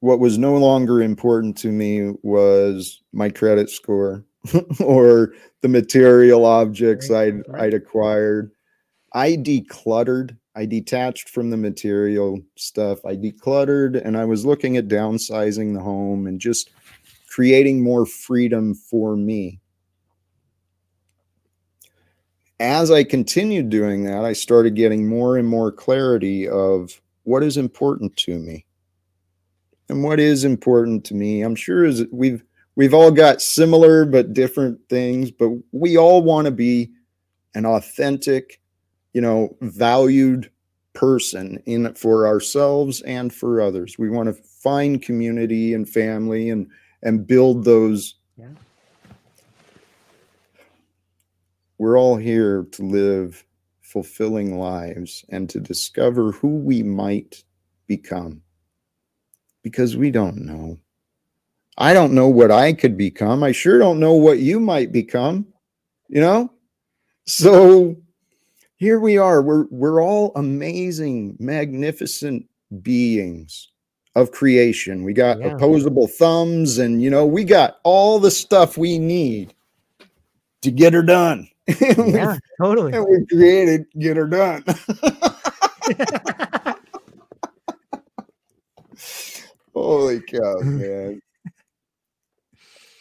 [0.00, 4.24] What was no longer important to me was my credit score
[4.80, 7.62] or the material objects Right, I'd, right.
[7.64, 8.52] I'd acquired.
[9.12, 10.36] I decluttered.
[10.54, 13.04] I detached from the material stuff.
[13.04, 16.70] I decluttered and I was looking at downsizing the home and just
[17.28, 19.60] creating more freedom for me.
[22.60, 27.56] As I continued doing that, I started getting more and more clarity of what is
[27.56, 28.64] important to me.
[29.88, 32.42] And what is important to me, I'm sure is we've
[32.76, 36.90] we've all got similar but different things, but we all want to be
[37.54, 38.60] an authentic,
[39.14, 40.50] you know, valued
[40.92, 43.98] person in for ourselves and for others.
[43.98, 46.68] We want to find community and family and
[47.02, 48.48] and build those Yeah.
[51.78, 53.44] We're all here to live
[53.82, 57.42] fulfilling lives and to discover who we might
[57.86, 58.42] become
[59.62, 60.78] because we don't know.
[61.78, 63.42] I don't know what I could become.
[63.42, 65.46] I sure don't know what you might become,
[66.08, 66.52] you know?
[67.26, 67.96] So
[68.76, 69.42] here we are.
[69.42, 72.46] We're we're all amazing, magnificent
[72.82, 73.68] beings
[74.16, 75.04] of creation.
[75.04, 75.54] We got Yeah.
[75.54, 79.54] opposable thumbs and you know, we got all the stuff we need
[80.62, 81.48] to get her done.
[81.80, 82.38] yeah.
[82.60, 82.92] Totally.
[82.94, 84.64] and we created get her done.
[89.74, 91.20] Holy cow, man.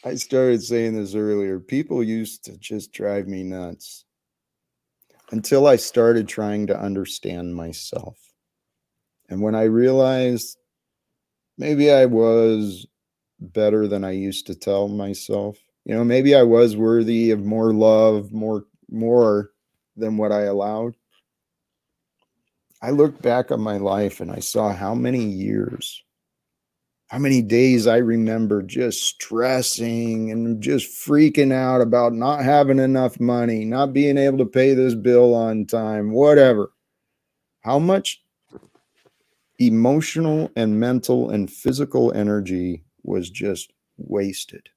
[0.04, 1.60] I started saying this earlier.
[1.60, 4.06] People used to just drive me nuts
[5.32, 8.18] until I started trying to understand myself.
[9.30, 10.58] And when I realized
[11.58, 12.86] maybe I was
[13.40, 15.58] better than I used to tell myself,
[15.88, 19.52] you know, maybe I was worthy of more love, more more
[19.96, 20.96] than what I allowed.
[22.82, 26.04] I looked back on my life and I saw how many years,
[27.08, 33.18] how many days I remember just stressing and just freaking out about not having enough
[33.18, 36.74] money, not being able to pay this bill on time, whatever.
[37.62, 38.22] How much
[39.58, 44.68] emotional and mental and physical energy was just wasted.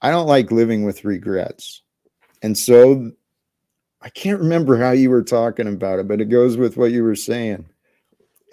[0.00, 1.82] I don't like living with regrets.
[2.42, 3.10] And so
[4.00, 7.02] I can't remember how you were talking about it, but it goes with what you
[7.02, 7.66] were saying.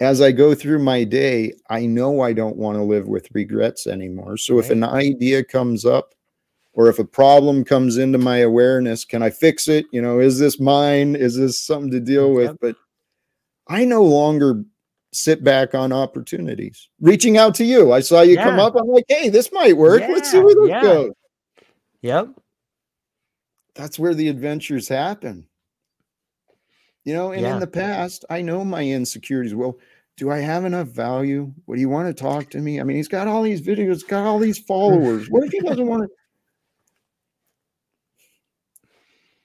[0.00, 3.86] As I go through my day, I know I don't want to live with regrets
[3.86, 4.36] anymore.
[4.36, 6.14] So if an idea comes up
[6.74, 9.86] or if a problem comes into my awareness, can I fix it?
[9.92, 11.16] You know, is this mine?
[11.16, 12.50] Is this something to deal with?
[12.50, 12.56] Yep.
[12.60, 12.76] But
[13.68, 14.64] I no longer
[15.12, 16.90] sit back on opportunities.
[17.00, 17.92] Reaching out to you.
[17.92, 18.74] I saw you come up.
[18.76, 20.02] I'm like, hey, this might work.
[20.02, 20.82] Let's see Yeah, where this yeah.
[20.82, 21.12] goes.
[22.06, 22.38] Yep.
[23.74, 25.48] that's where the adventures happen.
[27.04, 27.54] You know, and Yeah.
[27.54, 29.56] in the past, I know my insecurities.
[29.56, 29.78] Well,
[30.16, 31.52] do I have enough value?
[31.64, 32.80] What do you want to talk to me?
[32.80, 35.26] I mean, he's got all these videos, got all these followers.
[35.28, 36.08] What if he doesn't want to?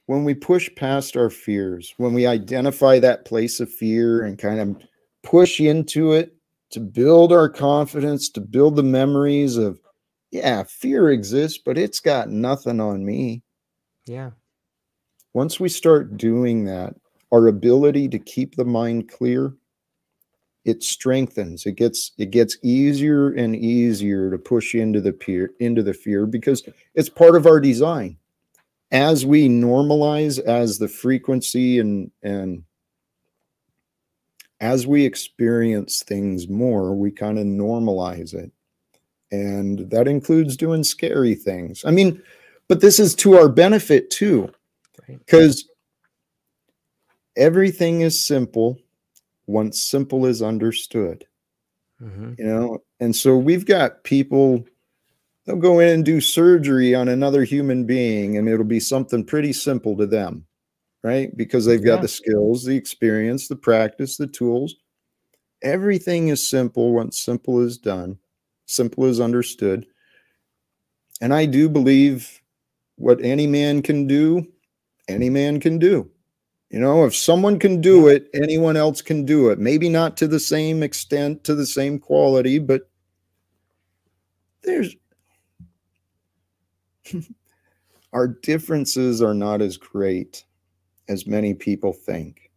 [0.06, 4.60] When we push past our fears, when we identify that place of fear and kind
[4.60, 4.84] of
[5.24, 6.36] push into it
[6.72, 9.80] to build our confidence, to build the memories of,
[10.32, 13.44] yeah, fear exists, but it's got nothing on me.
[14.06, 14.32] Yeah.
[15.34, 16.96] once we start doing that,
[17.32, 19.54] our ability to keep the mind clear
[20.66, 21.66] it strengthens.
[21.66, 26.26] It gets it gets easier and easier to push into the peer into the fear
[26.26, 28.18] because it's part of our design.
[28.92, 32.64] As we normalize as the frequency and and
[34.60, 38.52] as we experience things more we kind of normalize it
[39.32, 42.22] and that includes doing scary things i mean
[42.68, 44.50] but this is to our benefit too
[45.08, 45.68] because
[47.36, 48.80] everything is simple
[49.48, 51.26] once simple is understood.
[52.02, 52.34] Mm-hmm.
[52.38, 54.66] You know, and so we've got people
[55.46, 59.54] they'll go in and do surgery on another human being and it'll be something pretty
[59.54, 60.46] simple to them,
[61.04, 61.36] right?
[61.36, 62.02] Because they've got yeah.
[62.02, 64.76] the skills, the experience, the practice, the tools.
[65.64, 68.18] Everything is simple once simple is done,
[68.72, 69.86] simple as understood.
[71.22, 72.42] And I do believe
[72.96, 74.48] what any man can do,
[75.08, 76.10] any man can do.
[76.70, 79.60] You know, if someone can do it, anyone else can do it.
[79.60, 82.90] Maybe not to the same extent, to the same quality, but
[84.64, 84.96] there's
[88.14, 90.46] our differences are not as great
[91.10, 92.52] as many people think.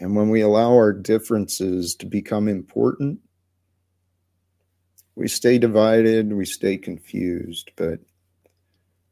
[0.00, 3.20] And when we allow our differences to become important,
[5.18, 7.72] we stay divided, we stay confused.
[7.76, 7.98] But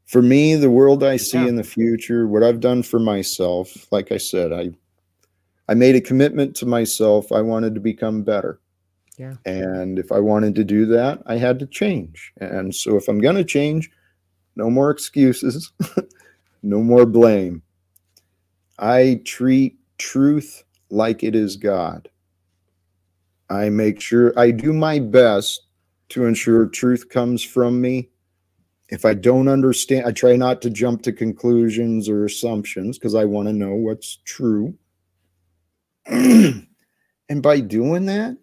[0.07, 1.49] for me, the world I see yeah.
[1.49, 4.71] in the future, what I've done for myself, like I said, I
[5.69, 7.33] I made a commitment to myself.
[7.33, 8.61] I wanted to become better.
[9.19, 9.35] Yeah.
[9.45, 12.33] And if I wanted to do that, I had to change.
[12.41, 13.91] And so if I'm going to change,
[14.55, 15.73] no more excuses,
[16.63, 17.63] no more blame.
[18.79, 22.09] I treat truth like it is God.
[23.51, 25.66] I make sure I do my best
[26.11, 28.11] to ensure truth comes from me
[28.89, 33.25] if I don't understand, I try not to jump to conclusions or assumptions because I
[33.25, 34.75] want to know what's true.
[36.07, 36.67] and
[37.43, 38.37] by doing that,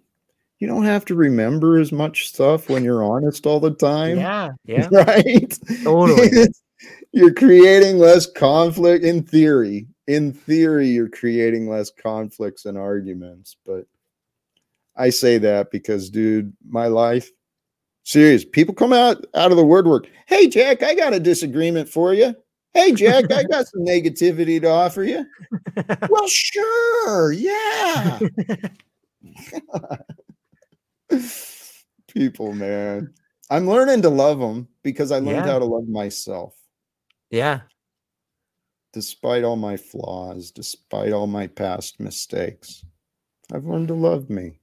[0.59, 4.17] you don't have to remember as much stuff when you're honest all the time.
[4.17, 4.49] Yeah.
[4.65, 4.87] Yeah.
[4.91, 5.57] Right.
[5.83, 6.29] Totally.
[7.11, 9.87] you're creating less conflict in theory.
[10.07, 13.55] In theory, you're creating less conflicts and arguments.
[13.65, 13.85] But
[14.95, 17.29] I say that because, dude, my life
[18.03, 18.43] Serious.
[18.45, 20.07] People come out out of the woodwork.
[20.27, 22.35] Hey, Jack, I got a disagreement for you.
[22.73, 25.25] Hey, Jack, I got some negativity to offer you.
[26.09, 27.31] well, sure.
[27.31, 28.19] Yeah.
[32.07, 33.13] People, man.
[33.49, 35.51] I'm learning to love them because I learned yeah.
[35.51, 36.55] how to love myself.
[37.29, 37.61] Yeah.
[38.91, 42.83] Despite all my flaws, despite all my past mistakes,
[43.51, 44.59] I've learned to love me.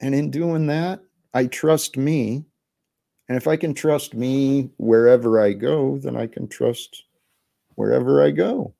[0.00, 1.00] And in doing that,
[1.36, 2.46] I trust me.
[3.28, 7.04] And if I can trust me wherever I go, then I can trust
[7.74, 8.72] wherever I go,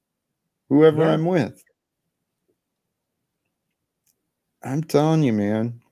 [0.71, 1.11] whoever yeah.
[1.11, 1.63] I'm with.
[4.63, 5.83] I'm telling you, man,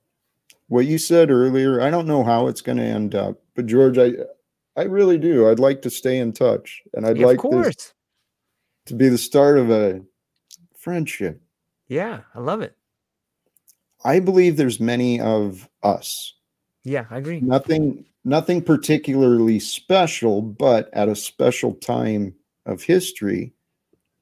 [0.69, 3.99] what you said earlier, I don't know how it's going to end up, but George,
[3.99, 4.12] I
[4.74, 5.51] I really do.
[5.51, 7.93] I'd like to stay in touch and I'd yeah, like this
[8.86, 10.01] to be the start of a
[10.78, 11.43] friendship.
[11.89, 12.74] Yeah, I love it.
[14.03, 16.35] I believe there's many of us
[16.85, 17.40] yeah, I agree.
[17.40, 22.35] Nothing nothing particularly special, but at a special time
[22.66, 23.52] of history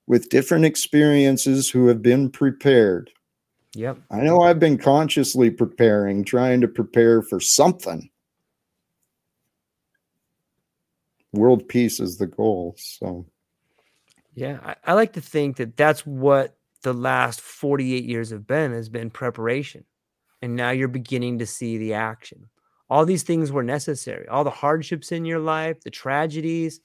[0.07, 3.11] with different experiences who have been prepared.
[3.75, 3.99] Yep.
[4.11, 8.11] I know I've been consciously preparing, trying to prepare for something.
[11.33, 12.75] World peace is the goal.
[12.77, 13.27] So,
[14.35, 18.73] yeah, I, I like to think that that's what the last 48 years have been
[18.73, 19.85] has been preparation.
[20.43, 22.49] And now you're beginning to see the action.
[22.91, 26.79] All these things were necessary all the hardships in your life the tragedies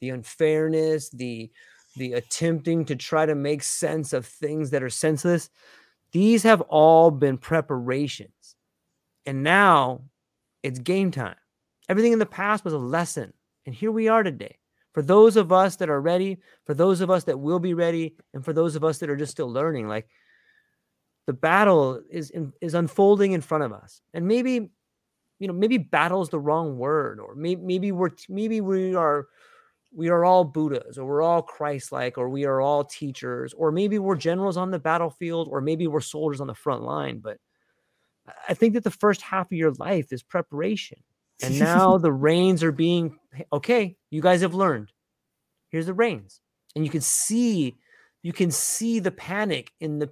[0.00, 1.50] the unfairness the
[1.96, 5.50] the attempting to try to make sense of things that are senseless.
[6.12, 8.54] These have all been preparations.
[9.26, 10.02] And now
[10.62, 11.34] it's game time.
[11.88, 13.32] Everything in the past was a lesson
[13.66, 14.56] and here we are today.
[14.94, 18.16] For those of us that are ready for those of us that will be ready
[18.32, 20.08] and for those of us that are just still learning like
[21.28, 22.32] the battle is
[22.62, 24.00] is unfolding in front of us.
[24.14, 24.70] And maybe
[25.38, 29.26] you know maybe battle is the wrong word or maybe maybe we're maybe we are
[29.92, 33.98] we are all buddhas or we're all christ-like or we are all teachers or maybe
[33.98, 37.18] we're generals on the battlefield or maybe we're soldiers on the front line.
[37.18, 37.36] But
[38.48, 40.98] i think that the first half of your life is preparation.
[41.42, 43.18] And now the reins are being
[43.52, 44.92] okay you guys have learned.
[45.68, 46.40] Here's the reins.
[46.74, 47.76] And you can see
[48.22, 50.10] you can see the panic in the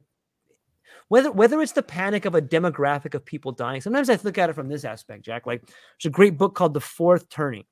[1.08, 3.80] whether whether it's the panic of a demographic of people dying.
[3.80, 5.46] Sometimes I look at it from this aspect, Jack.
[5.46, 7.64] Like there's a great book called The Fourth Turning.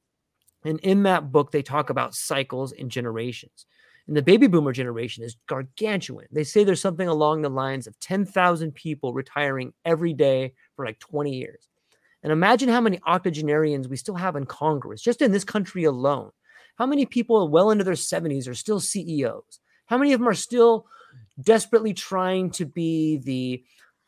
[0.65, 3.67] And in that book, they talk about cycles and generations.
[4.07, 6.27] And the baby boomer generation is gargantuan.
[6.31, 10.99] They say there's something along the lines of 10,000 people retiring every day for like
[10.99, 11.69] 20 years.
[12.23, 16.31] And imagine how many octogenarians we still have in Congress, just in this country alone.
[16.77, 19.61] How many people well into their 70s are still CEOs?
[19.87, 20.87] How many of them are still
[21.41, 23.65] desperately trying to be the,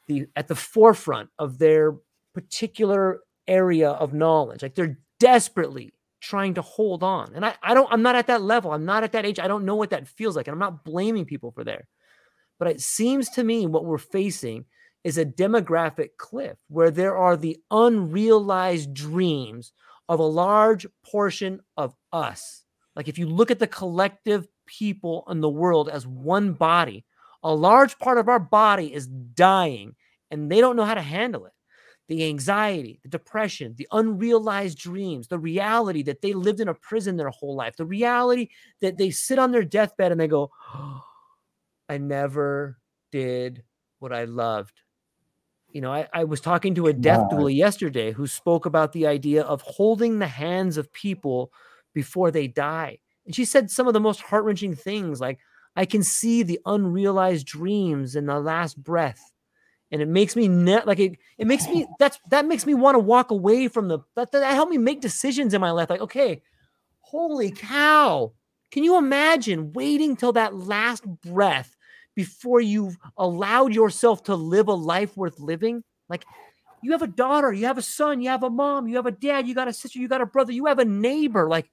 [0.06, 1.96] the at the forefront of their
[2.34, 4.62] particular area of knowledge?
[4.62, 7.32] Like they're desperately trying to hold on.
[7.34, 8.72] And I, I don't, I'm not at that level.
[8.72, 9.38] I'm not at that age.
[9.38, 10.48] I don't know what that feels like.
[10.48, 11.86] And I'm not blaming people for there.
[12.58, 14.64] But it seems to me what we're facing
[15.04, 19.72] is a demographic cliff where there are the unrealized dreams
[20.08, 22.64] of a large portion of us.
[22.96, 27.04] Like if you look at the collective people in the world as one body,
[27.42, 29.94] a large part of our body is dying
[30.30, 31.52] and they don't know how to handle it
[32.08, 37.16] the anxiety, the depression, the unrealized dreams, the reality that they lived in a prison
[37.16, 38.48] their whole life, the reality
[38.80, 41.02] that they sit on their deathbed and they go, oh,
[41.88, 42.78] I never
[43.12, 43.62] did
[43.98, 44.82] what I loved.
[45.68, 47.38] You know, I, I was talking to a death wow.
[47.38, 51.52] doula yesterday who spoke about the idea of holding the hands of people
[51.92, 52.98] before they die.
[53.26, 55.38] And she said some of the most heart wrenching things like,
[55.74, 59.32] I can see the unrealized dreams in the last breath.
[59.92, 62.94] And it makes me net like it it makes me that's that makes me want
[62.94, 66.00] to walk away from the that, that helped me make decisions in my life like
[66.00, 66.42] okay
[67.00, 68.32] holy cow.
[68.72, 71.76] Can you imagine waiting till that last breath
[72.16, 75.84] before you've allowed yourself to live a life worth living?
[76.08, 76.24] Like
[76.82, 79.10] you have a daughter you have a son you have a mom you have a
[79.10, 81.70] dad you got a sister you got a brother you have a neighbor like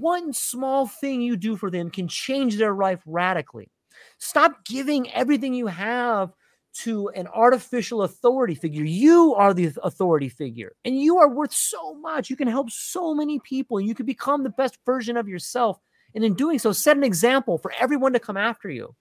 [0.00, 3.70] one small thing you do for them can change their life radically
[4.18, 6.32] stop giving everything you have
[6.74, 8.84] to an artificial authority figure.
[8.84, 12.30] You are the authority figure, and you are worth so much.
[12.30, 15.78] You can help so many people, and you can become the best version of yourself.
[16.14, 18.94] And in doing so, set an example for everyone to come after you.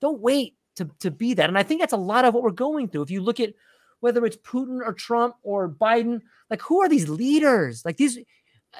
[0.00, 1.48] Don't wait to, to be that.
[1.48, 3.02] And I think that's a lot of what we're going through.
[3.02, 3.54] If you look at
[4.00, 7.84] whether it's Putin or Trump or Biden, like who are these leaders?
[7.84, 8.18] Like these,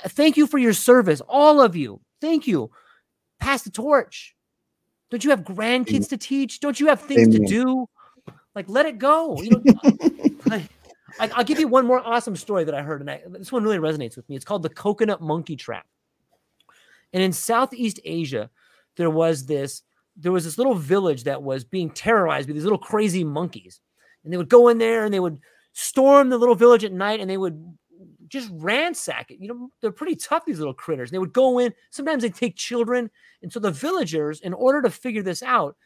[0.09, 2.01] thank you for your service, all of you.
[2.21, 2.71] Thank you.
[3.41, 4.35] Pass the torch.
[5.11, 6.61] Don't you have grandkids to teach?
[6.61, 7.43] Don't you have things Amen.
[7.43, 7.89] to do?
[8.55, 9.41] Like, let it go.
[9.41, 9.63] You know,
[11.21, 13.63] I, will give you one more awesome story that I heard, and I, this one
[13.63, 14.37] really resonates with me.
[14.37, 15.87] It's called the coconut monkey trap.
[17.13, 18.51] And in Southeast Asia,
[18.97, 19.83] there was this
[20.17, 23.81] there was this little village that was being terrorized by these little crazy monkeys,
[24.25, 25.39] and they would go in there and they would
[25.73, 27.77] storm the little village at night, and they would
[28.33, 29.39] just ransack it.
[29.41, 31.11] You know, they're pretty tough, these little critters.
[31.11, 33.11] They would go in, sometimes they take children.
[33.43, 35.77] And so the villagers, in order to figure this out,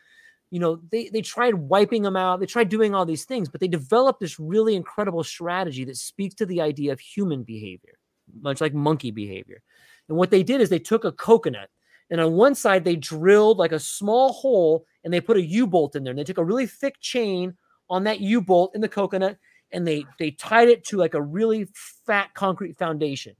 [0.50, 3.60] you know, they they tried wiping them out, they tried doing all these things, but
[3.60, 7.98] they developed this really incredible strategy that speaks to the idea of human behavior,
[8.40, 9.60] much like monkey behavior.
[10.08, 11.68] And what they did is they took a coconut
[12.10, 15.96] and on one side they drilled like a small hole and they put a U-bolt
[15.96, 16.12] in there.
[16.12, 17.56] And they took a really thick chain
[17.90, 19.36] on that U-bolt in the coconut
[19.76, 21.68] and they they tied it to like a really
[22.06, 23.36] fat concrete foundation.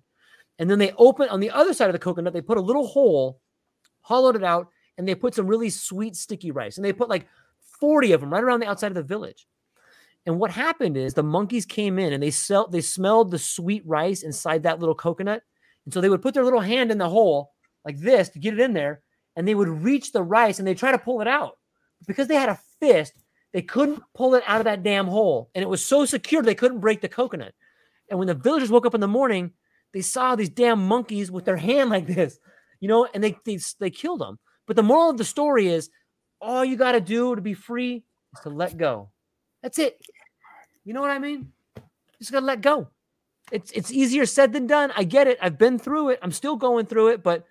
[0.59, 2.87] And then they opened on the other side of the coconut, they put a little
[2.87, 3.41] hole,
[4.03, 7.27] hollowed it out, and they put some really sweet sticky rice and they put like
[7.81, 9.47] 40 of them right around the outside of the village.
[10.27, 13.83] And what happened is the monkeys came in and they sell they smelled the sweet
[13.87, 15.43] rice inside that little coconut.
[15.87, 17.53] And so they would put their little hand in the hole
[17.85, 19.01] like this to get it in there
[19.37, 21.57] and they would reach the rice and they try to pull it out.
[22.07, 23.15] Because they had a fist,
[23.57, 25.49] they couldn't pull it out of that damn hole.
[25.55, 27.55] And it was so secure they couldn't break the coconut.
[28.11, 29.53] And when the villagers woke up in the morning,
[29.95, 32.39] they saw these damn monkeys with their hand like this,
[32.81, 34.39] you know, and they they, they killed them.
[34.67, 35.89] But the moral of the story is
[36.39, 38.05] all you got to do to be free
[38.35, 39.09] is to let go.
[39.63, 39.99] That's it.
[40.85, 41.51] You know what I mean?
[42.19, 42.89] Just got to let go.
[43.51, 44.93] It's it's easier said than done.
[44.95, 45.39] I get it.
[45.41, 46.19] I've been through it.
[46.21, 47.47] I'm still going through it, but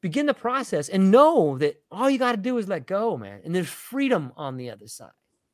[0.00, 3.40] begin the process and know that all you got to do is let go, man.
[3.44, 5.10] And there's freedom on the other side.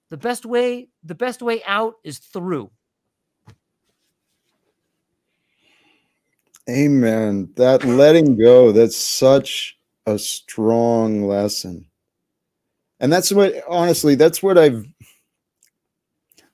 [0.08, 2.70] The best way, the best way out is through.
[6.68, 7.48] Amen.
[7.56, 11.86] That letting go, that's such a strong lesson.
[12.98, 14.86] And that's what, honestly, that's what I've,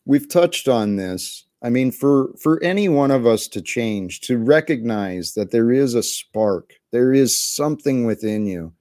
[0.05, 1.47] we've touched on this.
[1.62, 5.94] I mean, for, for any one of us to change, to recognize that there is
[5.94, 8.73] a spark, there is something within you.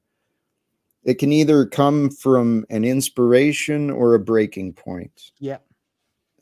[1.03, 5.31] It can either come from an inspiration or a breaking point.
[5.39, 5.57] Yeah.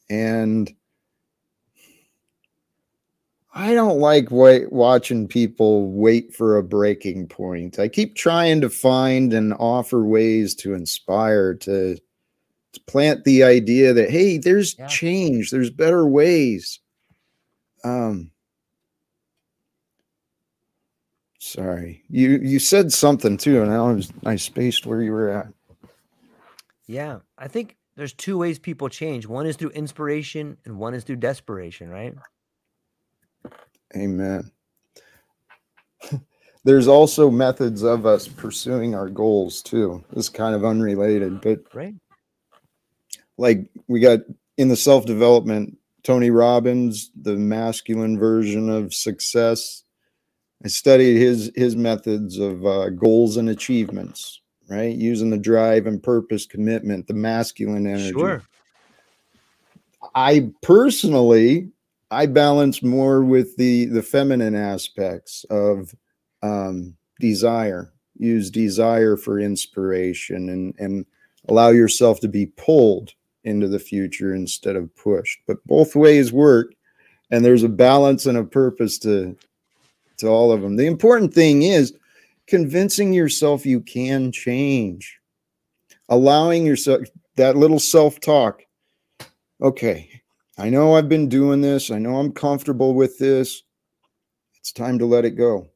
[0.10, 0.74] And
[3.54, 7.80] I don't like wait, watching people wait for a breaking point.
[7.80, 11.96] I keep trying to find and offer ways to inspire, to,
[12.74, 14.88] to plant the idea that, hey, there's yeah.
[14.88, 16.80] change, there's better ways.
[17.84, 18.32] Um,
[21.40, 22.04] Sorry.
[22.10, 25.48] You you said something too, and I was I spaced where you were at.
[26.86, 29.26] Yeah, I think there's two ways people change.
[29.26, 32.14] One is through inspiration, and one is through desperation, right?
[33.96, 34.52] Amen.
[36.66, 40.04] There's also methods of us pursuing our goals too.
[40.12, 41.96] It's kind of unrelated, but Right.
[43.38, 44.20] like we got
[44.58, 49.84] in the self development, Tony Robbins, the masculine version of success.
[50.64, 54.96] I studied his his methods of uh, goals and achievements, right?
[54.96, 58.12] Using the drive and purpose, commitment, the masculine energy.
[58.12, 58.44] Sure.
[60.16, 61.70] I personally
[62.12, 65.94] I balance more with the the feminine aspects of
[66.42, 67.94] um, desire.
[68.18, 71.06] Use desire for inspiration and and
[71.48, 73.14] allow yourself to be pulled
[73.46, 75.40] into the future instead of pushed.
[75.48, 76.74] But both ways work,
[77.32, 79.38] and there's a balance and a purpose to
[80.20, 80.76] to all of them.
[80.76, 81.94] The important thing is
[82.48, 85.20] convincing yourself you can change,
[86.10, 87.02] allowing yourself
[87.36, 88.62] that little self talk.
[89.62, 90.10] Okay,
[90.58, 91.92] I know I've been doing this.
[91.92, 93.64] I know I'm comfortable with this.
[94.60, 95.68] It's time to let it go.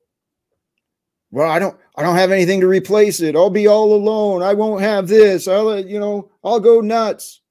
[1.32, 3.36] Well, I don't I don't have anything to replace it.
[3.36, 4.44] I'll be all alone.
[4.44, 5.48] I won't have this.
[5.48, 7.42] I'll you know, I'll go nuts.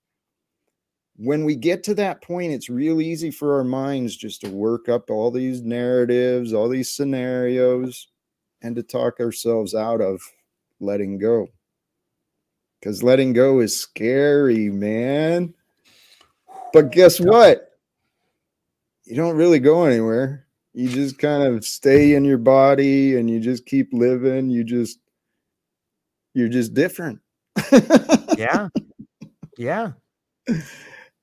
[1.16, 4.88] When we get to that point, it's real easy for our minds just to work
[4.88, 8.08] up all these narratives, all these scenarios,
[8.62, 10.22] and to talk ourselves out of
[10.80, 11.48] letting go.
[12.80, 15.54] Because letting go is scary, man.
[16.72, 17.68] But guess what?
[19.04, 20.46] You don't really go anywhere.
[20.72, 24.48] You just kind of stay in your body and you just keep living.
[24.48, 24.98] You just,
[26.34, 27.20] you're just different.
[28.38, 28.68] Yeah.
[29.58, 29.92] Yeah.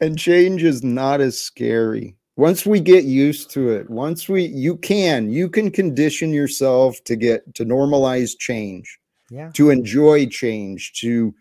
[0.02, 2.16] And change is not as scary.
[2.38, 7.16] Once we get used to it, once we, you can, you can condition yourself to
[7.16, 8.98] get to normalize change,
[9.30, 9.52] Yeah.
[9.56, 11.34] to enjoy change, to,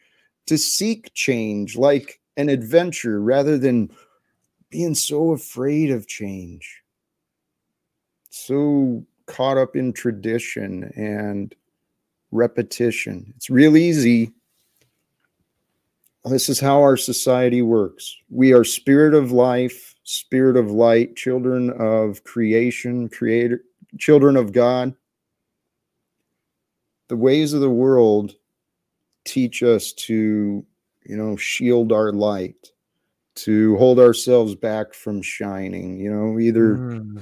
[0.47, 3.91] to seek change like an adventure rather than
[4.71, 6.83] being so afraid of change,
[8.31, 11.55] so caught up in tradition and
[12.33, 13.33] repetition.
[13.37, 14.33] It's real easy.
[16.29, 18.17] This is how our society works.
[18.31, 23.63] We are spirit of life, spirit of light, children of creation, creator,
[23.99, 24.95] children of God.
[27.09, 28.35] The ways of the world
[29.25, 30.65] teach us to,
[31.07, 32.71] you know, shield our light,
[33.37, 35.99] to hold ourselves back from shining.
[35.99, 37.21] You know, either Mm.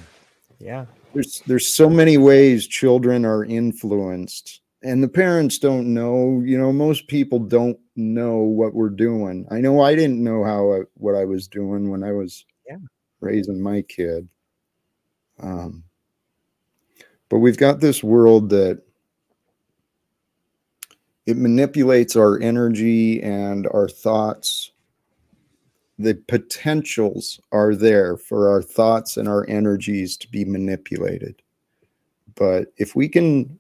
[0.59, 0.87] Yeah.
[1.13, 6.73] there's there's so many ways children are influenced and the parents don't know you know
[6.73, 11.15] most people don't know what we're doing i know i didn't know how I, what
[11.15, 12.79] i was doing when i was Yeah.
[13.21, 14.29] raising my kid
[15.39, 15.85] um,
[17.29, 18.81] but we've got this world that
[21.27, 24.71] it manipulates our energy and our thoughts
[25.99, 31.41] the potentials are there for our thoughts and our energies to be manipulated.
[32.35, 33.59] But if we can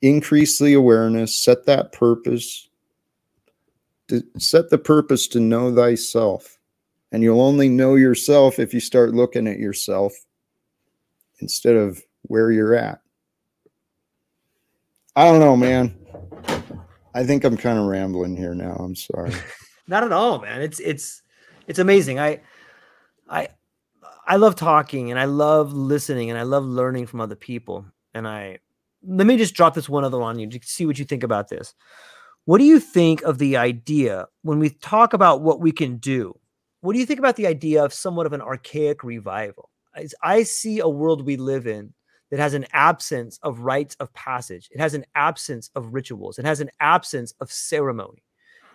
[0.00, 2.68] increase the awareness, set that purpose,
[4.38, 6.58] set the purpose to know thyself,
[7.12, 10.12] and you'll only know yourself if you start looking at yourself
[11.40, 13.00] instead of where you're at.
[15.16, 15.96] I don't know, man.
[17.14, 18.74] I think I'm kind of rambling here now.
[18.74, 19.32] I'm sorry.
[19.86, 20.62] Not at all, man.
[20.62, 21.22] It's it's
[21.68, 22.18] it's amazing.
[22.18, 22.40] I
[23.28, 23.48] I
[24.26, 27.86] I love talking and I love listening and I love learning from other people.
[28.14, 28.58] And I
[29.06, 31.48] let me just drop this one other on you to see what you think about
[31.48, 31.74] this.
[32.46, 36.38] What do you think of the idea when we talk about what we can do?
[36.80, 39.70] What do you think about the idea of somewhat of an archaic revival?
[40.22, 41.94] I, see a world we live in
[42.30, 44.68] that has an absence of rites of passage.
[44.72, 46.38] It has an absence of rituals.
[46.38, 48.24] It has an absence of ceremony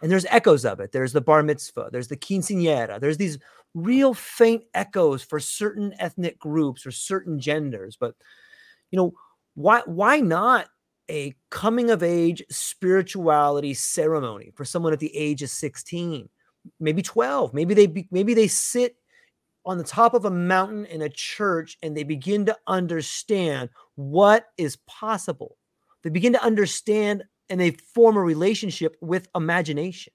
[0.02, 0.92] and there's echoes of it.
[0.92, 3.38] There's the bar mitzvah, there's the quinceanera, there's these
[3.74, 7.98] real faint echoes for certain ethnic groups or certain genders.
[8.00, 8.16] But
[8.92, 9.14] you know,
[9.56, 10.68] why why not
[11.10, 16.30] a coming of age spirituality ceremony for someone at the age of 16,
[16.80, 17.54] maybe 12?
[17.54, 18.96] Maybe they be, maybe they sit
[19.66, 24.46] on the top of a mountain in a church and they begin to understand what
[24.58, 25.58] is possible.
[26.04, 30.14] They begin to understand and they form a relationship with imagination.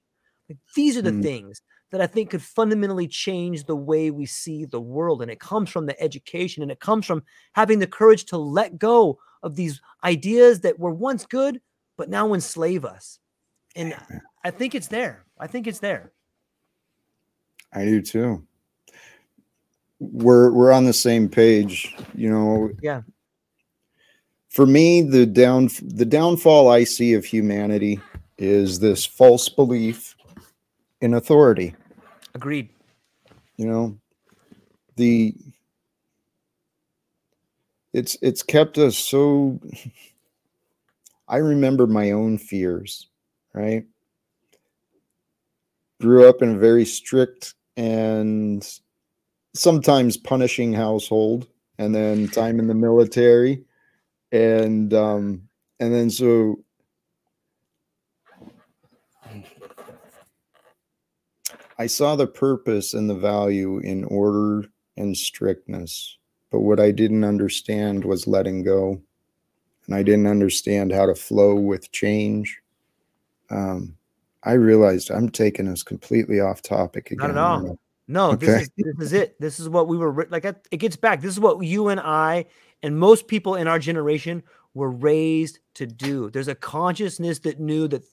[0.49, 1.21] Like these are the Mm.
[1.21, 1.61] things
[1.91, 5.21] that I think could fundamentally change the way we see the world.
[5.21, 7.23] And it comes from the education and it comes from
[7.53, 11.61] having the courage to let go of these ideas that were once good,
[11.95, 13.19] but now enslave us.
[13.77, 13.95] And
[14.43, 15.23] I think it's there.
[15.39, 16.11] I think it's there.
[17.71, 18.45] I do too.
[19.99, 22.71] We're we're on the same page, you know.
[22.81, 23.01] Yeah.
[24.49, 27.99] for me, the down the downfall I see of humanity
[28.37, 30.15] is this false belief
[31.01, 31.75] in authority.
[32.33, 32.69] Agreed.
[33.57, 33.97] You know,
[34.95, 35.35] the
[37.95, 39.57] it's it's kept us so
[41.29, 43.07] I remember my own fears,
[43.53, 43.85] right?
[46.01, 48.67] Grew up in a very strict and
[49.53, 51.47] sometimes punishing household
[51.79, 53.63] and then time in the military
[54.33, 55.47] and um
[55.79, 56.57] and then so
[61.79, 64.67] I saw the purpose and the value in order
[64.97, 66.17] and strictness
[66.51, 69.01] but what I didn't understand was letting go
[69.85, 72.59] and I didn't understand how to flow with change
[73.49, 73.95] um
[74.45, 77.29] I realized I'm taking us completely off topic again.
[77.29, 77.79] Not at all.
[78.07, 79.41] No, this is this is it.
[79.41, 80.45] This is what we were like.
[80.45, 81.21] It gets back.
[81.21, 82.45] This is what you and I
[82.83, 84.43] and most people in our generation
[84.75, 86.29] were raised to do.
[86.29, 88.03] There's a consciousness that knew that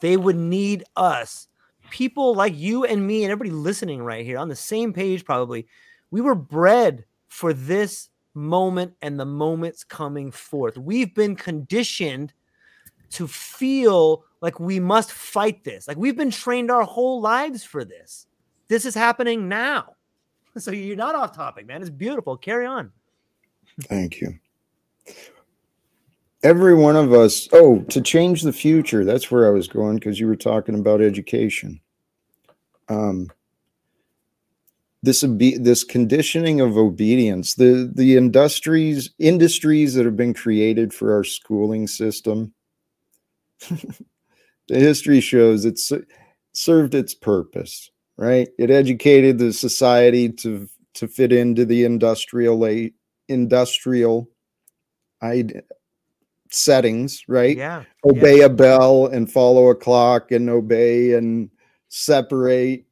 [0.00, 1.48] they would need us,
[1.90, 5.24] people like you and me and everybody listening right here on the same page.
[5.24, 5.66] Probably,
[6.12, 7.04] we were bred
[7.34, 10.78] for this moment and the moments coming forth.
[10.78, 12.32] We've been conditioned
[13.10, 15.88] to feel like we must fight this.
[15.88, 18.28] Like we've been trained our whole lives for this.
[18.68, 19.96] This is happening now.
[20.56, 21.80] So you're not off topic, man.
[21.80, 22.36] It's beautiful.
[22.36, 22.92] Carry on.
[23.80, 24.38] Thank you.
[26.44, 30.20] Every one of us, oh, to change the future, that's where I was going because
[30.20, 31.80] you were talking about education.
[32.88, 33.32] Um,
[35.04, 35.24] this
[35.60, 41.86] this conditioning of obedience, the the industries industries that have been created for our schooling
[41.86, 42.52] system
[44.68, 45.92] the history shows it's
[46.52, 48.48] served its purpose, right?
[48.58, 52.64] It educated the society to to fit into the industrial
[53.28, 54.28] industrial
[56.50, 57.56] settings, right?
[57.56, 57.84] Yeah.
[58.04, 58.46] Obey yeah.
[58.46, 61.50] a bell and follow a clock and obey and
[61.88, 62.86] separate.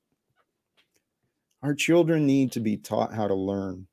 [1.62, 3.86] Our children need to be taught how to learn.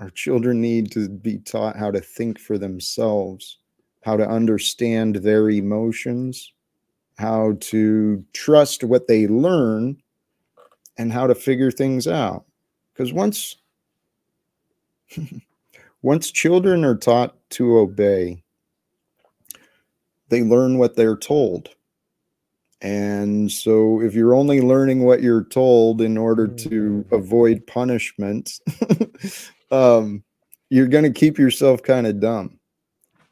[0.00, 3.58] Our children need to be taught how to think for themselves
[4.04, 6.52] how to understand their emotions,
[7.16, 9.96] how to trust what they learn,
[10.98, 12.44] and how to figure things out.
[12.92, 13.56] Because once
[16.02, 18.42] once children are taught to obey,
[20.28, 21.70] they learn what they're told.
[22.84, 27.12] And so, if you're only learning what you're told in order to mm.
[27.12, 28.60] avoid punishment,
[29.70, 30.22] um,
[30.68, 32.60] you're going to keep yourself kind of dumb.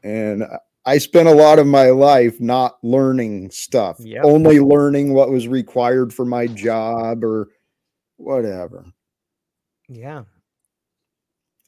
[0.02, 0.44] And
[0.86, 4.24] I spent a lot of my life not learning stuff, yep.
[4.24, 7.50] only learning what was required for my job or
[8.16, 8.86] whatever.
[9.86, 10.22] Yeah.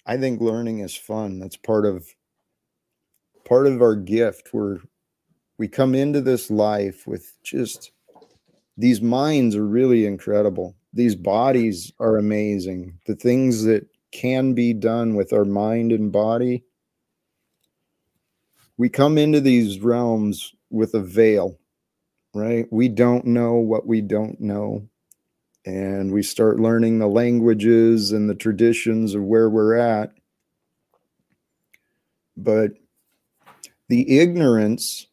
[0.06, 1.39] I think learning is fun.
[1.39, 2.09] That's part of
[3.44, 4.55] part of our gift.
[4.55, 4.78] We're
[5.59, 7.93] we come into this life with just
[8.76, 10.74] these minds are really incredible.
[10.93, 12.98] These bodies are amazing.
[13.06, 16.64] The things that can be done with our mind and body
[18.76, 21.59] we come into these realms with a veil,
[22.35, 22.66] right?
[22.70, 24.89] We don't know what we don't know.
[25.64, 30.12] And we start learning the languages and the traditions of where we're at.
[32.36, 32.72] But
[33.89, 35.06] the ignorance,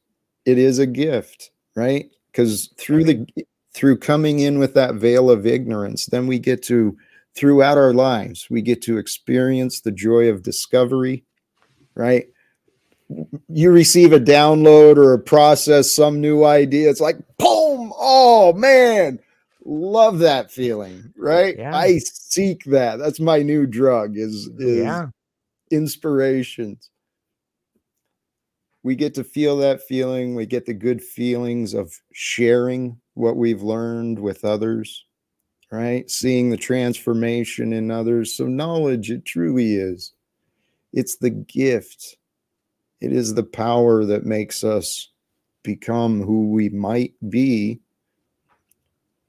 [0.45, 2.09] it is a gift, right?
[2.31, 3.27] Because through the
[3.73, 6.97] through coming in with that veil of ignorance, then we get to
[7.35, 11.23] throughout our lives, we get to experience the joy of discovery,
[11.95, 12.27] right?
[13.49, 19.19] you receive a download or a process some new idea it's like boom oh man
[19.65, 21.75] love that feeling right yeah.
[21.75, 25.07] i seek that that's my new drug is is yeah.
[25.71, 26.89] inspirations
[28.83, 33.61] we get to feel that feeling we get the good feelings of sharing what we've
[33.61, 35.05] learned with others
[35.71, 40.13] right seeing the transformation in others so knowledge it truly is
[40.93, 42.17] it's the gift
[43.01, 45.09] it is the power that makes us
[45.63, 47.79] become who we might be.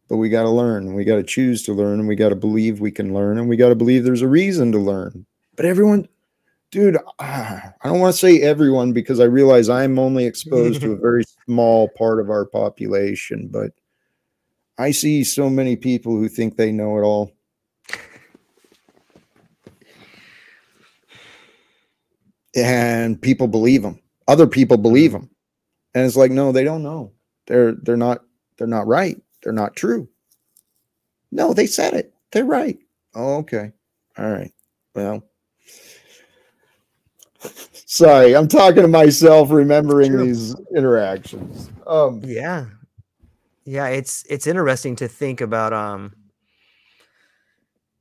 [0.08, 0.94] But we got to learn.
[0.94, 1.98] We got to choose to learn.
[1.98, 3.38] And we got to believe we can learn.
[3.38, 5.24] And we got to believe there's a reason to learn.
[5.56, 6.06] But everyone,
[6.72, 10.96] dude, I don't want to say everyone because I realize I'm only exposed to a
[11.00, 13.48] very small part of our population.
[13.52, 13.70] But
[14.78, 17.30] I see so many people who think they know it all.
[22.54, 23.98] and people believe them.
[24.28, 25.30] Other people believe them,
[25.94, 27.12] and it's like, no, they don't know.
[27.46, 28.22] They're they're not
[28.58, 29.20] they're not right.
[29.42, 30.08] They're not true.
[31.30, 32.12] No, they said it.
[32.30, 32.78] They're right.
[33.14, 33.72] Oh, okay.
[34.18, 34.52] All right.
[34.94, 35.24] Well,
[37.86, 40.26] Sorry, I'm talking to myself, remembering True.
[40.26, 41.70] these interactions.
[41.86, 42.66] Um, yeah,
[43.64, 46.14] yeah, it's it's interesting to think about um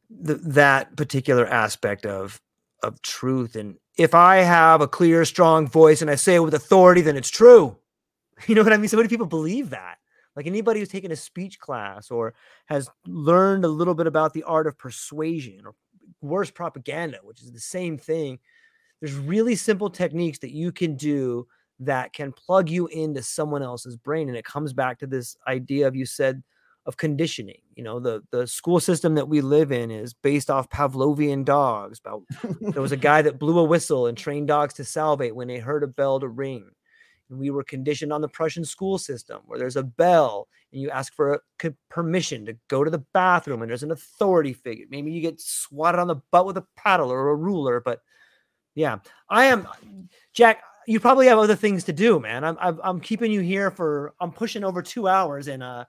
[0.10, 2.42] the, that particular aspect of
[2.84, 6.54] of truth, and if I have a clear, strong voice and I say it with
[6.54, 7.78] authority, then it's true.
[8.48, 8.88] You know what I mean?
[8.88, 10.00] So many people believe that.
[10.36, 12.34] Like anybody who's taken a speech class or
[12.66, 15.76] has learned a little bit about the art of persuasion or
[16.22, 18.40] worse propaganda, which is the same thing.
[19.02, 21.48] There's really simple techniques that you can do
[21.80, 24.30] that can plug you into someone else's brain.
[24.30, 26.44] And it comes back to this idea of you said
[26.86, 27.62] of conditioning.
[27.76, 32.00] You know, the the school system that we live in is based off Pavlovian dogs.
[32.00, 32.24] About
[32.60, 35.60] there was a guy that blew a whistle and trained dogs to salivate when they
[35.60, 36.70] heard a bell to ring.
[37.30, 40.90] And we were conditioned on the Prussian school system where there's a bell and you
[40.90, 44.86] ask for a, permission to go to the bathroom and there's an authority figure.
[44.90, 48.02] Maybe you get swatted on the butt with a paddle or a ruler, but
[48.76, 49.00] yeah,
[49.30, 49.68] I am
[50.34, 50.64] Jack.
[50.88, 52.44] You probably have other things to do, man.
[52.44, 55.86] I'm I'm, I'm keeping you here for I'm pushing over two hours, and uh,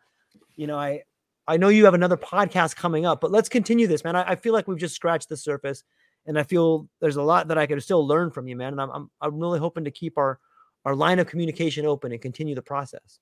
[0.56, 1.02] you know I
[1.46, 4.16] I know you have another podcast coming up, but let's continue this, man.
[4.16, 5.82] I, I feel like we've just scratched the surface,
[6.26, 8.72] and I feel there's a lot that I could still learn from you, man.
[8.72, 10.38] And I'm I'm, I'm really hoping to keep our
[10.84, 13.20] our line of communication open and continue the process.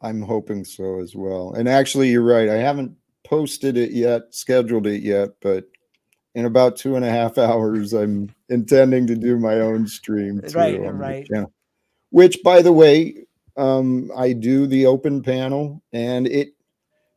[0.00, 1.54] I'm hoping so as well.
[1.54, 2.48] And actually, you're right.
[2.48, 2.94] I haven't
[3.24, 5.64] posted it yet, scheduled it yet, but
[6.34, 10.40] in about two and a half hours, I'm intending to do my own stream.
[10.40, 11.28] Too right, right.
[12.10, 16.54] Which, by the way, um, I do the open panel, and it,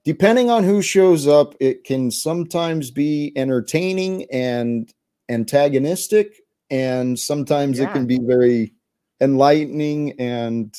[0.05, 4.91] depending on who shows up, it can sometimes be entertaining and
[5.29, 7.89] antagonistic, and sometimes yeah.
[7.89, 8.73] it can be very
[9.21, 10.75] enlightening and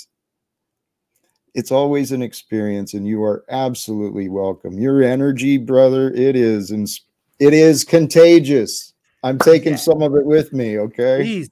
[1.54, 6.88] it's always an experience and you are absolutely welcome your energy brother it is and
[7.38, 8.94] it is contagious.
[9.22, 9.78] I'm taking yeah.
[9.78, 11.18] some of it with me okay?
[11.22, 11.50] Please.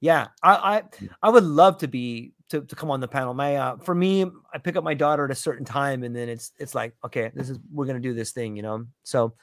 [0.00, 0.82] yeah i i,
[1.22, 3.34] I would love to be to, to come on the panel.
[3.34, 6.28] My uh for me i pick up my daughter at a certain time and then
[6.28, 8.86] it's it's like okay this is we're gonna do this thing you know?
[9.04, 9.34] So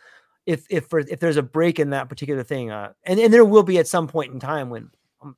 [0.45, 3.45] if if for, if there's a break in that particular thing uh and, and there
[3.45, 4.89] will be at some point in time when
[5.21, 5.35] um,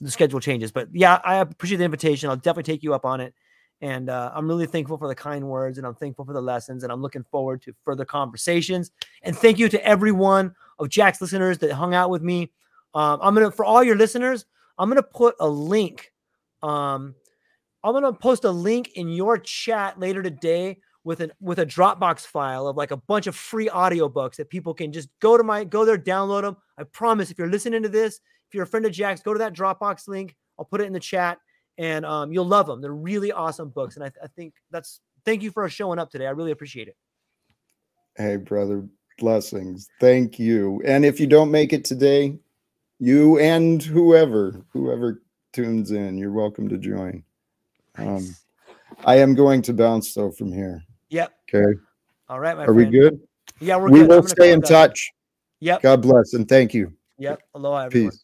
[0.00, 2.28] the schedule changes but yeah i appreciate the invitation.
[2.28, 3.32] I'll definitely take you up on it
[3.80, 6.82] and uh, I'm really thankful for the kind words and I'm thankful for the lessons.
[6.82, 8.90] And I'm looking forward to further conversations.
[9.22, 12.52] And thank you to everyone of Jack's listeners that hung out with me.
[12.94, 14.46] Um, I'm going to, for all your listeners,
[14.78, 16.12] I'm going to put a link.
[16.62, 17.14] Um,
[17.82, 21.66] I'm going to post a link in your chat later today with an with a
[21.66, 25.44] Dropbox file of like a bunch of free audiobooks that people can just go to
[25.44, 26.56] my go there, download them.
[26.78, 29.38] I promise if you're listening to this, if you're a friend of Jack's, go to
[29.40, 30.34] that Dropbox link.
[30.58, 31.38] I'll put it in the chat
[31.78, 32.80] and um, you'll love them.
[32.80, 36.26] They're really awesome books, and I, I think that's thank you for showing up today.
[36.26, 36.96] I really appreciate it.
[38.16, 38.86] Hey, brother,
[39.18, 39.88] blessings.
[40.00, 40.80] Thank you.
[40.84, 42.38] And if you don't make it today,
[43.00, 45.22] you and whoever whoever
[45.52, 47.24] tunes in, you're welcome to join.
[47.96, 48.28] Um, nice.
[48.28, 48.36] Um,
[49.04, 50.84] I am going to bounce though from here.
[51.10, 51.32] Yep.
[51.54, 51.78] Okay.
[52.28, 52.78] All right, my Are friend.
[52.92, 53.20] we good?
[53.60, 54.08] Yeah, we're we good.
[54.08, 55.10] will stay in touch.
[55.60, 55.82] Yep.
[55.82, 56.92] God bless and thank you.
[57.18, 57.40] Yep.
[57.54, 58.10] Aloha, everyone.
[58.10, 58.23] Peace.